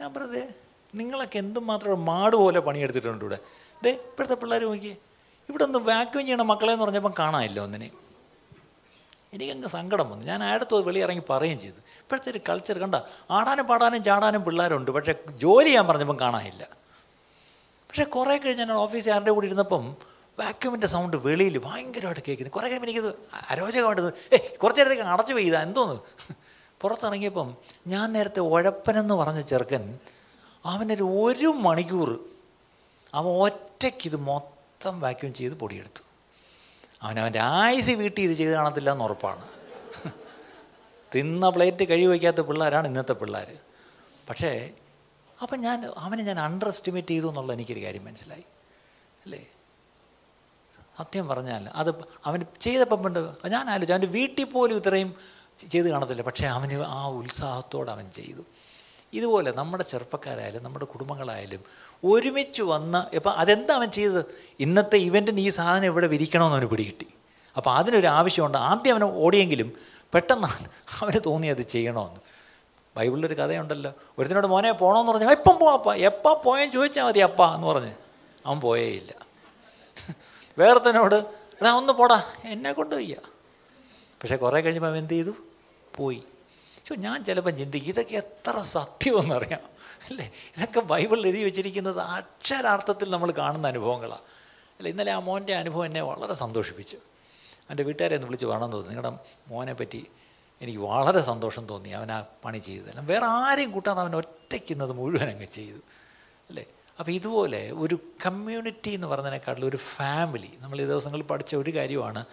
[0.00, 0.54] ഞാൻ പറഞ്ഞത്
[0.94, 3.38] നിങ്ങളൊക്കെ എന്തും മാത്രം മാട് പോലെ പണിയെടുത്തിട്ടുണ്ട് ഇവിടെ.
[3.84, 4.96] ദേ ഇപ്പോഴത്തെ പിള്ളേർ നോക്കിയേ
[5.48, 8.03] ഇവിടെ ഒന്ന് വാക്യൂം ചെയ്യണം മക്കളെ എന്ന് പറഞ്ഞപ്പം കാണാനില്ല ഒന്നിനെയും.
[9.34, 10.24] എനിക്കങ്ങ് സങ്കടം വന്നു.
[10.24, 11.80] ഞാൻ വെളി വെളിയിറങ്ങി പറയുകയും ചെയ്തു.
[12.02, 12.94] ഇപ്പോഴത്തെ ഒരു കൾച്ചർ കണ്ട
[13.30, 14.90] ആടാനും പാടാനും ചാടാനും പിള്ളേരുണ്ട്.
[14.90, 16.62] പക്ഷേ ജോലി ചെയ്യാൻ പറഞ്ഞപ്പം കാണാനില്ല.
[17.88, 19.96] പക്ഷേ കുറേ കഴിഞ്ഞ് ഞാൻ ഓഫീസിൽ ആരുടെ കൂടി ഇരുന്നപ്പം
[20.38, 23.14] വാക്യൂമിന്റെ സൗണ്ട് വെളിയിൽ ഭയങ്കരമായിട്ട് കേൾക്കുന്നത് കുറേ കഴിയുമ്പോൾ എനിക്കത്
[23.50, 25.96] അരോചകമായിട്ട് ഏ കുറച്ച് നേരത്തേക്ക് അടച്ചു പെയ്താ എന്തോന്ന്?
[26.80, 27.56] പുറത്തിറങ്ങിയപ്പം
[27.86, 29.98] ഞാൻ നേരത്തെ ഉഴപ്പനെന്ന് പറഞ്ഞ ചെറുക്കൻ
[30.66, 32.24] അവനൊരു ഒരു മണിക്കൂർ
[33.14, 36.03] അവൻ ഒറ്റയ്ക്ക് ഇത് മൊത്തം വാക്യൂം ചെയ്ത് പൊടിയെടുത്തു.
[37.04, 39.48] അവൻ അവന്റെ ആയുസ് വീട്ടിൽ ഇത് ചെയ്ത് കാണത്തില്ല എന്ന് ഉറപ്പാണ്.
[41.14, 43.56] തിന്ന പ്ലേറ്റ് കഴിവ് വയ്ക്കാത്ത പിള്ളേരാണ് ഇന്നത്തെ പിള്ളേർ.
[44.30, 44.70] പക്ഷേ
[45.42, 48.44] അപ്പം ഞാൻ അവനെ ഞാൻ അണ്ടർ എസ്റ്റിമേറ്റ് ചെയ്തു എന്നുള്ള എനിക്കൊരു കാര്യം മനസ്സിലായി.
[49.24, 49.46] അല്ലേ?
[50.98, 51.90] സത്യം പറഞ്ഞാൽ അത്
[52.24, 55.14] അവൻ ചെയ്തപ്പം പണ്ട് ഞാൻ ആലോചിച്ചു അവന്റെ വീട്ടിൽ പോലും ഇത്രയും
[55.70, 56.22] ചെയ്ത് കാണത്തില്ല.
[56.22, 58.42] പക്ഷേ അവന് ആ ഉത്സാഹത്തോടെ അവൻ ചെയ്തു.
[59.14, 61.62] ഇതുപോലെ നമ്മുടെ ചെറുപ്പക്കാരായാലും നമ്മുടെ കുടുംബങ്ങളായാലും
[62.04, 64.24] ഒരുമിച്ച് വന്ന് ഇപ്പം അതെന്താ അവൻ ചെയ്തത്?
[64.60, 67.06] ഇന്നത്തെ ഇവന്റിന് ഈ സാധനം ഇവിടെ വിരിക്കണമെന്ന് അവന് പിടികിട്ടി.
[67.56, 68.58] അപ്പോൾ അതിനൊരു ആവശ്യമുണ്ട്.
[68.58, 69.72] ആദ്യം അവന് ഓടിയെങ്കിലും
[70.14, 70.66] പെട്ടെന്നാണ്
[71.00, 72.20] അവന് തോന്നി അത് ചെയ്യണമെന്ന്.
[72.96, 73.92] ബൈബിളിലൊരു കഥയുണ്ടല്ലോ.
[74.18, 77.94] ഒരുത്തിനോട് മോനെ പോകണമെന്ന് പറഞ്ഞു എപ്പം പോവാപ്പ എപ്പം പോയാൽ ചോദിച്ചാൽ മതി അപ്പ എന്ന് പറഞ്ഞ്
[78.46, 79.12] അവൻ പോയേ പോയേയില്ല.
[80.58, 81.14] വേറെത്തനോട്
[81.60, 83.16] എടാ ഒന്ന് പോടാ എന്നെ കൊണ്ടുപോയ്യ
[84.20, 85.32] പക്ഷേ കുറേ കഴിയുമ്പോൾ അവൻ എന്ത് ചെയ്തു?
[85.96, 86.22] പോയി.
[86.84, 89.60] പക്ഷേ ഞാൻ ചിലപ്പോൾ ചിന്തിക്കും ഇതൊക്കെ എത്ര സത്യമെന്നറിയാം.
[90.10, 90.32] അല്ലേ?
[90.56, 94.20] ഇതൊക്കെ ബൈബിളിൽ എഴുതി വെച്ചിരിക്കുന്നത് അക്ഷരാർത്ഥത്തിൽ നമ്മൾ കാണുന്ന അനുഭവങ്ങളാണ്
[94.78, 94.88] അല്ല?
[94.88, 96.96] ഇന്നലെ ആ മോന്റെ അനുഭവം എന്നെ വളരെ സന്തോഷിപ്പിച്ചു.
[97.70, 98.94] എന്റെ വീട്ടുകാരെ ഒന്ന് വിളിച്ച് വേണമെന്ന് തോന്നി.
[98.94, 99.18] നിങ്ങളുടെ
[99.48, 100.06] മോനെ പറ്റി
[100.62, 103.06] എനിക്ക് വളരെ സന്തോഷം തോന്നി അവൻ ആ പണി ചെയ്തതെല്ലാം.
[103.06, 105.78] വേറെ ആരെയും കൂട്ടാതെ അവൻ ഒറ്റയ്ക്കുന്നത് മുഴുവൻ അങ്ങ് ചെയ്തു.
[106.48, 106.64] അല്ലേ?
[106.98, 110.50] അപ്പോൾ ഇതുപോലെ ഒരു കമ്മ്യൂണിറ്റി എന്ന് പറഞ്ഞതിനേക്കാട്ടിൽ ഒരു ഫാമിലി.
[110.58, 112.24] നമ്മൾ ഈ ദിവസങ്ങളിൽ പഠിച്ച ഒരു കാര്യമാണ്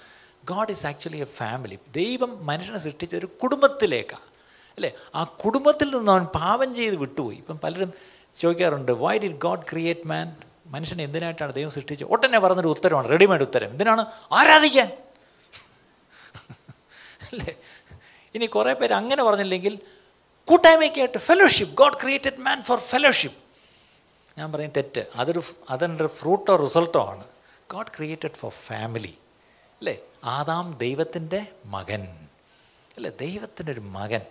[0.45, 1.79] God is actually a family.
[1.91, 4.30] ദൈവം മനുഷ്യനെ സൃഷ്ടിച്ച ഒരു കുടുംബത്തിലേക്കാണ്
[4.81, 4.93] അല്ലേ?
[5.15, 7.35] ആ കുടുംബത്തിൽ നിന്ന് അവൻ പാപം ചെയ്ത് വിട്ടുപോയി.
[7.35, 7.93] ഇപ്പം പലരും
[8.37, 12.07] ചോദിക്കാറുണ്ട് why did God create man മനുഷ്യനെ എന്തിനായിട്ടാണ് ദൈവം സൃഷ്ടിച്ചത്?
[12.07, 13.69] ഒട്ടനെ പറഞ്ഞൊരു ഉത്തരമാണ് റെഡിമെയ്ഡ് ഉത്തരം.
[13.69, 14.05] എന്തിനാണ്?
[14.31, 14.91] ആരാധിക്കാൻ.
[17.31, 17.55] അല്ലേ?
[18.35, 19.79] ഇനി കുറേ പേര് അങ്ങനെ പറഞ്ഞില്ലെങ്കിൽ
[20.45, 23.37] കൂട്ടായ്മയ്ക്കായിട്ട് fellowship God created man for fellowship
[24.39, 25.05] ഞാൻ പറയും തെറ്റ്.
[25.15, 27.23] അതൊരു അതിന്റെ ഫ്രൂട്ടോ റിസൾട്ടോ ആണ്.
[27.73, 29.17] ഗോഡ് ക്രിയേറ്റഡ് ഫോർ ഫാമിലി
[29.67, 29.99] അല്ലേ?
[30.23, 32.27] ആദാം ദൈവത്തിന്റെ മകൻ.
[32.97, 33.11] അല്ലേ?
[33.19, 34.21] ദൈവത്തിന്റെ ഒരു മകൻ.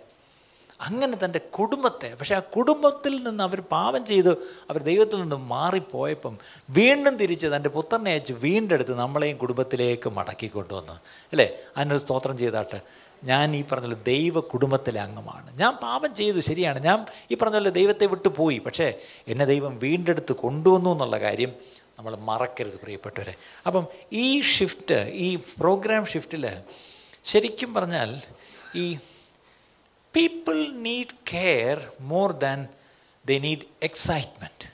[0.81, 4.29] അങ്ങനെ തന്റെ കുടുംബത്തെ പക്ഷേ ആ കുടുംബത്തിൽ നിന്ന് അവർ പാപം ചെയ്ത്
[4.69, 6.37] അവർ ദൈവത്തിൽ നിന്ന് മാറിപ്പോയപ്പം
[6.69, 10.93] വീണ്ടും തിരിച്ച് തന്റെ പുത്രനെ അയച്ച് വീണ്ടെടുത്ത് നമ്മളെയും കുടുംബത്തിലേക്ക് മടക്കി കൊണ്ടുവന്നു
[11.31, 11.49] അല്ലേ?
[11.77, 12.81] അതിനൊരു സ്തോത്രം ചെയ്താട്ട്
[13.23, 15.59] ഞാൻ ഈ പറഞ്ഞ ദൈവ കുടുംബത്തിലെ അംഗമാണ്.
[15.59, 16.83] ഞാൻ പാപം ചെയ്തു ശരിയാണ്.
[16.83, 18.57] ഞാൻ ഈ പറഞ്ഞ ദൈവത്തെ വിട്ടു പോയി.
[18.57, 18.93] പക്ഷേ
[19.27, 21.53] എന്നെ ദൈവം വീണ്ടെടുത്ത് കൊണ്ടുവന്നു എന്നുള്ള കാര്യം
[21.99, 23.35] നമ്മൾ മറക്കരുത് പ്രിയപ്പെട്ടവരെ.
[23.67, 26.57] അപ്പം ഈ ഷിഫ്റ്റ് ഈ പ്രോഗ്രാം ഷിഫ്റ്റിൽ
[27.25, 28.21] ശരിക്കും പറഞ്ഞാൽ
[28.75, 28.97] ഈ
[30.13, 30.57] people
[30.87, 32.59] need care more than
[33.25, 34.65] they need excitement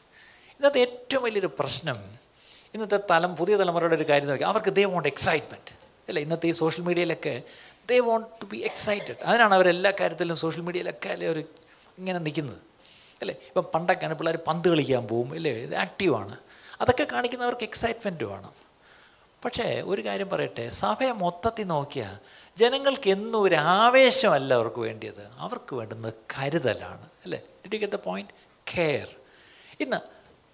[0.60, 2.00] ഇന്നത്തെ ഏറ്റവും വലിയൊരു പ്രശ്നം
[2.74, 5.72] ഇന്നത്തെ തലം പുതിയ തലമുറയുടെ ഒരു കാര്യം നോക്കി അവർക്ക് ദേ വോണ്ട് എക്സൈറ്റ്മെന്റ്
[6.10, 6.22] അല്ലേ?
[6.22, 7.34] ഇന്നത്തെ ഈ സോഷ്യൽ മീഡിയയിലൊക്കെ
[7.90, 11.40] they want to be excited അതിനാണ് അവരെല്ലാ കാര്യത്തിലും സോഷ്യൽ മീഡിയയിലൊക്കെ അല്ലേ അവർ
[11.98, 12.60] ഇങ്ങനെ നിൽക്കുന്നത്.
[13.22, 13.34] അല്ലേ?
[13.48, 15.52] ഇപ്പം പണ്ടൊക്കെയാണ് പിള്ളേർ പന്ത് കളിക്കാൻ പോവും അല്ലേ?
[15.52, 16.36] ഇത് ആക്റ്റീവാണ്
[16.82, 18.54] അതൊക്കെ കാണിക്കുന്നവർക്ക് എക്സൈറ്റ്മെന്റ് വേണം.
[19.46, 22.16] പക്ഷേ ഒരു കാര്യം പറയട്ടെ സഭയെ മൊത്തത്തിൽ നോക്കിയാൽ
[22.58, 25.32] ജനങ്ങൾക്ക് എന്നും ഒരു ആവേശമല്ല അവർക്ക് വേണ്ടിയത്.
[25.38, 27.42] അവർക്ക് വേണ്ടുന്നത് കരുതലാണ് അല്ലേ?
[27.66, 28.32] Did get the point
[28.78, 29.08] care
[29.80, 29.98] ഇന്ന്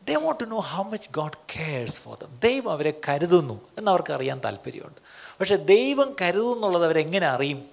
[0.06, 4.14] they want to know how much God cares for them ദൈവം അവരെ കരുതുന്നു എന്ന് അവർക്ക്
[4.14, 5.02] അറിയാൻ താല്പര്യമുണ്ട്.
[5.40, 7.66] പക്ഷേ ദൈവം കരുതുന്നു എന്നുള്ളത് അവരെങ്ങനെ അറിയും?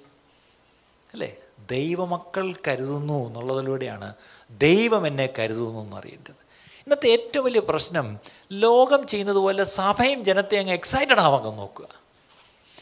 [1.13, 1.37] അല്ലേ?
[1.71, 4.15] ദൈവമക്കൾ കരുതുന്നു എന്നുള്ളതിലൂടെയാണ്
[4.51, 6.51] ദൈവം എന്നെ കരുതുന്നു എന്ന് അറിയേണ്ടത്.
[6.79, 8.19] ഇന്നത്തെ ഏറ്റവും വലിയ പ്രശ്നം
[8.53, 11.85] ലോകം ചെയ്യുന്നത് പോലെ സഭയും ജനത്തെ അങ്ങ് എക്സൈറ്റഡ് ആവാൻ നോക്കുക.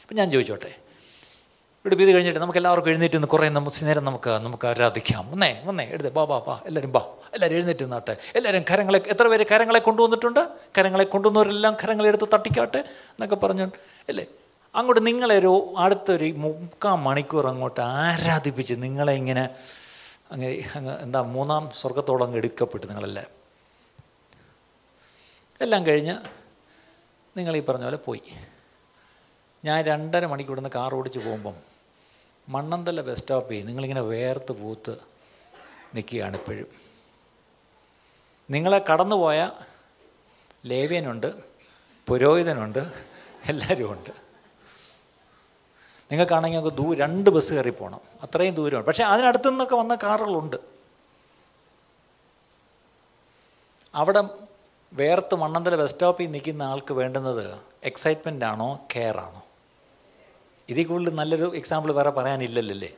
[0.02, 0.76] അപ്പം ഞാൻ ചോദിച്ചോട്ടെ
[1.84, 5.32] ഇത് കഴിഞ്ഞിട്ട് നമുക്ക് എല്ലാവർക്കും എഴുന്നേറ്റ് നിന്ന് കുറേ നമുക്ക് നേരം നമുക്ക് നമുക്ക് ആരാധിക്കാം.
[5.32, 6.12] ഒന്നേ ഒന്നേ എടുത്ത്.
[6.12, 6.62] ബാ ബാ ബാ.
[6.66, 7.00] എല്ലാവരും ബാ.
[7.34, 8.16] എല്ലാവരും എഴുന്നേറ്റ് നിന്നാട്ടെ.
[8.34, 10.40] എല്ലാവരും കരങ്ങളെ എത്ര പേര് കരങ്ങളെ കൊണ്ടുവന്നിട്ടുണ്ട്?
[10.78, 13.62] കരങ്ങളെ കൊണ്ടുവന്നവരെല്ലാം കരങ്ങളെടുത്ത് തട്ടിക്കാട്ടെ എന്നൊക്കെ പറഞ്ഞു.
[14.08, 14.26] അല്ലേ?
[14.74, 19.48] അങ്ങോട്ട് നിങ്ങളെ ഒരു അടുത്തൊരു മുക്കാൽ മണിക്കൂർ അങ്ങോട്ട് ആരാധിപ്പിച്ച് നിങ്ങളെ ഇങ്ങനെ
[20.32, 23.24] അങ്ങ് അങ്ങ് എന്താ മൂന്നാം സ്വർഗത്തോളം അങ്ങ് എടുക്കപ്പെട്ടു നിങ്ങളെല്ലാം?
[25.60, 26.16] എല്ലാം കഴിഞ്ഞ്
[27.38, 28.22] നിങ്ങൾ ഈ പറഞ്ഞ പോലെ പോയി.
[29.64, 31.54] ഞാൻ രണ്ടര മണിക്കൂർ ഇവിടുന്ന് കാർ ഓടിച്ച് പോകുമ്പം
[32.48, 34.96] മണ്ണന്തല ബസ് സ്റ്റോപ്പിൽ നിങ്ങളിങ്ങനെ വേർത്ത് പൂത്ത്
[35.94, 36.66] നിൽക്കുകയാണ് ഇപ്പോഴും.
[38.50, 39.50] നിങ്ങളെ കടന്നുപോയ
[40.66, 41.34] ലേവ്യനുണ്ട്
[42.06, 42.92] പുരോഹിതനുണ്ട്
[43.44, 44.10] എല്ലാവരും ഉണ്ട്
[46.12, 48.00] നിങ്ങൾക്കാണെങ്കിൽ നമുക്ക് ദൂ രണ്ട് ബസ് കയറി പോകണം.
[48.22, 48.86] അത്രയും ദൂരമാണ്.
[48.86, 50.56] പക്ഷേ അതിനടുത്തു നിന്നൊക്കെ വന്ന കാറുകളുണ്ട്.
[53.94, 54.22] അവിടെ
[54.92, 59.42] വേർത്ത് മണ്ണന്തല ബസ് സ്റ്റോപ്പിൽ നിൽക്കുന്ന ആൾക്ക് വേണ്ടുന്നത് എക്സൈറ്റ്മെന്റ് ആണോ കെയർ ആണോ?
[60.68, 62.90] ഇതിൽ കൂടുതൽ നല്ലൊരു എക്സാമ്പിൾ വേറെ പറയാനില്ലല്ലേ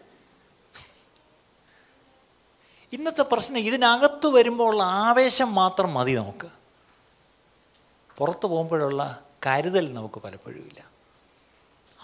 [2.92, 6.48] ഇന്നത്തെ പ്രശ്നം ഇതിനകത്ത് വരുമ്പോൾ ഉള്ള ആവേശം മാത്രം മതി നമുക്ക്.
[8.18, 9.02] പുറത്ത് പോകുമ്പോഴുള്ള
[9.46, 10.90] കരുതൽ നമുക്ക് പലപ്പോഴും ഇല്ല.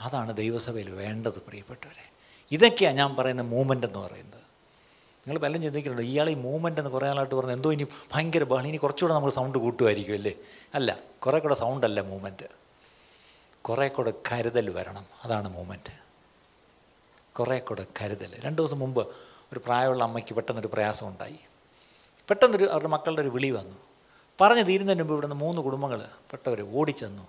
[0.01, 2.05] അതാണ് ദൈവസഭയിൽ വേണ്ടത് പ്രിയപ്പെട്ടവരെ.
[2.51, 4.43] ഇതൊക്കെയാണ് ഞാൻ പറയുന്ന മൂവ്മെന്റ് എന്ന് പറയുന്നത്.
[5.27, 8.77] നിങ്ങൾ പലരും ചിന്തിക്കുന്നുണ്ട് ഇയാൾ ഈ മൂവ്മെന്റ് എന്ന് കുറേ നാളായിട്ട് പറഞ്ഞു എന്തോ ഇനി ഭയങ്കര ബഹളം ഇനി
[8.77, 10.35] കുറച്ചുകൂടെ നമ്മൾ സൗണ്ട് കൂട്ടുമായിരിക്കും അല്ലേ
[10.75, 12.66] അല്ല കുറേ കൂടെ അല്ല മൂവ്മെന്റ്
[13.69, 15.07] കുറേ കൂടെ കരുതൽ വരണം.
[15.25, 15.95] അതാണ് മൂമെന്റ്
[17.39, 18.41] കുറേ കൂടെ കരുതൽ.
[18.41, 19.09] രണ്ട് ദിവസം മുമ്പ്
[19.53, 21.39] ഒരു പ്രായമുള്ള അമ്മയ്ക്ക് പെട്ടെന്നൊരു പ്രയാസം ഉണ്ടായി
[22.29, 23.77] പെട്ടെന്നൊരു അവരുടെ മക്കളുടെ ഒരു വിളി വന്നു.
[24.41, 26.01] പറഞ്ഞു തീരുന്നതിന് മുമ്പ് ഇവിടുന്ന് മൂന്ന് കുടുംബങ്ങൾ
[26.31, 27.29] പെട്ടവർ ഓടിച്ചെന്നു.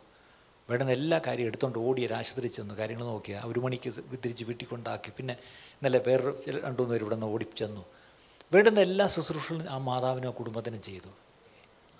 [0.70, 2.78] വേണ്ടുന്ന എല്ലാ കാര്യം എടുത്തുകൊണ്ട് ഓടി ഒരു ആശുപത്രി ചെന്നു.
[2.78, 3.90] കാര്യങ്ങൾ നോക്കിയാൽ ഒരു മണിക്ക്
[4.24, 5.12] തിരിച്ച് വീട്ടിൽ കൊണ്ടാക്കി.
[5.18, 7.86] പിന്നെ ഇന്നലെ വേറൊരു ചില രണ്ടു മൂന്ന് ഇവിടെ നിന്ന് ഓടി ചെന്നു.
[8.54, 11.10] വേണ്ടുന്ന എല്ലാ ശുശ്രൂഷകളും ആ മാതാവിനോ കുടുംബത്തിനും ചെയ്തു.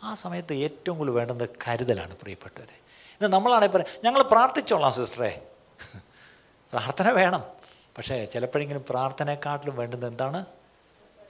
[0.04, 2.87] ആ സമയത്ത് ഏറ്റവും കൂടുതൽ വേണ്ടുന്നത് കരുതലാണ് പ്രിയപ്പെട്ടവരെ.
[3.22, 5.42] ഇന്ന് നമ്മളാണെങ്കിൽ പറയാം ഞങ്ങൾ പ്രാർത്ഥിച്ചോളാം സിസ്റ്ററെ.
[6.72, 7.44] പ്രാർത്ഥന വേണം.
[7.98, 10.46] പക്ഷേ ചിലപ്പോഴെങ്കിലും പ്രാർത്ഥനയെക്കാട്ടിലും വേണ്ടുന്നത് എന്താണ്?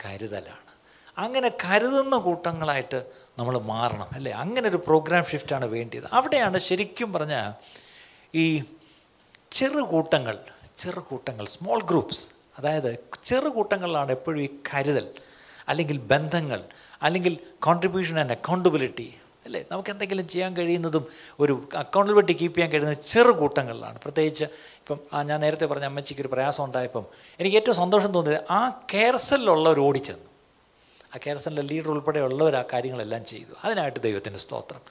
[0.05, 0.77] കരുതലാണ്.
[1.17, 3.05] അങ്ങനെ കരുതുന്ന കൂട്ടങ്ങളായിട്ട്
[3.37, 4.31] നമ്മൾ മാറണം അല്ലേ?
[4.31, 6.05] അങ്ങനെ ഒരു പ്രോഗ്രാം ഷിഫ്റ്റാണ് വേണ്ടിയത്.
[6.11, 7.53] അവിടെയാണ് ശരിക്കും പറഞ്ഞാൽ
[8.35, 8.63] ഈ
[9.51, 10.39] ചെറു കൂട്ടങ്ങൾ
[10.77, 12.27] ചെറു കൂട്ടങ്ങൾ സ്മോൾ ഗ്രൂപ്പ്സ്
[12.57, 15.13] അതായത് ചെറു കൂട്ടങ്ങളിലാണ് എപ്പോഴും ഈ കരുതൽ
[15.67, 16.63] അല്ലെങ്കിൽ ബന്ധങ്ങൾ
[17.01, 19.17] അല്ലെങ്കിൽ കോൺട്രിബ്യൂഷൻ ആൻഡ് അക്കൗണ്ടബിലിറ്റി
[19.47, 19.65] അല്ലേ?
[19.71, 21.05] നമുക്ക് എന്തെങ്കിലും ചെയ്യാൻ കഴിയുന്നതും
[21.39, 23.99] ഒരു അക്കൗണ്ടബിലിറ്റി കീപ്പ് ചെയ്യാൻ കഴിയുന്ന ചെറു കൂട്ടങ്ങളിലാണ്.
[24.01, 27.05] പ്രത്യേകിച്ച് ഇപ്പം ഞാൻ നേരത്തെ പറഞ്ഞ അമ്മച്ചിക്ക് ഒരു പ്രയാസം ഉണ്ടായപ്പം
[27.39, 30.23] എനിക്ക് ഏറ്റവും സന്തോഷം തോന്നിയത് ആ കെയർസെല്ലുള്ളവർ ഓടിച്ചെന്നു.
[31.15, 33.55] ആ കെയർസെല്ലിലെ ലീഡർ ഉൾപ്പെടെ ഉള്ളവർ ആ കാര്യങ്ങളെല്ലാം ചെയ്തു.
[33.63, 34.81] അതിനായിട്ട് ദൈവത്തിന്റെ സ്തോത്രം.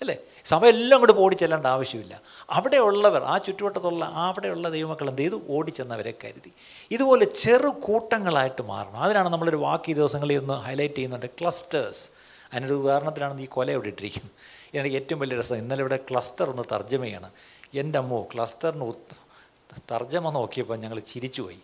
[0.00, 0.16] അല്ലേ?
[0.44, 2.20] സമയം എല്ലാം കൂടെ ഓടിച്ചെല്ലേണ്ട ആവശ്യമില്ല.
[2.50, 5.42] അവിടെയുള്ളവർ ആ ചുറ്റുവട്ടത്തുള്ള അവിടെയുള്ള ദൈവമക്കൾ എന്ത് ചെയ്തു?
[5.48, 6.52] ഓടിച്ചെന്നവരെ കരുതി.
[6.90, 8.96] ഇതുപോലെ ചെറു കൂട്ടങ്ങളായിട്ട് മാറണം.
[8.96, 11.26] അതിനാണ് നമ്മളൊരു വാക്ക് ഈ ദിവസങ്ങളിൽ ഒന്ന് ഹൈലൈറ്റ് ചെയ്യുന്നുണ്ട്.
[11.26, 12.15] ക്ലസ്റ്റേഴ്സ്
[12.52, 14.32] അതിനൊരു ഉദാഹരണത്തിലാണ് ഈ കൊല ഇവിടെ ഇട്ടിരിക്കുന്നത്.
[14.74, 17.30] എനിക്ക് ഏറ്റവും വലിയ രസം ഇന്നലെ ഇവിടെ ക്ലസ്റ്റർ ഒന്ന് തർജമയാണ്.
[17.74, 18.92] എന്റെ അമ്മോ ക്ലസ്റ്ററിന്
[19.92, 21.60] തർജമ നോക്കിയപ്പോൾ ഞങ്ങൾ ചിരിച്ചുപോയി.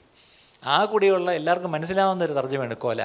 [0.64, 3.02] ആ കൂടിയുള്ള എല്ലാവർക്കും മനസ്സിലാവുന്ന ഒരു തർജമയാണ് കൊല.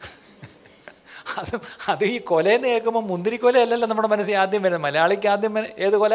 [1.38, 4.82] അത് അത് ഈ കൊലയെന്ന് കേൾക്കുമ്പോൾ മുന്തിരിക്കൊല അല്ലല്ലോ നമ്മുടെ മനസ്സിൽ ആദ്യം വരുന്നത്.
[4.82, 6.14] മലയാളിക്ക് ആദ്യം ഏത് കൊല?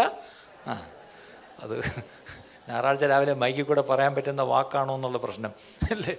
[0.67, 0.73] ആ
[1.59, 1.75] അത്
[2.69, 5.51] ഞായറാഴ്ച രാവിലെ മൈക്കിൽ കൂടെ പറയാൻ പറ്റുന്ന വാക്കാണോ എന്നുള്ള പ്രശ്നം.
[5.91, 6.13] അല്ലേ?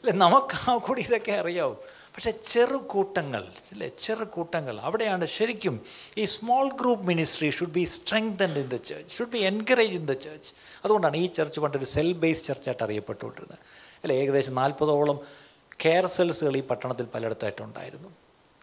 [0.00, 0.12] അല്ലേ?
[0.12, 1.76] നമുക്ക് ആ കൂടി ഇതൊക്കെ അറിയാവും.
[2.14, 3.42] പക്ഷേ ചെറുകൂട്ടങ്ങൾ
[3.72, 4.80] അല്ലേ ചെറുകൂട്ടങ്ങൾ.
[4.80, 5.80] അവിടെയാണ് ശരിക്കും
[6.18, 10.12] ഈ small group ministry should be strengthened in the church should be encourage in the
[10.12, 10.50] church
[10.84, 13.58] അതുകൊണ്ടാണ് ഈ ചർച്ച് പണ്ടൊരു സെൽ ബേസ് ചർച്ചായിട്ട് അറിയപ്പെട്ടുകൊണ്ടിരുന്നത്.
[14.02, 14.16] അല്ലേ?
[14.16, 15.20] ഏകദേശം നാൽപ്പതോളം
[15.84, 18.08] കെയർ സെൽസുകൾ ഈ പട്ടണത്തിൽ പലയിടത്തായിട്ടുണ്ടായിരുന്നു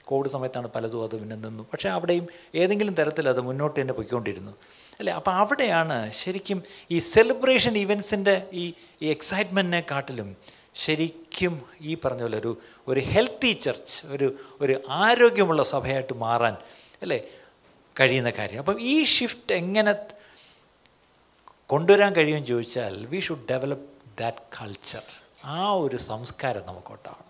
[0.03, 1.63] കോവിഡ് സമയത്താണ് പലതും അത് പിന്നെ നിന്നു.
[1.73, 4.51] പക്ഷേ അവിടെയും ഏതെങ്കിലും തരത്തിൽ അത് മുന്നോട്ട് തന്നെ പോയിക്കൊണ്ടിരുന്നു.
[4.99, 5.13] അല്ലേ?
[5.13, 10.37] അപ്പോൾ അവിടെയാണ് ശരിക്കും ഈ സെലിബ്രേഷൻ ഇവൻസിന്റെ ഈ ഈ എക്സൈറ്റ്മെന്റിനെ കാട്ടിലും
[10.85, 12.57] ശരിക്കും ഈ പറഞ്ഞ പോലെ ഒരു
[12.87, 16.57] ഒരു ഹെൽത്തി ചർച്ച് ഒരു ഒരു ആരോഗ്യമുള്ള സഭയായിട്ട് മാറാൻ
[17.01, 17.27] അല്ലേ
[17.99, 18.59] കഴിയുന്ന കാര്യം.
[18.59, 19.95] അപ്പം ഈ ഷിഫ്റ്റ് എങ്ങനെ
[21.67, 23.85] കൊണ്ടുവരാൻ കഴിയുമെന്ന് ചോദിച്ചാൽ we should develop
[24.19, 25.01] that culture
[25.45, 27.27] ആ ഒരു സംസ്കാരം നമുക്കുണ്ടാവണം.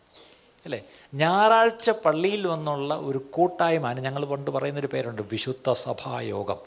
[0.66, 0.84] അല്ലേ?
[1.14, 6.58] ഞായറാഴ്ച പള്ളിയിൽ വന്നുള്ള ഒരു കൂട്ടായ്മ ഞങ്ങൾ പണ്ട് പറയുന്നൊരു പേരുണ്ട് വിശുദ്ധ സഭായോഗം.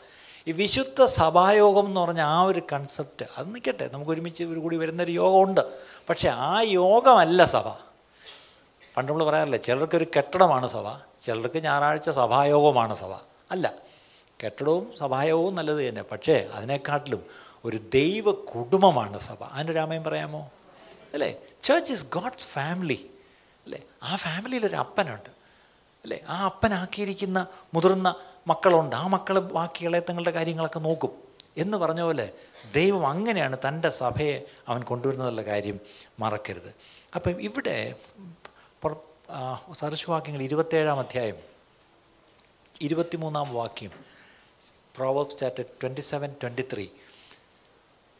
[0.48, 5.12] ഈ വിശുദ്ധ സഭായോഗം എന്ന് പറഞ്ഞ ആ ഒരു കൺസെപ്റ്റ് അത് നിൽക്കട്ടെ നമുക്ക് ഒരുമിച്ച് ഒരു കൂടി വരുന്നൊരു
[5.12, 5.60] യോഗമുണ്ട്.
[6.08, 7.68] പക്ഷേ ആ യോഗമല്ല സഭ.
[8.96, 10.84] പണ്ട് നമ്മൾ പറയാറില്ലേ ചിലർക്കൊരു കെട്ടിടമാണ് സഭ
[11.20, 13.12] ചിലർക്ക് ഞായറാഴ്ച സഭായോഗമാണ് സഭ.
[13.50, 13.72] അല്ല
[14.44, 16.02] കെട്ടിടവും സഭായോഗവും നല്ലത് തന്നെ.
[16.02, 17.24] പക്ഷേ അതിനെക്കാട്ടിലും
[17.64, 19.42] ഒരു ദൈവ കുടുംബമാണ് സഭ.
[19.42, 20.50] അതിന്റെ രാമയം പറയാമോ?
[21.14, 21.38] അല്ലേ?
[21.62, 23.10] ചേർച്ച് ഇസ് ഗോഡ്സ് ഫാമിലി
[23.64, 23.80] അല്ലേ?
[24.02, 25.30] ആ ഫാമിലിയിൽ ഒരു അപ്പനുണ്ട്.
[26.04, 26.20] അല്ലേ?
[26.28, 28.14] ആ അപ്പനാക്കിയിരിക്കുന്ന മുതിർന്ന
[28.46, 28.96] മക്കളുണ്ട്.
[28.96, 31.30] ആ മക്കൾ ബാക്കിയുള്ള തങ്ങളുടെ കാര്യങ്ങളൊക്കെ നോക്കും.
[31.56, 32.32] എന്ന് പറഞ്ഞ പോലെ
[32.72, 35.80] ദൈവം അങ്ങനെയാണ് തന്റെ സഭയെ അവൻ കൊണ്ടുവരുന്നതുള്ള കാര്യം
[36.18, 36.74] മറക്കരുത്.
[37.14, 37.94] അപ്പം ഇവിടെ
[39.72, 41.36] സദൃശവാക്യങ്ങൾ ഇരുപത്തേഴാം അധ്യായം
[42.80, 43.90] ഇരുപത്തിമൂന്നാം വാക്യം
[44.96, 46.88] proverb chapter twenty seven twenty three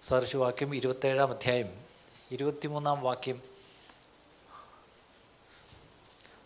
[0.03, 1.81] സദൃശവാക്യം ഇരുപത്തേഴാം അധ്യായം
[2.31, 3.43] ഇരുപത്തിമൂന്നാം വാക്യം.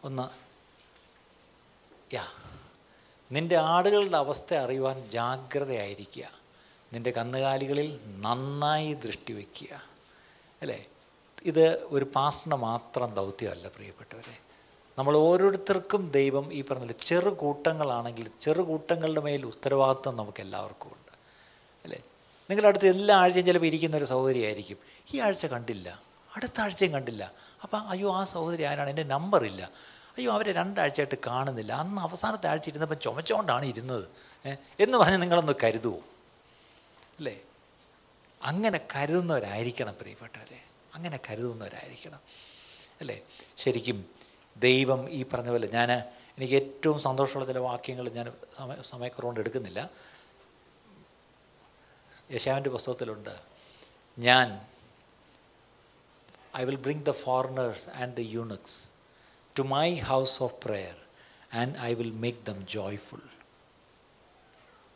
[0.05, 0.45] ഒന്ന്.
[2.15, 2.27] യാ.
[3.33, 6.25] നിന്റെ ആടുകളുടെ അവസ്ഥ അറിയുവാൻ ജാഗ്രതയായിരിക്കുക.
[6.93, 9.83] നിന്റെ കന്നുകാലികളിൽ നന്നായി ദൃഷ്ടി വയ്ക്കുക
[10.63, 10.87] അല്ലേ?
[11.45, 14.45] ഇത് ഒരു പാസ്റ്ററിന് മാത്രം ദൗത്യമല്ല പ്രിയപ്പെട്ടവരെ.
[14.99, 21.13] നമ്മൾ ഓരോരുത്തർക്കും ദൈവം ഈ പറഞ്ഞ ചെറു കൂട്ടങ്ങളാണെങ്കിൽ ചെറു കൂട്ടങ്ങളുടെ മേൽ ഉത്തരവാദിത്വം നമുക്ക് എല്ലാവർക്കും ഉണ്ട്.
[21.85, 22.03] അല്ലേ?
[22.51, 24.77] നിങ്ങളുടെ അടുത്ത് എല്ലാ ആഴ്ചയും ചിലപ്പോൾ ഇരിക്കുന്ന ഒരു സൗകര്യമായിരിക്കും
[25.15, 26.03] ഈ ആഴ്ച കണ്ടില്ല.
[26.37, 27.33] അടുത്ത ആഴ്ചയും കണ്ടില്ല.
[27.63, 28.91] അപ്പം അയ്യോ ആ സഹോദരി ആരാണ്?
[28.91, 29.71] എന്റെ നമ്പറില്ല
[30.17, 31.73] അയ്യോ അവരെ രണ്ടാഴ്ചയായിട്ട് കാണുന്നില്ല.
[31.73, 34.09] അന്ന് അവസാനത്തെ ആഴ്ച ഇരുന്നപ്പോൾ ചുമച്ചുകൊണ്ടാണ് ഇരുന്നത്.
[34.81, 35.99] എന്ന് പറഞ്ഞ് നിങ്ങളൊന്ന് കരുതുമോ
[37.19, 37.41] അല്ലേ?
[38.43, 40.65] അങ്ങനെ കരുതുന്നവരായിരിക്കണം പ്രിയപ്പെട്ടവരെ.
[40.95, 42.21] അങ്ങനെ കരുതുന്നവരായിരിക്കണം.
[43.01, 43.23] അല്ലേ?
[43.57, 44.11] ശരിക്കും
[44.57, 45.93] ദൈവം ഈ പറഞ്ഞ പോലെ ഞാൻ
[46.39, 49.91] എനിക്ക് ഏറ്റവും സന്തോഷമുള്ള ചില വാക്യങ്ങൾ ഞാൻ സമയ സമയക്കുറവുകൊണ്ട് എടുക്കുന്നില്ല.
[52.33, 53.41] യശാവിന്റെ പുസ്തകത്തിലുണ്ട്.
[54.19, 54.67] ഞാൻ
[56.57, 58.94] I will bring the foreigners and the eunuchs
[59.59, 60.95] to my house of prayer
[61.57, 63.21] and I will make them joyful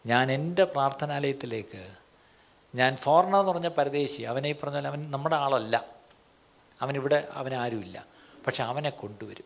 [0.07, 1.95] ഞാൻ എന്റെ പ്രാർത്ഥനാലയത്തിലേക്ക്
[2.75, 5.85] ഞാൻ ഫോറിനർ എന്ന് പറഞ്ഞ പരദേശി അവനെ ഈ പറഞ്ഞ അവൻ നമ്മുടെ ആളല്ല.
[6.81, 8.07] അവനിവിടെ അവനാരുമില്ല
[8.47, 9.45] പക്ഷെ അവനെ കൊണ്ടുവരും.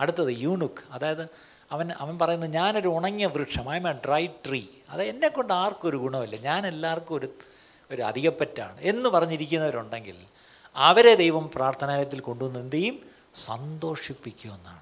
[0.00, 1.28] അടുത്തത് യൂണുക്ക് അതായത്
[1.72, 5.88] അവൻ അവൻ പറയുന്നത് ഞാനൊരു ഉണങ്ങിയ വൃക്ഷം I M a dry tree അത് എന്നെ കൊണ്ട് ആർക്കും
[5.88, 6.36] ഒരു ഗുണമില്ല.
[6.36, 7.34] ഞാൻ എല്ലാവർക്കും ഒരു
[7.90, 8.80] ഒരു അധികപ്പറ്റാണ്.
[8.80, 10.16] എന്ന് പറഞ്ഞിരിക്കുന്നവരുണ്ടെങ്കിൽ
[10.76, 13.09] അവരെ ദൈവം പ്രാർത്ഥനാലയത്തിൽ കൊണ്ടുവന്ന് എന്ത് ചെയ്യും?
[13.34, 14.80] സന്തോഷിപ്പിക്കുമെന്നാണ്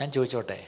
[0.00, 0.66] ഞാൻ ചോദിച്ചോട്ടെ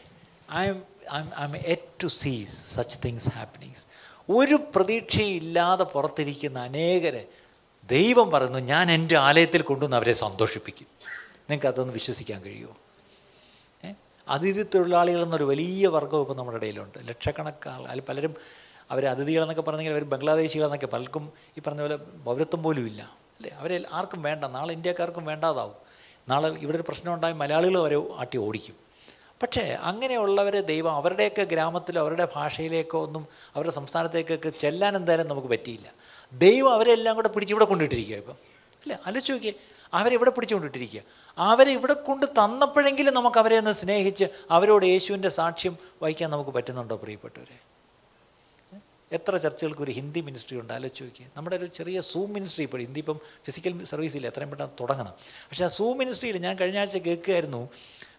[0.67, 0.83] I'm
[1.45, 3.85] I'm yet to sees such things happenings
[4.31, 7.29] ഒരു പ്രതീക്ഷയില്ലാതെ പുറത്തിരിക്കുന്ന അനേകരെ
[7.85, 10.87] ദൈവം പറയുന്നു ഞാൻ എന്റെ ആലയത്തിൽ കൊണ്ടുവന്ന് അവരെ സന്തോഷിപ്പിക്കും.
[11.51, 12.77] നിങ്ങൾക്ക് അതൊന്ന് വിശ്വസിക്കാൻ കഴിയുമോ?
[14.29, 16.99] അതിഥി തൊഴിലാളികൾ എന്നൊരു വലിയ വർഗം ഇപ്പോൾ നമ്മുടെ ഇടയിലുണ്ട്.
[17.09, 18.35] ലക്ഷക്കണക്കാൾ അതിൽ പലരും
[18.91, 23.03] അവർ അതിഥികളെന്നൊക്കെ പറഞ്ഞെങ്കിൽ അവർ ബംഗ്ലാദേശികളെന്നൊക്കെ പലർക്കും ഈ പറഞ്ഞ പോലെ പൗരത്വം പോലും ഇല്ല.
[23.37, 23.51] അല്ലേ?
[23.51, 25.84] അവരെ ആർക്കും വേണ്ട നാളെ ഇന്ത്യക്കാർക്കും വേണ്ടാതാവും.
[26.29, 28.77] നാളെ ഇവിടെ ഒരു പ്രശ്നം ഉണ്ടായി മലയാളികൾ വരെ ആട്ടി ഓടിക്കും.
[29.43, 35.93] പക്ഷേ അങ്ങനെയുള്ളവരെ ദൈവം അവരുടെയൊക്കെ ഗ്രാമത്തിലോ അവരുടെ ഭാഷയിലേക്കോ ഒന്നും അവരുടെ സംസ്ഥാനത്തേക്കൊക്കെ ചെല്ലാൻ എന്തായാലും നമുക്ക് പറ്റിയില്ല.
[36.33, 38.35] ദൈവം അവരെല്ലാം കൂടെ പിടിച്ച് ഇവിടെ കൊണ്ടിട്ടിരിക്കുക ഇപ്പം.
[38.83, 38.97] അല്ലേ?
[39.07, 39.53] ആലോചിച്ച് നോക്കിയേ
[39.95, 41.01] അവരെവിടെ പിടിച്ചുകൊണ്ടിട്ടിരിക്കുക
[41.39, 47.64] അവരെ ഇവിടെ കൊണ്ട് തന്നപ്പോഴെങ്കിലും നമുക്ക് അവരെ ഒന്ന് സ്നേഹിച്ച് അവരോട് യേശുവിന്റെ സാക്ഷ്യം വഹിക്കാൻ നമുക്ക് പറ്റുന്നുണ്ടോ പ്രിയപ്പെട്ടവരെ?
[49.13, 50.73] എത്ര ചർച്ചകൾക്ക് ഒരു ഹിന്ദി മിനിസ്ട്രി ഉണ്ട്?
[50.73, 54.27] ആലോചിച്ച് നോക്കിയാൽ നമ്മുടെ ഒരു ചെറിയ സൂം മിനിസ്ട്രി ഇപ്പോൾ ഹിന്ദി ഇപ്പം ഫിസിക്കൽ സർവീസ് ഇല്ല?
[54.27, 55.13] എത്രയും പെട്ടെന്ന് തുടങ്ങണം.
[55.23, 57.69] പക്ഷേ ആ സൂം മിനിസ്ട്രിയിൽ ഞാൻ കഴിഞ്ഞ ആഴ്ച കേൾക്കുമായിരുന്നു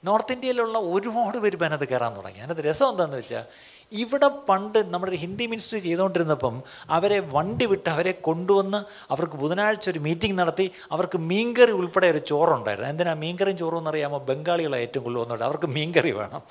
[0.04, 2.40] നോർത്ത് ഇന്ത്യയിലുള്ള ഒരുപാട് പേര് അതിനകത്ത് കയറാൻ തുടങ്ങി.
[2.40, 3.46] അതിനകത്ത് രസം എന്താണെന്ന് വെച്ചാൽ
[3.92, 8.78] ഇവിടെ പണ്ട് നമ്മുടെ ഹിന്ദി മിനിസ്ട്രി ചെയ്തുകൊണ്ടിരുന്നപ്പം അവരെ വണ്ടി വിട്ട് അവരെ കൊണ്ടുവന്ന്
[9.12, 12.90] അവർക്ക് ബുധനാഴ്ച ഒരു മീറ്റിംഗ് നടത്തി അവർക്ക് മീൻകറി ഉൾപ്പെടെ ഒരു ചോറുണ്ടായിരുന്നു.
[12.90, 16.42] എന്തിനാ മീൻകറിയും ചോറും എന്നറിയാമോ ബംഗാളികളെ ഏറ്റവും കൂടുതൽ വന്നുണ്ട് അവർക്ക് മീൻകറി വേണം.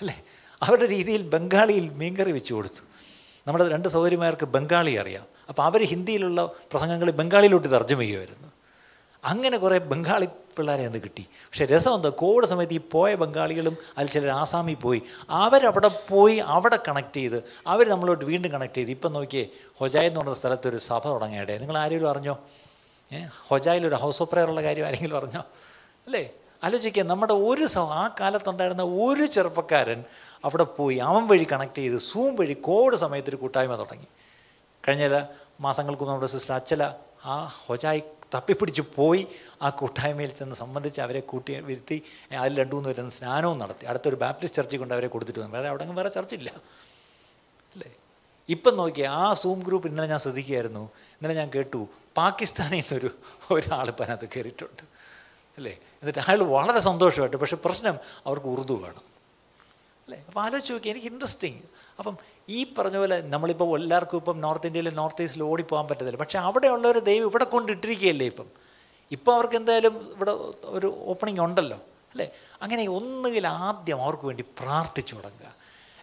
[0.00, 0.22] അല്ലേ?
[0.62, 2.95] അവരുടെ രീതിയിൽ ബംഗാളിയിൽ മീൻകറി വെച്ച് കൊടുത്തു.
[3.46, 5.24] നമ്മുടെ രണ്ട് സഹോദരിമാർക്ക് ബംഗാളി അറിയാം.
[5.48, 8.52] അപ്പോൾ അവർ ഹിന്ദിയിലുള്ള പ്രസംഗങ്ങൾ ബംഗാളിയിലോട്ട് തർജമ ചെയ്യുമായിരുന്നു.
[9.24, 11.26] അങ്ങനെ കുറേ ബംഗാളി പിള്ളേരെ അന്ന് കിട്ടി.
[11.32, 12.08] പക്ഷേ രസം എന്താ?
[12.08, 15.02] കോവിഡ് സമയത്ത് ഈ പോയ ബംഗാളികളും അതിൽ ചിലർ ആസാമിൽ പോയി.
[15.30, 18.90] അവരവിടെ പോയി അവിടെ കണക്ട് ചെയ്ത് അവർ നമ്മളോട്ട് വീണ്ടും കണക്ട് ചെയ്ത്.
[18.90, 19.46] ഇപ്പം നോക്കിയേ
[19.80, 22.38] ഹൊജായ് എന്ന് പറഞ്ഞ സ്ഥലത്ത് ഒരു സഭ തുടങ്ങിയടേ നിങ്ങൾ ആരെങ്കിലും അറിഞ്ഞോ?
[23.12, 25.40] ഏഹ് ഹൊജായിൽ ഒരു ഹൗസ് ഓഫ് പ്രെയർ ഉള്ള കാര്യം ആരെങ്കിലും അറിഞ്ഞോ?
[26.06, 26.30] അല്ലേ?
[26.64, 30.04] ആലോചിക്കുക നമ്മുടെ ഒരു ആ കാലത്തുണ്ടായിരുന്ന ഒരു ചെറുപ്പക്കാരൻ
[30.46, 30.96] അവിടെ പോയി.
[30.96, 34.06] അവൻ വഴി കണക്ട് ചെയ്ത് സൂം വഴി കോവിഡ് സമയത്ത് ഒരു കൂട്ടായ്മ തുടങ്ങി.
[34.88, 35.24] കഴിഞ്ഞ
[35.60, 36.92] മാസങ്ങൾക്ക് നമ്മുടെ സിസ്റ്റർ അച്ചല
[37.24, 38.02] ആ ഹൊജായി
[38.34, 39.26] തപ്പിപ്പിടിച്ച് പോയി
[39.62, 42.02] ആ കൂട്ടായ്മയിൽ ചെന്ന് സംബന്ധിച്ച് അവരെ കൂട്ടി വരുത്തി.
[42.38, 43.86] അതിൽ രണ്ടു മൂന്ന് പേരും സ്നാനവും നടത്തി.
[43.86, 45.52] അടുത്തൊരു ബാപ്റ്റിസ്റ്റ് ചർച്ചിൽ കൊണ്ട് അവരെ കൊടുത്തിട്ട് വന്നു.
[45.52, 46.52] വേറെ അവിടെ വേറെ ചർച്ചില്ല
[47.74, 47.92] അല്ലേ?
[48.48, 50.80] ഇപ്പം നോക്കിയാൽ ആ സൂം ഗ്രൂപ്പ് ഇന്നലെ ഞാൻ ശ്രദ്ധിക്കുകയായിരുന്നു.
[50.80, 53.10] ഇന്നലെ ഞാൻ കേട്ടു പാകിസ്ഥാനിൽ നിന്നൊരു
[53.50, 54.82] ഒരാൾ ഇപ്പം കയറിയിട്ടുണ്ട്.
[55.56, 55.72] അല്ലേ?
[55.72, 59.15] എന്നിട്ട് അയാൾ വളരെ സന്തോഷമായിട്ട് പക്ഷേ പ്രശ്നം അവർക്ക് ഉറുദു വേണം.
[60.06, 60.24] അല്ലേ?
[60.28, 61.60] അപ്പോൾ ആലോചിച്ച് നോക്കി എനിക്ക് ഇൻട്രസ്റ്റിങ്
[61.98, 62.14] അപ്പം
[62.48, 66.16] ഈ പറഞ്ഞ പോലെ നമ്മളിപ്പോൾ എല്ലാവർക്കും ഇപ്പം നോർത്ത് ഇന്ത്യയിൽ നോർത്ത് ഈസ്റ്റിൽ ഓടിപ്പോകാൻ പറ്റത്തില്ല.
[66.16, 68.48] പക്ഷേ അവിടെയുള്ളവർ ദൈവം ഇവിടെ കൊണ്ടിട്ടിരിക്കുകയല്ലേ ഇപ്പം?
[69.10, 70.30] ഇപ്പം അവർക്ക് എന്തായാലും ഇവിടെ
[70.64, 71.78] ഒരു ഓപ്പണിംഗ് ഉണ്ടല്ലോ
[72.12, 72.30] അല്ലേ?
[72.62, 75.52] അങ്ങനെ ഒന്നുകിൽ ആദ്യം അവർക്ക് വേണ്ടി പ്രാർത്ഥിച്ചു തുടങ്ങുക.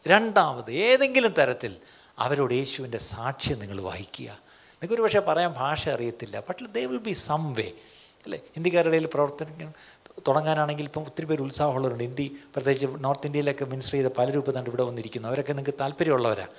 [0.07, 1.77] രണ്ടാമത് ഏതെങ്കിലും തരത്തിൽ
[2.19, 6.43] അവരോട് യേശുവിന്റെ സാക്ഷ്യം നിങ്ങൾ വായിക്കുക നിങ്ങൾക്ക് ഒരു പക്ഷേ പറയാൻ ഭാഷ അറിയത്തില്ല.
[6.49, 7.67] But they will be some way
[8.25, 8.39] അല്ലേ?
[8.55, 9.73] ഹിന്ദിക്കാരുടെ ഇടയിൽ പ്രവർത്തനം
[10.27, 12.03] തുടങ്ങാനാണെങ്കിൽ ഇപ്പം ഒത്തിരി പേര് ഉത്സാഹമുള്ളവരുണ്ട്.
[12.03, 16.49] ഇന്ത്യ പ്രത്യേകിച്ച് നോർത്ത് ഇന്ത്യയിലൊക്കെ മിനിസ്റ്റർ ചെയ്ത പല രൂപ തന്നെ ഇവിടെ വന്നിരിക്കുന്നു അവരൊക്കെ നിങ്ങൾക്ക് താല്പര്യമുള്ളവരാണ്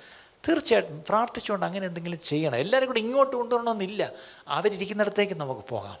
[0.49, 2.57] തീർച്ചയായിട്ടും പ്രാർത്ഥിച്ചുകൊണ്ട് അങ്ങനെ എന്തെങ്കിലും ചെയ്യണം.
[2.57, 4.11] എല്ലാവരും കൂടി ഇങ്ങോട്ട് കൊണ്ടുവരണമെന്നില്ല.
[4.47, 5.97] അവരിരിക്കുന്നിടത്തേക്ക് നമുക്ക് പോകാം.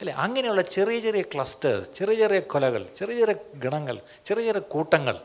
[0.00, 0.14] അല്ലേ?
[0.14, 5.20] അങ്ങനെയുള്ള ചെറിയ ചെറിയ ക്ലസ്റ്റേഴ്സ് ചെറിയ ചെറിയ കൊലകൾ ചെറിയ ചെറിയ ഗണങ്ങൾ ചെറിയ ചെറിയ കൂട്ടങ്ങൾ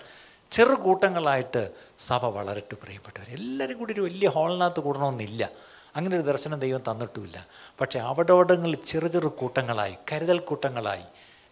[0.51, 5.49] ചെറു കൂട്ടങ്ങളായിട്ട് സഭ വളരട്ട് പ്രിയപ്പെട്ടവർ എല്ലാവരും കൂടി ഒരു വലിയ ഹാളിനകത്ത് കൂടണമെന്നില്ല.
[5.95, 7.47] അങ്ങനെ ഒരു ദർശനം ദൈവം തന്നിട്ടുമില്ല.
[7.81, 11.03] പക്ഷേ അവിടോടങ്ങളിൽ ചെറു ചെറു കൂട്ടങ്ങളായി കരുതൽ കൂട്ടങ്ങളായി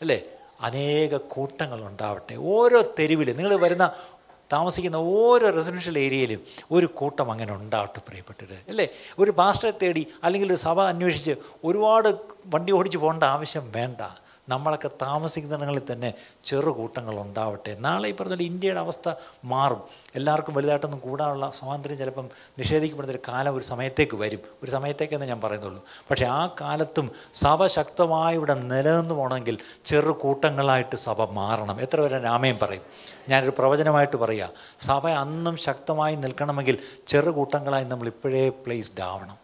[0.02, 0.20] അല്ലേ?
[0.62, 3.96] അനേക കൂട്ടങ്ങൾ ഉണ്ടാവട്ടെ ഓരോ തെരുവിൽ നിങ്ങൾ വരുന്ന
[4.52, 6.42] താമസിക്കുന്ന ഓരോ റെസിഡൻഷ്യൽ ഏരിയയിലും
[6.72, 8.88] ഒരു കൂട്ടം അങ്ങനെ ഉണ്ടാവട്ടെ പ്രിയപ്പെട്ടത് അല്ലേ?
[9.20, 12.10] ഒരു പാസ്റ്ററെ തേടി അല്ലെങ്കിൽ ഒരു സഭ അന്വേഷിച്ച് ഒരുപാട്
[12.46, 14.02] വണ്ടി ഓടിച്ച് പോകേണ്ട ആവശ്യം വേണ്ട.
[14.52, 19.14] നമ്മളൊക്കെ താമസിക്കുന്നിടങ്ങളിൽ തന്നെ ചെറു കൂട്ടങ്ങൾ ഉണ്ടാവട്ടെ നാളെ ഈ പറഞ്ഞാൽ ഇന്ത്യയുടെ അവസ്ഥ
[19.46, 19.82] മാറും.
[20.16, 22.30] എല്ലാവർക്കും വലുതായിട്ടൊന്നും കൂടാനുള്ള സ്വാതന്ത്ര്യം ചിലപ്പം
[22.60, 24.40] നിഷേധിക്കപ്പെടുന്ന ഒരു കാലം ഒരു സമയത്തേക്ക് വരും.
[24.64, 25.82] ഒരു സമയത്തേക്കെന്ന് ഞാൻ പറയുന്നുള്ളൂ.
[26.10, 31.82] പക്ഷേ ആ കാലത്തും സഭ ശക്തമായി ഇവിടെ നിലനിന്ന് പോകണമെങ്കിൽ ചെറു കൂട്ടങ്ങളായിട്ട് സഭ മാറണം.
[31.82, 32.86] എത്ര പേരെ രാമയും പറയും?
[33.30, 34.50] ഞാനൊരു പ്രവചനമായിട്ട് പറയുക
[34.80, 36.78] സഭ അന്നും ശക്തമായി നിൽക്കണമെങ്കിൽ
[37.08, 39.41] ചെറു കൂട്ടങ്ങളായി നമ്മൾ ഇപ്പോഴേ പ്ലേസ്ഡ് ആവണം.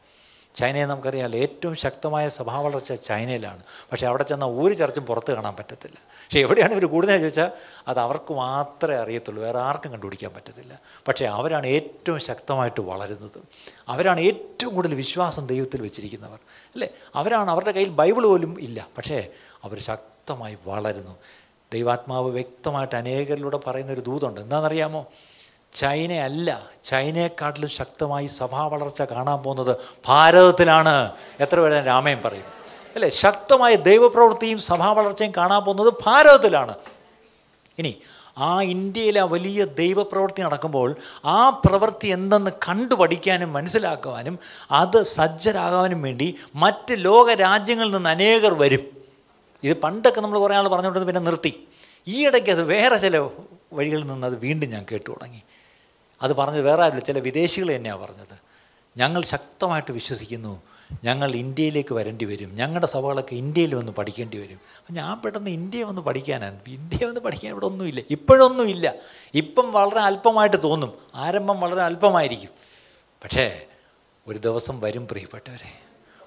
[0.58, 3.64] ചൈനയെ നമുക്കറിയാമല്ലോ ഏറ്റവും ശക്തമായ സ്വഭാവ വളർച്ച ചൈനയിലാണ്.
[3.92, 5.96] പക്ഷേ അവിടെ ചെന്നാൽ ഒരു ചർച്ചും പുറത്ത് കാണാൻ പറ്റത്തില്ല.
[5.96, 7.52] പക്ഷേ എവിടെയാണ് ഇവർ കൂടുതൽ ചോദിച്ചാൽ
[7.88, 9.44] അത് അവർക്ക് മാത്രമേ അറിയത്തുള്ളൂ.
[9.44, 10.80] വേറെ ആർക്കും കണ്ടുപിടിക്കാൻ പറ്റത്തില്ല.
[11.08, 13.42] പക്ഷേ അവരാണ് ഏറ്റവും ശക്തമായിട്ട് വളരുന്നത്.
[13.88, 16.40] അവരാണ് ഏറ്റവും കൂടുതൽ വിശ്വാസം ദൈവത്തിൽ വെച്ചിരിക്കുന്നവർ.
[16.74, 16.88] അല്ലേ?
[17.16, 18.88] അവരാണ് അവരുടെ കയ്യിൽ ബൈബിൾ പോലും ഇല്ല.
[18.98, 19.28] പക്ഷേ
[19.64, 21.18] അവർ ശക്തമായി വളരുന്നു.
[21.74, 24.42] ദൈവാത്മാവ് വ്യക്തമായിട്ട് അനേകരിലൂടെ പറയുന്നൊരു ദൂതുണ്ട്.
[24.42, 25.06] എന്താണെന്നറിയാമോ?
[25.78, 31.12] ചൈനയല്ല ചൈനയെക്കാട്ടിലും ശക്തമായി സഭാ വളർച്ച കാണാൻ പോകുന്നത് ഭാരതത്തിലാണ്.
[31.40, 32.44] എത്ര പേരെ രാമയും പറയും.
[32.96, 33.10] അല്ലേ?
[33.10, 36.76] ശക്തമായ ദൈവപ്രവൃത്തിയും സഭാ വളർച്ചയും കാണാൻ പോകുന്നത് ഭാരതത്തിലാണ്.
[37.80, 37.96] ഇനി
[38.38, 44.40] ആ ഇന്ത്യയിലെ ആ വലിയ ദൈവപ്രവൃത്തി നടക്കുമ്പോൾ ആ പ്രവൃത്തി എന്തെന്ന് കണ്ടുപഠിക്കാനും മനസ്സിലാക്കുവാനും
[44.72, 48.86] അത് സജ്ജരാകാനും വേണ്ടി മറ്റ് ലോക രാജ്യങ്ങളിൽ നിന്ന് അനേകർ വരും.
[49.64, 51.68] ഇത് പണ്ടൊക്കെ നമ്മൾ കുറേ ആൾ പറഞ്ഞുകൊണ്ടിരുന്നത് പിന്നെ നിർത്തി.
[52.08, 53.18] ഈയിടയ്ക്ക് അത് വേറെ ചില
[53.74, 55.42] വഴികളിൽ നിന്ന് അത് വീണ്ടും ഞാൻ കേട്ടു തുടങ്ങി.
[56.22, 58.40] അത് പറഞ്ഞത് വേറെ ആരില്ല ചില വിദേശികൾ തന്നെയാണ് പറഞ്ഞത്.
[58.98, 60.62] ഞങ്ങൾ ശക്തമായിട്ട് വിശ്വസിക്കുന്നു.
[61.04, 62.56] ഞങ്ങൾ ഇന്ത്യയിലേക്ക് വരേണ്ടി വരും.
[62.56, 64.60] ഞങ്ങളുടെ സഭകളൊക്കെ ഇന്ത്യയിൽ വന്ന് പഠിക്കേണ്ടി വരും.
[64.78, 68.02] അപ്പം ഞാൻ പെട്ടെന്ന് ഇന്ത്യയെ വന്ന് പഠിക്കാനാണ് ഇന്ത്യയെ വന്ന് പഠിക്കാൻ ഇവിടെ ഒന്നുമില്ല.
[68.10, 68.94] ഇപ്പോഴൊന്നുമില്ല.
[69.34, 70.94] ഇപ്പം വളരെ അല്പമായിട്ട് തോന്നും.
[71.16, 72.50] ആരംഭം വളരെ അല്പമായിരിക്കും.
[73.24, 73.66] പക്ഷേ
[74.28, 75.82] ഒരു ദിവസം വരും പ്രിയപ്പെട്ടവരെ.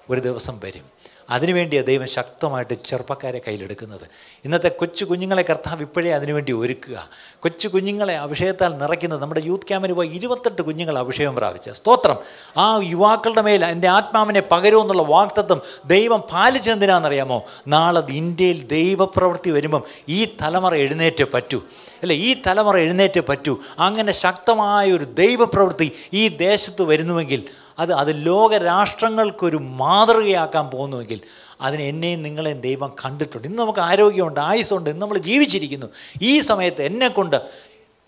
[0.09, 1.00] ഒരു ദിവസം വരും.
[1.31, 4.01] അതിനുവേണ്ടിയാണ് ദൈവം ശക്തമായിട്ട് ചെറുപ്പക്കാരെ കയ്യിലെടുക്കുന്നത്.
[4.45, 7.09] ഇന്നത്തെ കൊച്ചു കുഞ്ഞുങ്ങളെ കർത്താവ് ഇപ്പോഴേ അതിനുവേണ്ടി ഒരുക്കുക.
[7.39, 11.69] കൊച്ചു കുഞ്ഞുങ്ങളെ അഭിഷേകത്താൽ നിറയ്ക്കുന്നത് നമ്മുടെ യൂത്ത് ക്യാമ്പിന് പോയി ഇരുപത്തെട്ട് കുഞ്ഞുങ്ങൾ അഭിഷേകം പ്രാപിച്ച.
[11.69, 12.17] സ്തോത്രം.
[12.57, 20.75] ആ യുവാക്കളുടെ മേൽ എന്റെ ആത്മാവിനെ പകരുമെന്നുള്ള വാക്തത്വം ദൈവം പാലിച്ചെന്തിനാണെന്നറിയാമോ നാളെ ഇന്ത്യയിൽ ദൈവപ്രവൃത്തി വരുമ്പം ഈ തലമുറ
[20.75, 21.63] എഴുന്നേറ്റേ പറ്റൂ.
[22.01, 22.15] അല്ലേ?
[22.15, 23.59] ഈ തലമുറ എഴുന്നേറ്റേ പറ്റൂ.
[23.79, 27.43] അങ്ങനെ ശക്തമായ ഒരു ദൈവപ്രവൃത്തി ഈ ദേശത്ത് വരുന്നുവെങ്കിൽ
[27.81, 31.19] അത് അത് ലോകരാഷ്ട്രങ്ങൾക്കൊരു മാതൃകയാക്കാൻ പോകുന്നുവെങ്കിൽ
[31.61, 33.47] അതിന് എന്നെയും നിങ്ങളെയും ദൈവം കണ്ടിട്ടുണ്ട്.
[33.47, 35.87] ഇന്ന് നമുക്ക് ആരോഗ്യമുണ്ട് ആയുസ്സുണ്ട് ഇന്ന് നമ്മൾ ജീവിച്ചിരിക്കുന്നു.
[36.21, 37.37] ഈ സമയത്ത് എന്നെക്കൊണ്ട്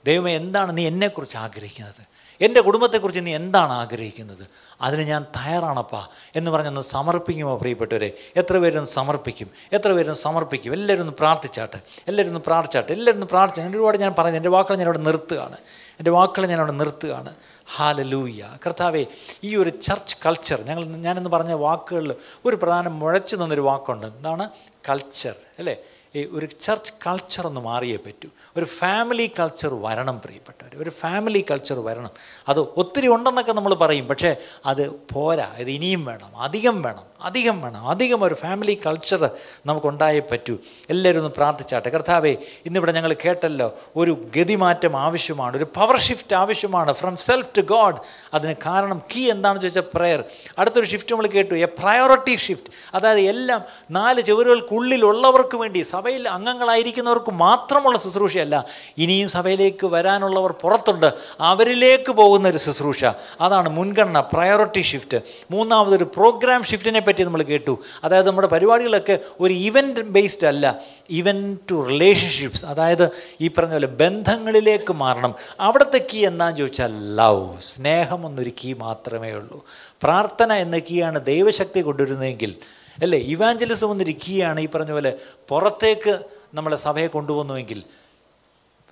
[0.05, 2.12] ദൈവം എന്താണ് നീ എന്നെക്കുറിച്ച് ആഗ്രഹിക്കുന്നത്?
[2.43, 4.47] എന്റെ കുടുംബത്തെക്കുറിച്ച് നീ എന്താണ് ആഗ്രഹിക്കുന്നത്?
[4.81, 8.17] അതിന് ഞാൻ തയ്യാറാണപ്പാ എന്ന് പറഞ്ഞൊന്ന് സമർപ്പിക്കുമോ പ്രിയപ്പെട്ടവരെ?
[8.35, 9.49] എത്ര പേരൊന്ന് സമർപ്പിക്കും?
[9.73, 10.73] എത്ര പേരൊന്ന് സമർപ്പിക്കും?
[10.73, 11.79] എല്ലാവരും ഒന്ന് പ്രാർത്ഥിച്ചാട്ടെ.
[12.07, 12.91] എല്ലാവരും ഒന്ന് പ്രാർത്ഥിച്ചാട്ടെ.
[12.91, 13.77] എല്ലാവരും ഒന്ന് പ്രാർത്ഥിച്ചു.
[13.77, 15.57] ഒരുപാട് ഞാൻ പറഞ്ഞു എന്റെ വാക്കുകൾ ഞാൻ അവിടെ നിർത്തുകയാണ്.
[15.83, 17.35] എന്റെ വാക്കുകൾ ഞാൻ അവിടെ നിർത്തുകയാണ്.
[17.75, 18.49] ഹാലലൂയ.
[18.65, 19.05] കർത്താവെ
[19.43, 22.15] ഈ ഒരു ചർച്ച് കൾച്ചർ ഞങ്ങൾ ഞാനെന്ന് പറഞ്ഞ വാക്കുകളിൽ
[22.45, 24.07] ഒരു പ്രധാനം മുഴച്ചു നിന്നൊരു വാക്കുണ്ട്.
[24.07, 24.49] എന്താണ്?
[24.89, 25.75] കൾച്ചർ അല്ലേ?
[26.15, 28.29] ഈ ഒരു ചർച്ച് കൾച്ചർ ഒന്ന് മാറിയേ പറ്റൂ.
[28.57, 32.09] ഒരു ഫാമിലി കൾച്ചർ വരണം പ്രിയപ്പെട്ടവർ ഒരു ഫാമിലി കൾച്ചർ വരണം.
[32.47, 34.07] അത് ഒത്തിരി ഉണ്ടെന്നൊക്കെ നമ്മൾ പറയും.
[34.07, 34.35] പക്ഷേ
[34.65, 35.51] അത് പോരാ.
[35.57, 36.37] ഇത് ഇനിയും വേണം.
[36.37, 37.03] അധികം വേണം.
[37.21, 37.87] അധികം വേണം.
[37.87, 39.29] അധികം ഒരു ഫാമിലി കൾച്ചർ
[39.65, 40.57] നമുക്കുണ്ടായേ പറ്റൂ.
[40.89, 41.89] എല്ലാവരും ഒന്ന് പ്രാർത്ഥിച്ചാട്ടെ.
[41.89, 42.35] കർത്താവേ
[42.65, 45.57] ഇന്നിവിടെ ഞങ്ങൾ കേട്ടല്ലോ ഒരു ഗതിമാറ്റം ആവശ്യമാണ്.
[45.57, 46.93] ഒരു പവർ ഷിഫ്റ്റ് ആവശ്യമാണ്.
[46.93, 47.95] ഫ്രം സെൽഫ് ടു ഗോഡ്
[48.33, 50.23] അതിന് കാരണം കീ എന്താണെന്ന് ചോദിച്ചാൽ പ്രെയർ
[50.59, 51.53] അടുത്തൊരു ഷിഫ്റ്റ് നമ്മൾ കേട്ടു.
[51.53, 53.61] എ പ്രയോറിറ്റി ഷിഫ്റ്റ് അതായത് എല്ലാം
[53.91, 58.55] നാല് ചുവരുകൾക്കുള്ളിലുള്ളവർക്ക് വേണ്ടി സഭയിൽ അംഗങ്ങളായിരിക്കുന്നവർക്ക് മാത്രമുള്ള ശുശ്രൂഷയല്ല
[58.97, 61.13] ഇനിയും സഭയിലേക്ക് വരാനുള്ളവർ പുറത്തുണ്ട്.
[61.39, 63.03] അവരിലേക്ക് പോകുന്ന ഒരു ശുശ്രൂഷ.
[63.41, 67.79] അതാണ് മുൻഗണന പ്രയോറിറ്റി ഷിഫ്റ്റ് മൂന്നാമതൊരു പ്രോഗ്രാം ഷിഫ്റ്റിനെ പറ്റി നമ്മൾ കേട്ടു.
[68.03, 70.79] അതായത് നമ്മുടെ പരിപാടികളൊക്കെ ഒരു ഇവന്റ് ബേസ്ഡ് അല്ല
[71.09, 73.09] ഇവന്റ് ടു റിലേഷൻഷിപ്സ് അതായത്
[73.41, 75.35] ഈ പറഞ്ഞ പോലെ ബന്ധങ്ങളിലേക്ക് മാറണം.
[75.59, 79.65] അവിടുത്തെ കീ എന്താണെന്ന് ചോദിച്ചാൽ ലവ് സ്നേഹം എന്നൊരു കീ മാത്രമേ ഉള്ളൂ.
[80.03, 82.53] പ്രാർത്ഥന എന്ന കീയാണ് ദൈവശക്തി കൊണ്ടുവരുന്നതെങ്കിൽ
[83.01, 83.19] അല്ലേ?
[83.19, 85.17] ഇവാഞ്ചലിസം ഒന്നിരിക്കുകയാണ് ഈ പറഞ്ഞ പോലെ
[85.49, 86.19] പുറത്തേക്ക്
[86.53, 87.83] നമ്മളെ സഭയെ കൊണ്ടുവന്നുവെങ്കിൽ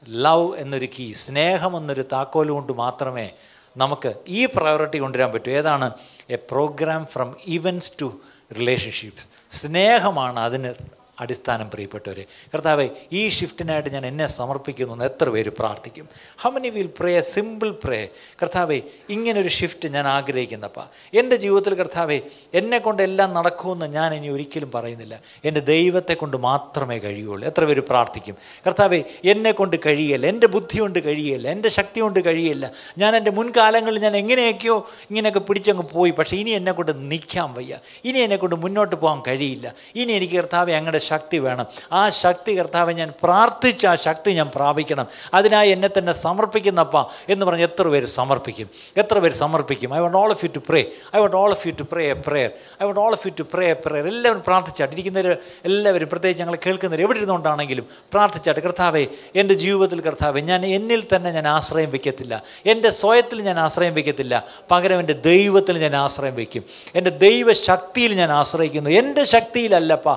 [0.10, 3.32] ലവ് എന്നൊരു കീ സ്നേഹം എന്നൊരു താക്കോൽ കൊണ്ട് മാത്രമേ
[3.78, 5.52] നമുക്ക് ഈ പ്രയോറിറ്റി കൊണ്ടുവരാൻ പറ്റൂ.
[5.52, 5.92] ഏതാണ്?
[6.30, 8.20] A programme from events to
[8.60, 10.74] relationships സ്നേഹമാണ് അതിന്
[11.22, 12.26] അടിസ്ഥാനം പ്രിയപ്പെട്ടവരെ.
[12.54, 16.10] കർത്താവെ ഈ ഷിഫ്റ്റിനായിട്ട് ഞാൻ എന്നെ സമർപ്പിക്കുന്നു എന്ന് എത്ര പേര് പ്രാർത്ഥിക്കും?
[16.42, 18.10] How many will pray simple pray
[18.42, 20.80] കർത്താവെ ഇങ്ങനൊരു ഷിഫ്റ്റ് ഞാൻ ആഗ്രഹിക്കുന്നപ്പ.
[21.14, 22.22] എന്റെ ജീവിതത്തിൽ കർത്താവെ
[22.54, 25.20] എന്നെ കൊണ്ട് എല്ലാം നടക്കുമെന്ന് ഞാൻ ഇനി ഒരിക്കലും പറയുന്നില്ല.
[25.46, 27.48] എന്റെ ദൈവത്തെ കൊണ്ട് മാത്രമേ കഴിയുള്ളൂ.
[27.48, 28.36] എത്ര പേര് പ്രാർത്ഥിക്കും?
[28.68, 30.28] കർത്താവെ എന്നെ കൊണ്ട് കഴിയല്ല.
[30.28, 31.50] എന്റെ ബുദ്ധി കൊണ്ട് കഴിയല്ല.
[31.50, 32.72] എന്റെ ശക്തി കൊണ്ട് കഴിയല്ല.
[32.98, 36.12] ഞാൻ എന്റെ മുൻകാലങ്ങളിൽ ഞാൻ എങ്ങനെയൊക്കെയോ ഇങ്ങനെയൊക്കെ പിടിച്ചങ്ങ് പോയി.
[36.12, 37.80] പക്ഷേ ഇനി എന്നെ കൊണ്ട് നിൽക്കാൻ വയ്യ.
[38.06, 39.74] ഇനി എന്നെ കൊണ്ട് മുന്നോട്ട് പോകാൻ കഴിയില്ല.
[39.96, 41.66] ഇനി എനിക്ക് കർത്താവെ അങ്ങയുടെ ശക്തി വേണം.
[42.00, 45.08] ആ ശക്തി കർത്താവെ ഞാൻ പ്രാർത്ഥിച്ച് ആ ശക്തി ഞാൻ പ്രാപിക്കണം.
[45.34, 46.98] അതിനായി എന്നെ തന്നെ സമർപ്പിക്കുന്നപ്പ
[47.30, 48.68] എന്ന് പറഞ്ഞ് എത്ര പേര് സമർപ്പിക്കും?
[48.98, 49.90] എത്ര പേര് സമർപ്പിക്കും?
[49.96, 50.82] I want all of you to pray
[51.16, 52.50] I want all of you to pray a prayer
[52.82, 56.58] I want all of you to pray a prayer എല്ലാവരും പ്രാർത്ഥിച്ചാട്ട് ഇരിക്കുന്നവർ എല്ലാവരും പ്രത്യേകിച്ച് ഞങ്ങൾ
[56.66, 59.04] കേൾക്കുന്നവർ എവിടെ ഇരുന്നുകൊണ്ടാണെങ്കിലും പ്രാർത്ഥിച്ചാട്ട് കർത്താവേ
[59.36, 62.34] എന്റെ ജീവിതത്തിൽ കർത്താവെ ഞാൻ എന്നിൽ തന്നെ ഞാൻ ആശ്രയം വയ്ക്കത്തില്ല
[62.66, 64.36] എന്റെ സ്വയത്തിൽ ഞാൻ ആശ്രയം വയ്ക്കത്തില്ല
[64.72, 66.64] പകരം എന്റെ ദൈവത്തിൽ ഞാൻ ആശ്രയം വയ്ക്കും
[66.96, 68.90] എന്റെ ദൈവശക്തിയിൽ ഞാൻ ആശ്രയിക്കുന്നു.
[69.02, 70.10] എന്റെ ശക്തിയിലല്ലപ്പ.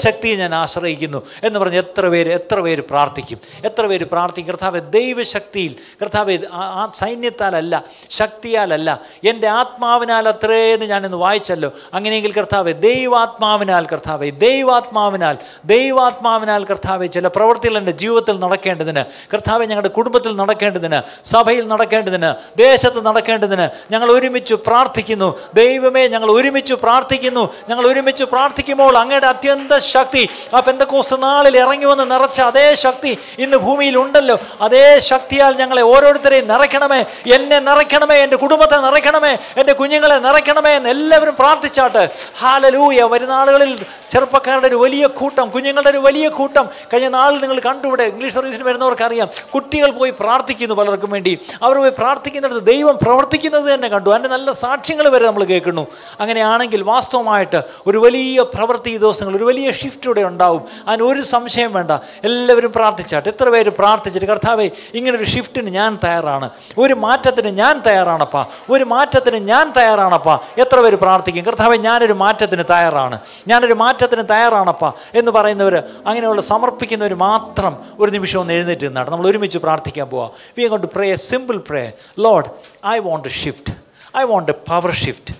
[0.00, 3.38] ദൈവശക്തിയിൽ ഞാൻ ആശ്രയിക്കുന്നു എന്ന് പറഞ്ഞ് എത്ര പേര് എത്ര പേര് പ്രാർത്ഥിക്കും.
[3.64, 4.52] എത്ര പേര് പ്രാർത്ഥിക്കും?
[4.52, 11.72] കർത്താവ് ദൈവശക്തിയിൽ കർത്താവ് ആ സൈന്യത്താലല്ല ശക്തിയാലല്ല എന്റെ ആത്മാവിനാൽ അത്രയെന്ന് ഞാനിന്ന് വായിച്ചല്ലോ.
[11.94, 20.36] അങ്ങനെയെങ്കിൽ കർത്താവ് ദൈവാത്മാവിനാൽ കർത്താവ് ദൈവാത്മാവിനാൽ ദൈവാത്മാവിനാൽ കർത്താവ് ചില പ്രവൃത്തികൾ എന്റെ ജീവിതത്തിൽ നടക്കേണ്ടതിന് കർത്താവ് ഞങ്ങളുടെ കുടുംബത്തിൽ
[20.36, 25.38] നടക്കേണ്ടതിന് സഭയിൽ നടക്കേണ്ടതിന് ദേശത്ത് നടക്കേണ്ടതിന് ഞങ്ങൾ ഒരുമിച്ച് പ്രാർത്ഥിക്കുന്നു.
[25.54, 27.54] ദൈവമേ ഞങ്ങൾ ഒരുമിച്ച് പ്രാർത്ഥിക്കുന്നു.
[27.68, 30.22] ഞങ്ങൾ ഒരുമിച്ച് പ്രാർത്ഥിക്കുമ്പോൾ അങ്ങയുടെ അത്യന്ത ശക്തി.
[30.54, 36.48] ആ പെന്തക്കോസ്ത് നാളിൽ ഇറങ്ങി വന്ന് നിറച്ച അതേ ശക്തി ഇന്ന് ഭൂമിയിൽ ഉണ്ടല്ലോ അതേ ശക്തിയാൽ ഞങ്ങളെ ഓരോരുത്തരെയും
[36.52, 37.00] നിറയ്ക്കണമേ.
[37.34, 42.02] എന്നെ നിറയ്ക്കണമേ എന്റെ കുടുംബത്തെ നിറയ്ക്കണമേ എന്റെ കുഞ്ഞുങ്ങളെ നിറയ്ക്കണമേ എന്ന് എല്ലാവരും പ്രാർത്ഥിച്ചാട്ട്.
[42.40, 43.72] ഹാലലൂയ വരുന്ന ആളുകളിൽ
[44.10, 46.68] ചെറുപ്പക്കാരുടെ ഒരു വലിയ കൂട്ടം കുഞ്ഞുങ്ങളുടെ ഒരു വലിയ കൂട്ടം.
[46.92, 49.28] കഴിഞ്ഞ നാളിൽ നിങ്ങൾ കണ്ടുവിടെ ഇംഗ്ലീഷ് സർവീസിന് വരുന്നവർക്കറിയാം.
[49.54, 51.32] കുട്ടികൾ പോയി പ്രാർത്ഥിക്കുന്നു പലർക്കും വേണ്ടി.
[51.62, 54.10] അവർ പോയി പ്രാർത്ഥിക്കുന്നിടത്ത് ദൈവം പ്രവർത്തിക്കുന്നത് തന്നെ കണ്ടു.
[54.10, 55.84] അതിന്റെ നല്ല സാക്ഷ്യങ്ങൾ വരെ നമ്മൾ കേൾക്കുന്നു.
[56.20, 60.62] അങ്ങനെയാണെങ്കിൽ വാസ്തവമായിട്ട് ഒരു വലിയ പ്രവൃത്തി ദിവസങ്ങൾ ഒരു വലിയ ഷിഫ്റ്റ് ഇവിടെ ഉണ്ടാവും.
[60.88, 61.90] അതിന് ഒരു സംശയം വേണ്ട.
[62.24, 63.28] എല്ലാവരും പ്രാർത്ഥിച്ചാട്ട്.
[63.28, 66.50] എത്ര പേര് പ്രാർത്ഥിച്ചിട്ട് കർത്താവെ ഇങ്ങനൊരു ഷിഫ്റ്റിന് ഞാൻ തയ്യാറാണ്.
[66.78, 68.46] ഒരു മാറ്റത്തിന് ഞാൻ തയ്യാറാണപ്പാ.
[68.70, 70.38] ഒരു മാറ്റത്തിന് ഞാൻ തയ്യാറാണപ്പാ.
[70.58, 71.44] എത്ര പേര് പ്രാർത്ഥിക്കും?
[71.44, 73.18] കർത്താവെ ഞാനൊരു മാറ്റത്തിന് തയ്യാറാണ്.
[73.48, 74.92] ഞാനൊരു മാറ്റത്തിന് തയ്യാറാണപ്പാ.
[75.14, 80.30] എന്ന് പറയുന്നവർ അങ്ങനെയുള്ള സമർപ്പിക്കുന്നവർ മാത്രം ഒരു നിമിഷം ഒന്ന് എഴുന്നേറ്റ് നിന്നാണ് നമ്മൾ ഒരുമിച്ച് പ്രാർത്ഥിക്കാൻ പോവാം.
[80.58, 82.46] വി കൊണ്ട് pray a simple pray Lord
[82.86, 83.72] I want shift
[84.18, 85.34] I want a power shift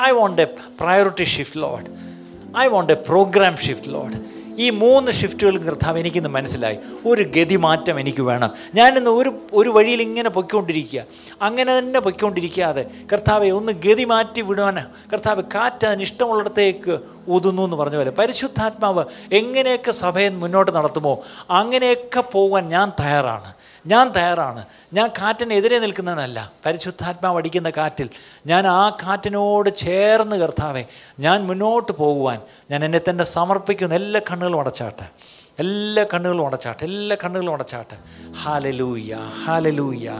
[0.00, 0.44] I want a
[0.80, 2.09] priority shift Lord
[2.58, 6.78] I want a programme shift Lord ഈ മൂന്ന് ഷിഫ്റ്റുകളും കർത്താവ് എനിക്കിന്ന് മനസ്സിലായി.
[7.06, 8.50] ഒരു ഗതി മാറ്റം എനിക്ക് വേണം.
[8.74, 11.04] ഞാനിന്ന് ഒരു ഒരു വഴിയിൽ ഇങ്ങനെ പൊയ്ക്കൊണ്ടിരിക്കുക.
[11.42, 14.86] അങ്ങനെ തന്നെ പൊയ്ക്കൊണ്ടിരിക്കാതെ കർത്താവെ ഒന്ന് ഗതി മാറ്റി വിടുവാൻ.
[15.12, 16.98] കർത്താവ് കാറ്റ് അതിന് ഇഷ്ടമുള്ളിടത്തേക്ക്
[17.30, 18.10] ഊതുന്നു എന്ന് പറഞ്ഞ പോലെ.
[18.10, 23.54] പരിശുദ്ധാത്മാവ് എങ്ങനെയൊക്കെ സഭയെ മുന്നോട്ട് നടത്തുമോ അങ്ങനെയൊക്കെ പോകാൻ ഞാൻ തയ്യാറാണ്.
[23.86, 24.64] ഞാൻ തയ്യാറാണ്.
[24.92, 26.52] ഞാൻ കാറ്റിനെതിരെ നിൽക്കുന്നവനല്ല.
[26.66, 28.08] പരിശുദ്ധാത്മാവ് അടിക്കുന്ന കാറ്റിൽ.
[28.46, 30.84] ഞാൻ ആ കാറ്റിനോട് ചേർന്ന് കർത്താവെ
[31.20, 32.40] ഞാൻ മുന്നോട്ട് പോകുവാൻ.
[32.70, 35.08] ഞാൻ എന്നെ തന്നെ സമർപ്പിക്കുന്ന എല്ലാ കണ്ണുകളും അടച്ചാട്ടെ.
[35.58, 36.84] എല്ലാ കണ്ണുകളും അടച്ചാട്ടെ.
[36.84, 37.96] എല്ലാ കണ്ണുകളും അടച്ചാട്ടെ.
[38.42, 40.14] ഹാലലൂയ്യ ഹാലലൂയ്യ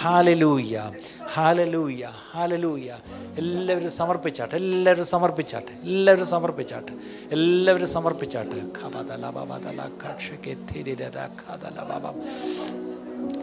[0.00, 0.92] ഹാലലൂയ
[1.34, 2.02] ഹാലലൂയ
[2.32, 2.90] ഹാലലൂയ.
[3.38, 6.92] എല്ലാവരും സമർപ്പിച്ചാട്ടെ എല്ലാവരും സമർപ്പിച്ചാട്ടെ എല്ലാവരും സമർപ്പിച്ചാട്ടെ
[7.32, 8.58] എല്ലാവരും സമർപ്പിച്ചാട്ടെ.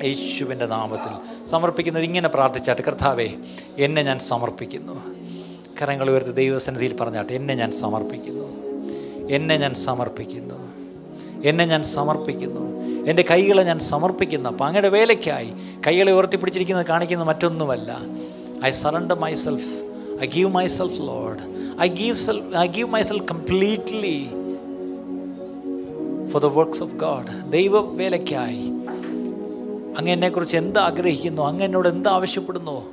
[0.04, 3.30] യേശുവിന്റെ നാമത്തിൽ സമർപ്പിക്കുന്നത് ഇങ്ങനെ പ്രാർത്ഥിച്ചാട്ടെ കർത്താവേ
[3.78, 5.16] എന്നെ ഞാൻ സമർപ്പിക്കുന്നു.
[5.82, 8.48] കരങ്ങൾ ഉയർത്തി ദൈവസന്നിധിയിൽ പറഞ്ഞാട്ടെ എന്നെ ഞാൻ സമർപ്പിക്കുന്നു.
[9.30, 10.74] എന്നെ ഞാൻ സമർപ്പിക്കുന്നു.
[11.46, 12.89] എന്നെ ഞാൻ സമർപ്പിക്കുന്നു.
[13.10, 14.48] എന്റെ കൈകളെ ഞാൻ സമർപ്പിക്കുന്ന.
[14.50, 15.54] അങ്ങയുടെ വേലയ്ക്കായി
[15.88, 17.98] കൈകളെ ഉയർത്തിപ്പിടിച്ചിരിക്കുന്നത് കാണിക്കുന്നത് മറ്റൊന്നുമല്ല.
[18.66, 19.70] I surrender myself
[20.22, 21.40] I give myself Lord
[21.82, 24.30] I give self I give myself completely
[26.32, 28.70] for the works of God ദൈവ വേലയ്ക്കായി
[29.98, 31.42] അങ്ങ് എന്നെക്കുറിച്ച് എന്ത് ആഗ്രഹിക്കുന്നു?
[31.42, 32.86] അങ്ങ് എന്നോട് എന്ത് ആവശ്യപ്പെടുന്നു?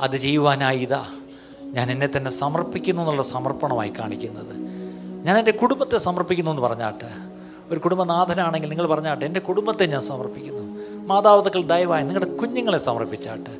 [0.00, 1.06] അത് ചെയ്യുവാനായി ഇതാ.
[1.62, 4.56] ഞാൻ എന്നെ തന്നെ സമർപ്പിക്കുന്നു എന്നുള്ള സമർപ്പണമായി കാണിക്കുന്നത്.
[5.26, 7.33] ഞാൻ എന്റെ കുടുംബത്തെ സമർപ്പിക്കുന്നു എന്ന് പറഞ്ഞാട്ട്
[7.70, 10.80] ഒരു കുടുംബനാഥനാണെങ്കിൽ നിങ്ങൾ പറഞ്ഞാട്ടെ എന്റെ കുടുംബത്തെ ഞാൻ സമർപ്പിക്കുന്നു.
[11.06, 13.50] മാതാപിതാക്കൾ ദയവായി നിങ്ങളുടെ കുഞ്ഞുങ്ങളെ സമർപ്പിച്ചാട്ട്.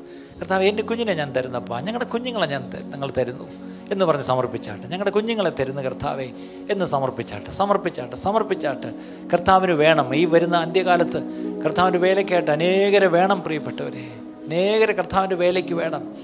[0.40, 3.44] കർത്താവ് എന്റെ കുഞ്ഞിനെ ഞാൻ തരുന്നപ്പാ ഞങ്ങളുടെ കുഞ്ഞുങ്ങളെ ഞാൻ നിങ്ങൾ തരുന്നു.
[3.90, 4.82] എന്ന് പറഞ്ഞ് സമർപ്പിച്ചാട്ടെ.
[4.82, 6.26] ഞങ്ങളുടെ കുഞ്ഞുങ്ങളെ തരുന്ന കർത്താവെ.
[6.70, 7.50] എന്ന് സമർപ്പിച്ചാട്ടെ.
[7.50, 8.92] സമർപ്പിച്ചാട്ടെ സമർപ്പിച്ചാട്ടെ.
[9.32, 11.22] കർത്താവിന് വേണം ഈ വരുന്ന അന്ത്യകാലത്ത്
[11.64, 14.16] കർത്താവിന്റെ വേലയ്ക്കായിട്ട് അനേകരെ വേണം പ്രിയപ്പെട്ടവരെ.
[14.46, 16.14] അനേകരെ കർത്താവിന്റെ വേലയ്ക്ക് വേണം.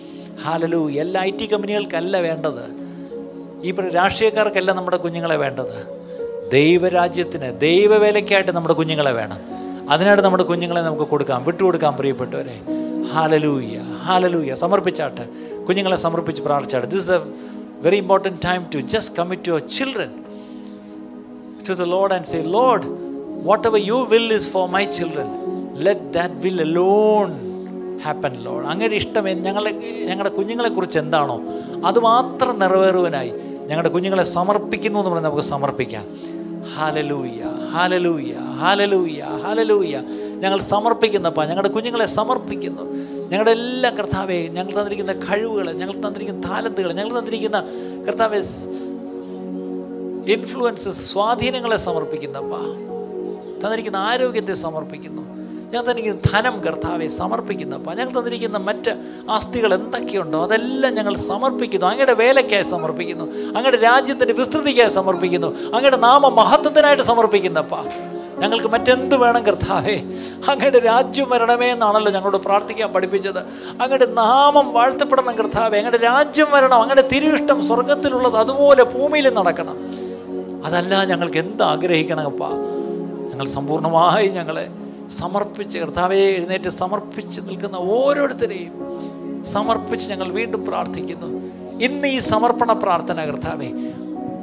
[0.42, 2.80] ഹാലലു എല്ലാ ഐ ടി കമ്പനികൾക്കല്ല വേണ്ടത്.
[3.62, 5.99] ഈ രാഷ്ട്രീയക്കാർക്കല്ല നമ്മുടെ കുഞ്ഞുങ്ങളെ വേണ്ടത്.
[6.50, 9.38] ദൈവരാജ്യത്തിന് ദൈവവേലയ്ക്കായിട്ട് നമ്മുടെ കുഞ്ഞുങ്ങളെ വേണം.
[9.90, 11.44] അതിനായിട്ട് നമ്മുടെ കുഞ്ഞുങ്ങളെ നമുക്ക് കൊടുക്കാം.
[11.44, 12.60] വിട്ടുകൊടുക്കാം പ്രിയപ്പെട്ടവരെ.
[13.12, 15.24] ഹാലലൂയ ഹാലലൂയ സമർപ്പിച്ചാട്ട്.
[15.64, 16.88] കുഞ്ഞുങ്ങളെ സമർപ്പിച്ച് പ്രാർത്ഥിച്ചാട്ട്.
[16.88, 17.20] This a
[17.80, 20.20] very important time to just commit your children to
[21.60, 22.82] to the Lord and say, Lord,
[23.48, 25.28] whatever you will is for my children.
[25.86, 27.32] Let that will alone
[28.06, 28.64] happen, Lord.
[28.72, 29.70] അങ്ങനെ ഇഷ്ടം ഞങ്ങളെ
[30.08, 31.40] ഞങ്ങളുടെ കുഞ്ഞുങ്ങളെക്കുറിച്ച് എന്താണോ
[31.86, 33.32] അതുമാത്രം നിറവേറുവാനായി
[33.66, 36.04] ഞങ്ങളുടെ കുഞ്ഞുങ്ങളെ സമർപ്പിക്കുന്നു എന്ന് പറഞ്ഞാൽ നമുക്ക് സമർപ്പിക്കാം.
[36.76, 37.42] ഹാലലൂയ
[37.72, 40.00] ഹാലലൂയ ഹാലലൂയ ഹാലലൂയ.
[40.40, 42.84] ഞങ്ങൾ സമർപ്പിക്കുന്നപ്പാ ഞങ്ങളുടെ കുഞ്ഞുങ്ങളെ സമർപ്പിക്കുന്നു.
[43.30, 47.58] ഞങ്ങളുടെ എല്ലാ കർത്താവെ ഞങ്ങൾ തന്നിരിക്കുന്ന കഴിവുകൾ ഞങ്ങൾ തന്നിരിക്കുന്ന താലന്തുകൾ ഞങ്ങൾ തന്നിരിക്കുന്ന
[48.06, 48.38] കർത്താവെ
[50.32, 52.54] ഇൻഫ്ലുവൻസസ് സ്വാധീനങ്ങളെ സമർപ്പിക്കുന്നപ്പ
[53.64, 55.39] തന്നിരിക്കുന്ന ആരോഗ്യത്തെ സമർപ്പിക്കുന്നു.
[55.72, 58.96] ഞാൻ തന്നിരിക്കുന്ന ധനം കർത്താവെ സമർപ്പിക്കുന്നപ്പ ഞങ്ങൾ തന്നിരിക്കുന്ന മറ്റ്
[59.30, 61.86] ആസ്തികൾ എന്തൊക്കെയുണ്ടോ അതെല്ലാം ഞങ്ങൾ സമർപ്പിക്കുന്നു.
[61.86, 63.24] അങ്ങയുടെ വേലയ്ക്കായി സമർപ്പിക്കുന്നു.
[63.24, 65.46] അങ്ങയുടെ രാജ്യത്തിന്റെ വിസ്തൃതിക്കായി സമർപ്പിക്കുന്നു.
[65.46, 67.84] അങ്ങയുടെ നാമ മഹത്വത്തിനായിട്ട് സമർപ്പിക്കുന്നപ്പാ
[68.38, 69.96] ഞങ്ങൾക്ക് മറ്റെന്ത് വേണം കർത്താവേ?
[70.50, 73.38] അങ്ങയുടെ രാജ്യം വരണമേ എന്നാണല്ലോ ഞങ്ങളോട് പ്രാർത്ഥിക്കാൻ പഠിപ്പിച്ചത്.
[73.82, 75.78] അങ്ങയുടെ നാമം വാഴ്ത്തപ്പെടണം കർത്താവേ.
[75.78, 76.82] അങ്ങയുടെ രാജ്യം വരണം.
[76.82, 79.76] അങ്ങയുടെ തിരുവിഷ്ടം സ്വർഗത്തിലുള്ളത് അതുപോലെ ഭൂമിയിൽ നടക്കണം.
[80.64, 82.48] അതല്ല ഞങ്ങൾക്ക് എന്ത് ആഗ്രഹിക്കണമപ്പാ
[83.32, 84.68] ഞങ്ങൾ സമ്പൂർണമായി ഞങ്ങളെ
[85.18, 88.74] സമർപ്പിച്ച് കർത്താവെ എഴുന്നേറ്റ് സമർപ്പിച്ച് നിൽക്കുന്ന ഓരോരുത്തരെയും
[89.44, 91.28] സമർപ്പിച്ച് ഞങ്ങൾ വീണ്ടും പ്രാർത്ഥിക്കുന്നു.
[91.84, 93.70] ഇന്ന് ഈ സമർപ്പണ പ്രാർത്ഥന കർത്താവെ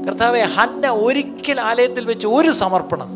[0.08, 3.10] കർത്താവെ ഹന്ന ഒരിക്കൽ ആലയത്തിൽ വെച്ച് ഒരു സമർപ്പണം.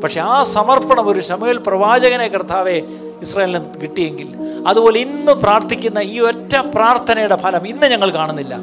[0.00, 2.82] പക്ഷെ ആ സമർപ്പണം ഒരു ശമുവേൽ പ്രവാചകനെ കർത്താവെ
[3.22, 4.28] ഇസ്രായേലിന് കിട്ടിയെങ്കിൽ
[4.66, 8.54] അതുപോലെ ഇന്ന് പ്രാർത്ഥിക്കുന്ന ഈ ഒറ്റ പ്രാർത്ഥനയുടെ ഫലം ഇന്ന് ഞങ്ങൾ കാണുന്നില്ല.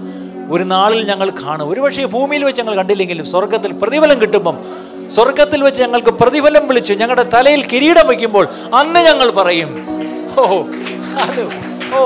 [0.52, 1.70] ഒരു നാളിൽ ഞങ്ങൾ കാണും.
[1.70, 7.68] ഒരുപക്ഷെ ഭൂമിയിൽ വെച്ച് ഞങ്ങൾ കണ്ടില്ലെങ്കിലും സ്വർഗത്തിൽ പ്രതിഫലം കിട്ടുമ്പം സ്വർഗത്തിൽ വെച്ച് ഞങ്ങൾക്ക് പ്രതിഫലം വിളിച്ച് ഞങ്ങളുടെ തലയിൽ
[7.68, 9.72] കിരീടം വയ്ക്കുമ്പോൾ അന്ന് ഞങ്ങൾ പറയും
[10.38, 10.46] ഓ
[11.18, 11.46] ഹലോ
[11.96, 12.04] ഓ.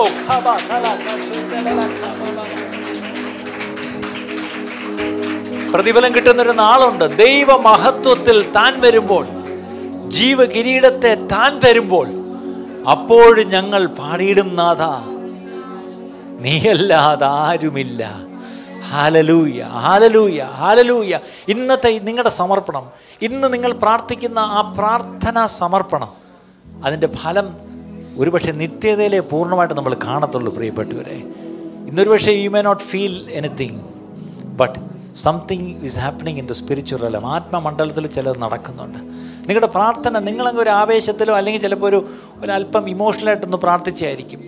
[5.72, 7.04] പ്രതിഫലം കിട്ടുന്നൊരു നാളുണ്ട്.
[7.18, 9.26] ദൈവ മഹത്വത്തിൽ താൻ വരുമ്പോൾ
[10.08, 12.08] ജീവ കിരീടത്തെ താൻ തരുമ്പോൾ
[12.90, 14.82] അപ്പോഴും ഞങ്ങൾ പാടിയിടും നാഥ.
[16.40, 18.02] നീയല്ലാതാരുമില്ല
[18.92, 21.14] ഹാലലൂയ ഹാലലൂയ ഹാലലൂയ.
[21.54, 22.86] ഇന്നത്തെ നിങ്ങളുടെ സമർപ്പണം
[23.28, 26.12] ഇന്ന് നിങ്ങൾ പ്രാർത്ഥിക്കുന്ന ആ പ്രാർത്ഥനാ സമർപ്പണം
[26.86, 27.48] അതിന്റെ ഫലം
[28.22, 31.18] ഒരുപക്ഷെ നിത്യതയിലെ പൂർണമായിട്ട് നമ്മൾ കാണത്തുള്ളൂ പ്രിയപ്പെട്ടവരെ.
[31.90, 33.82] ഇന്നൊരു പക്ഷേ you may not feel anything
[34.62, 34.80] but
[35.26, 39.00] something is happening in the spiritual അല്ല ആത്മമണ്ഡലത്തിൽ ചിലത് നടക്കുന്നുണ്ട്.
[39.48, 42.00] നിങ്ങളുടെ പ്രാർത്ഥന നിങ്ങളങ്ങ് ഒരു ആവേശത്തിലോ അല്ലെങ്കിൽ ചിലപ്പോൾ ഒരു
[42.42, 44.42] ഒരല്പം ഇമോഷണലായിട്ടൊന്ന് പ്രാർത്ഥിച്ചായിരിക്കും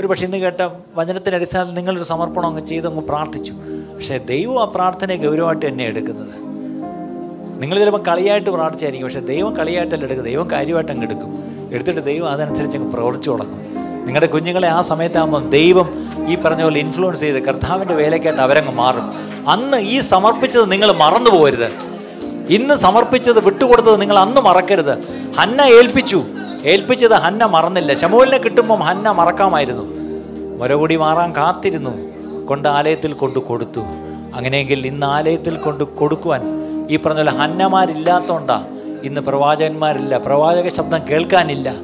[0.00, 0.62] ഒരു പക്ഷേ ഇന്ന് കേട്ട
[0.96, 3.54] വചനത്തിന്റെ അടിസ്ഥാനത്തിൽ നിങ്ങളൊരു സമർപ്പണം അങ്ങ് ചെയ്ത് അങ്ങ് പ്രാർത്ഥിച്ചു.
[3.98, 6.34] പക്ഷേ ദൈവം ആ പ്രാർത്ഥനയെ ഗൗരവമായിട്ട് തന്നെ എടുക്കുന്നത്.
[7.62, 11.30] നിങ്ങൾ ചിലപ്പോൾ കളിയായിട്ട് പ്രാർത്ഥിച്ചായിരിക്കും പക്ഷേ ദൈവം കളിയായിട്ടല്ല എടുക്കുക ദൈവം കാര്യമായിട്ട് അങ്ങ് എടുക്കും.
[11.72, 13.58] എടുത്തിട്ട് ദൈവം അതനുസരിച്ച് അങ്ങ് പ്രവർത്തിച്ചു തുടങ്ങും.
[14.06, 19.12] നിങ്ങളുടെ കുഞ്ഞുങ്ങളെ ആ സമയത്താകുമ്പം ദൈവം ഈ പറഞ്ഞ പോലെ ഇൻഫ്ലുവൻസ് ചെയ്ത് കർത്താവിന്റെ വേലയ്ക്കായിട്ട് അവരങ്ങ് മാറും.
[19.48, 21.72] അന്ന് ഈ സമർപ്പിച്ചത് നിങ്ങൾ മറന്നു പോകരുത്.
[22.48, 24.98] ഇന്ന് സമർപ്പിച്ചത് വിട്ടുകൊടുത്തത് നിങ്ങൾ അന്ന് മറക്കരുത്.
[25.38, 26.24] ഹന്ന ഏൽപ്പിച്ചു.
[26.64, 27.94] ഏൽപ്പിച്ചത് ഹന്ന മറന്നില്ല.
[27.94, 29.82] ശമൂലിനെ കിട്ടുമ്പം ഹന്ന മറക്കാമായിരുന്നു.
[30.58, 32.07] മുരകൂടി മാറാൻ കാത്തിരുന്നു.
[32.48, 33.80] കൊണ്ട് ആലയത്തിൽ കൊണ്ട് കൊടുത്തു.
[34.34, 36.42] അങ്ങനെയെങ്കിൽ ഇന്ന് ആലയത്തിൽ കൊണ്ട് കൊടുക്കുവാൻ
[36.90, 38.66] ഈ പറഞ്ഞ പോലെ ഹന്നമാരില്ലാത്തോണ്ടാ
[39.02, 40.18] ഇന്ന് പ്രവാചകന്മാരില്ല.
[40.18, 41.74] പ്രവാചക ശബ്ദം കേൾക്കാനില്ല.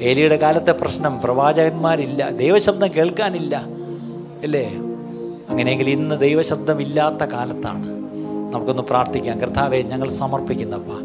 [0.00, 2.30] ഏലിയുടെ കാലത്തെ പ്രശ്നം പ്രവാചകന്മാരില്ല.
[2.30, 3.56] ദൈവശബ്ദം കേൾക്കാനില്ല.
[4.42, 4.76] അല്ലേ?
[5.48, 7.86] അങ്ങനെയെങ്കിൽ ഇന്ന് ദൈവശബ്ദമില്ലാത്ത കാലത്താണ്.
[8.52, 9.40] നമുക്കൊന്ന് പ്രാർത്ഥിക്കാം.
[9.40, 11.00] കർത്താവെ ഞങ്ങൾ സമർപ്പിക്കുന്നപ്പാ.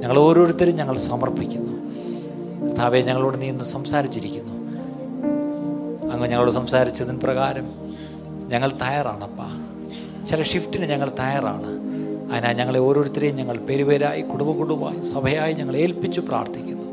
[0.00, 1.72] ഞങ്ങൾ ഓരോരുത്തരും ഞങ്ങൾ സമർപ്പിക്കുന്നു.
[2.66, 4.52] കർത്താവെ ഞങ്ങളോട് നീ ഇന്ന് സംസാരിച്ചിരിക്കുന്നു.
[6.12, 7.87] അങ്ങ് ഞങ്ങളോട് സംസാരിച്ചതിന് പ്രകാരം
[8.48, 9.68] ഞങ്ങൾ തയ്യാറാണപ്പാ.
[10.24, 11.88] ചില ഷിഫ്റ്റിന് ഞങ്ങൾ തയ്യാറാണ്.
[12.32, 16.88] അതിനാൽ ഞങ്ങളെ ഓരോരുത്തരെയും ഞങ്ങൾ പേരുപേരായി കുടുംബ കുടുംബമായി സഭയായി ഞങ്ങൾ ഏൽപ്പിച്ചു പ്രാർത്ഥിക്കുന്നു.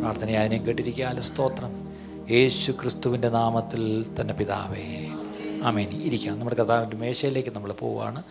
[0.00, 1.88] പ്രാർത്ഥനയെ അതിനെ കേട്ടിരിക്കാലും സ്തോത്രം.
[2.30, 5.08] യേശു ക്രിസ്തുവിന്റെ നാമത്തിൽ തന്നെ പിതാവേ.
[5.64, 6.38] ആമേനി ഇരിക്കാം.
[6.38, 8.22] നമ്മുടെ കഥാവിന്റെ മേശയിലേക്ക് നമ്മൾ പോവുകയാണ്.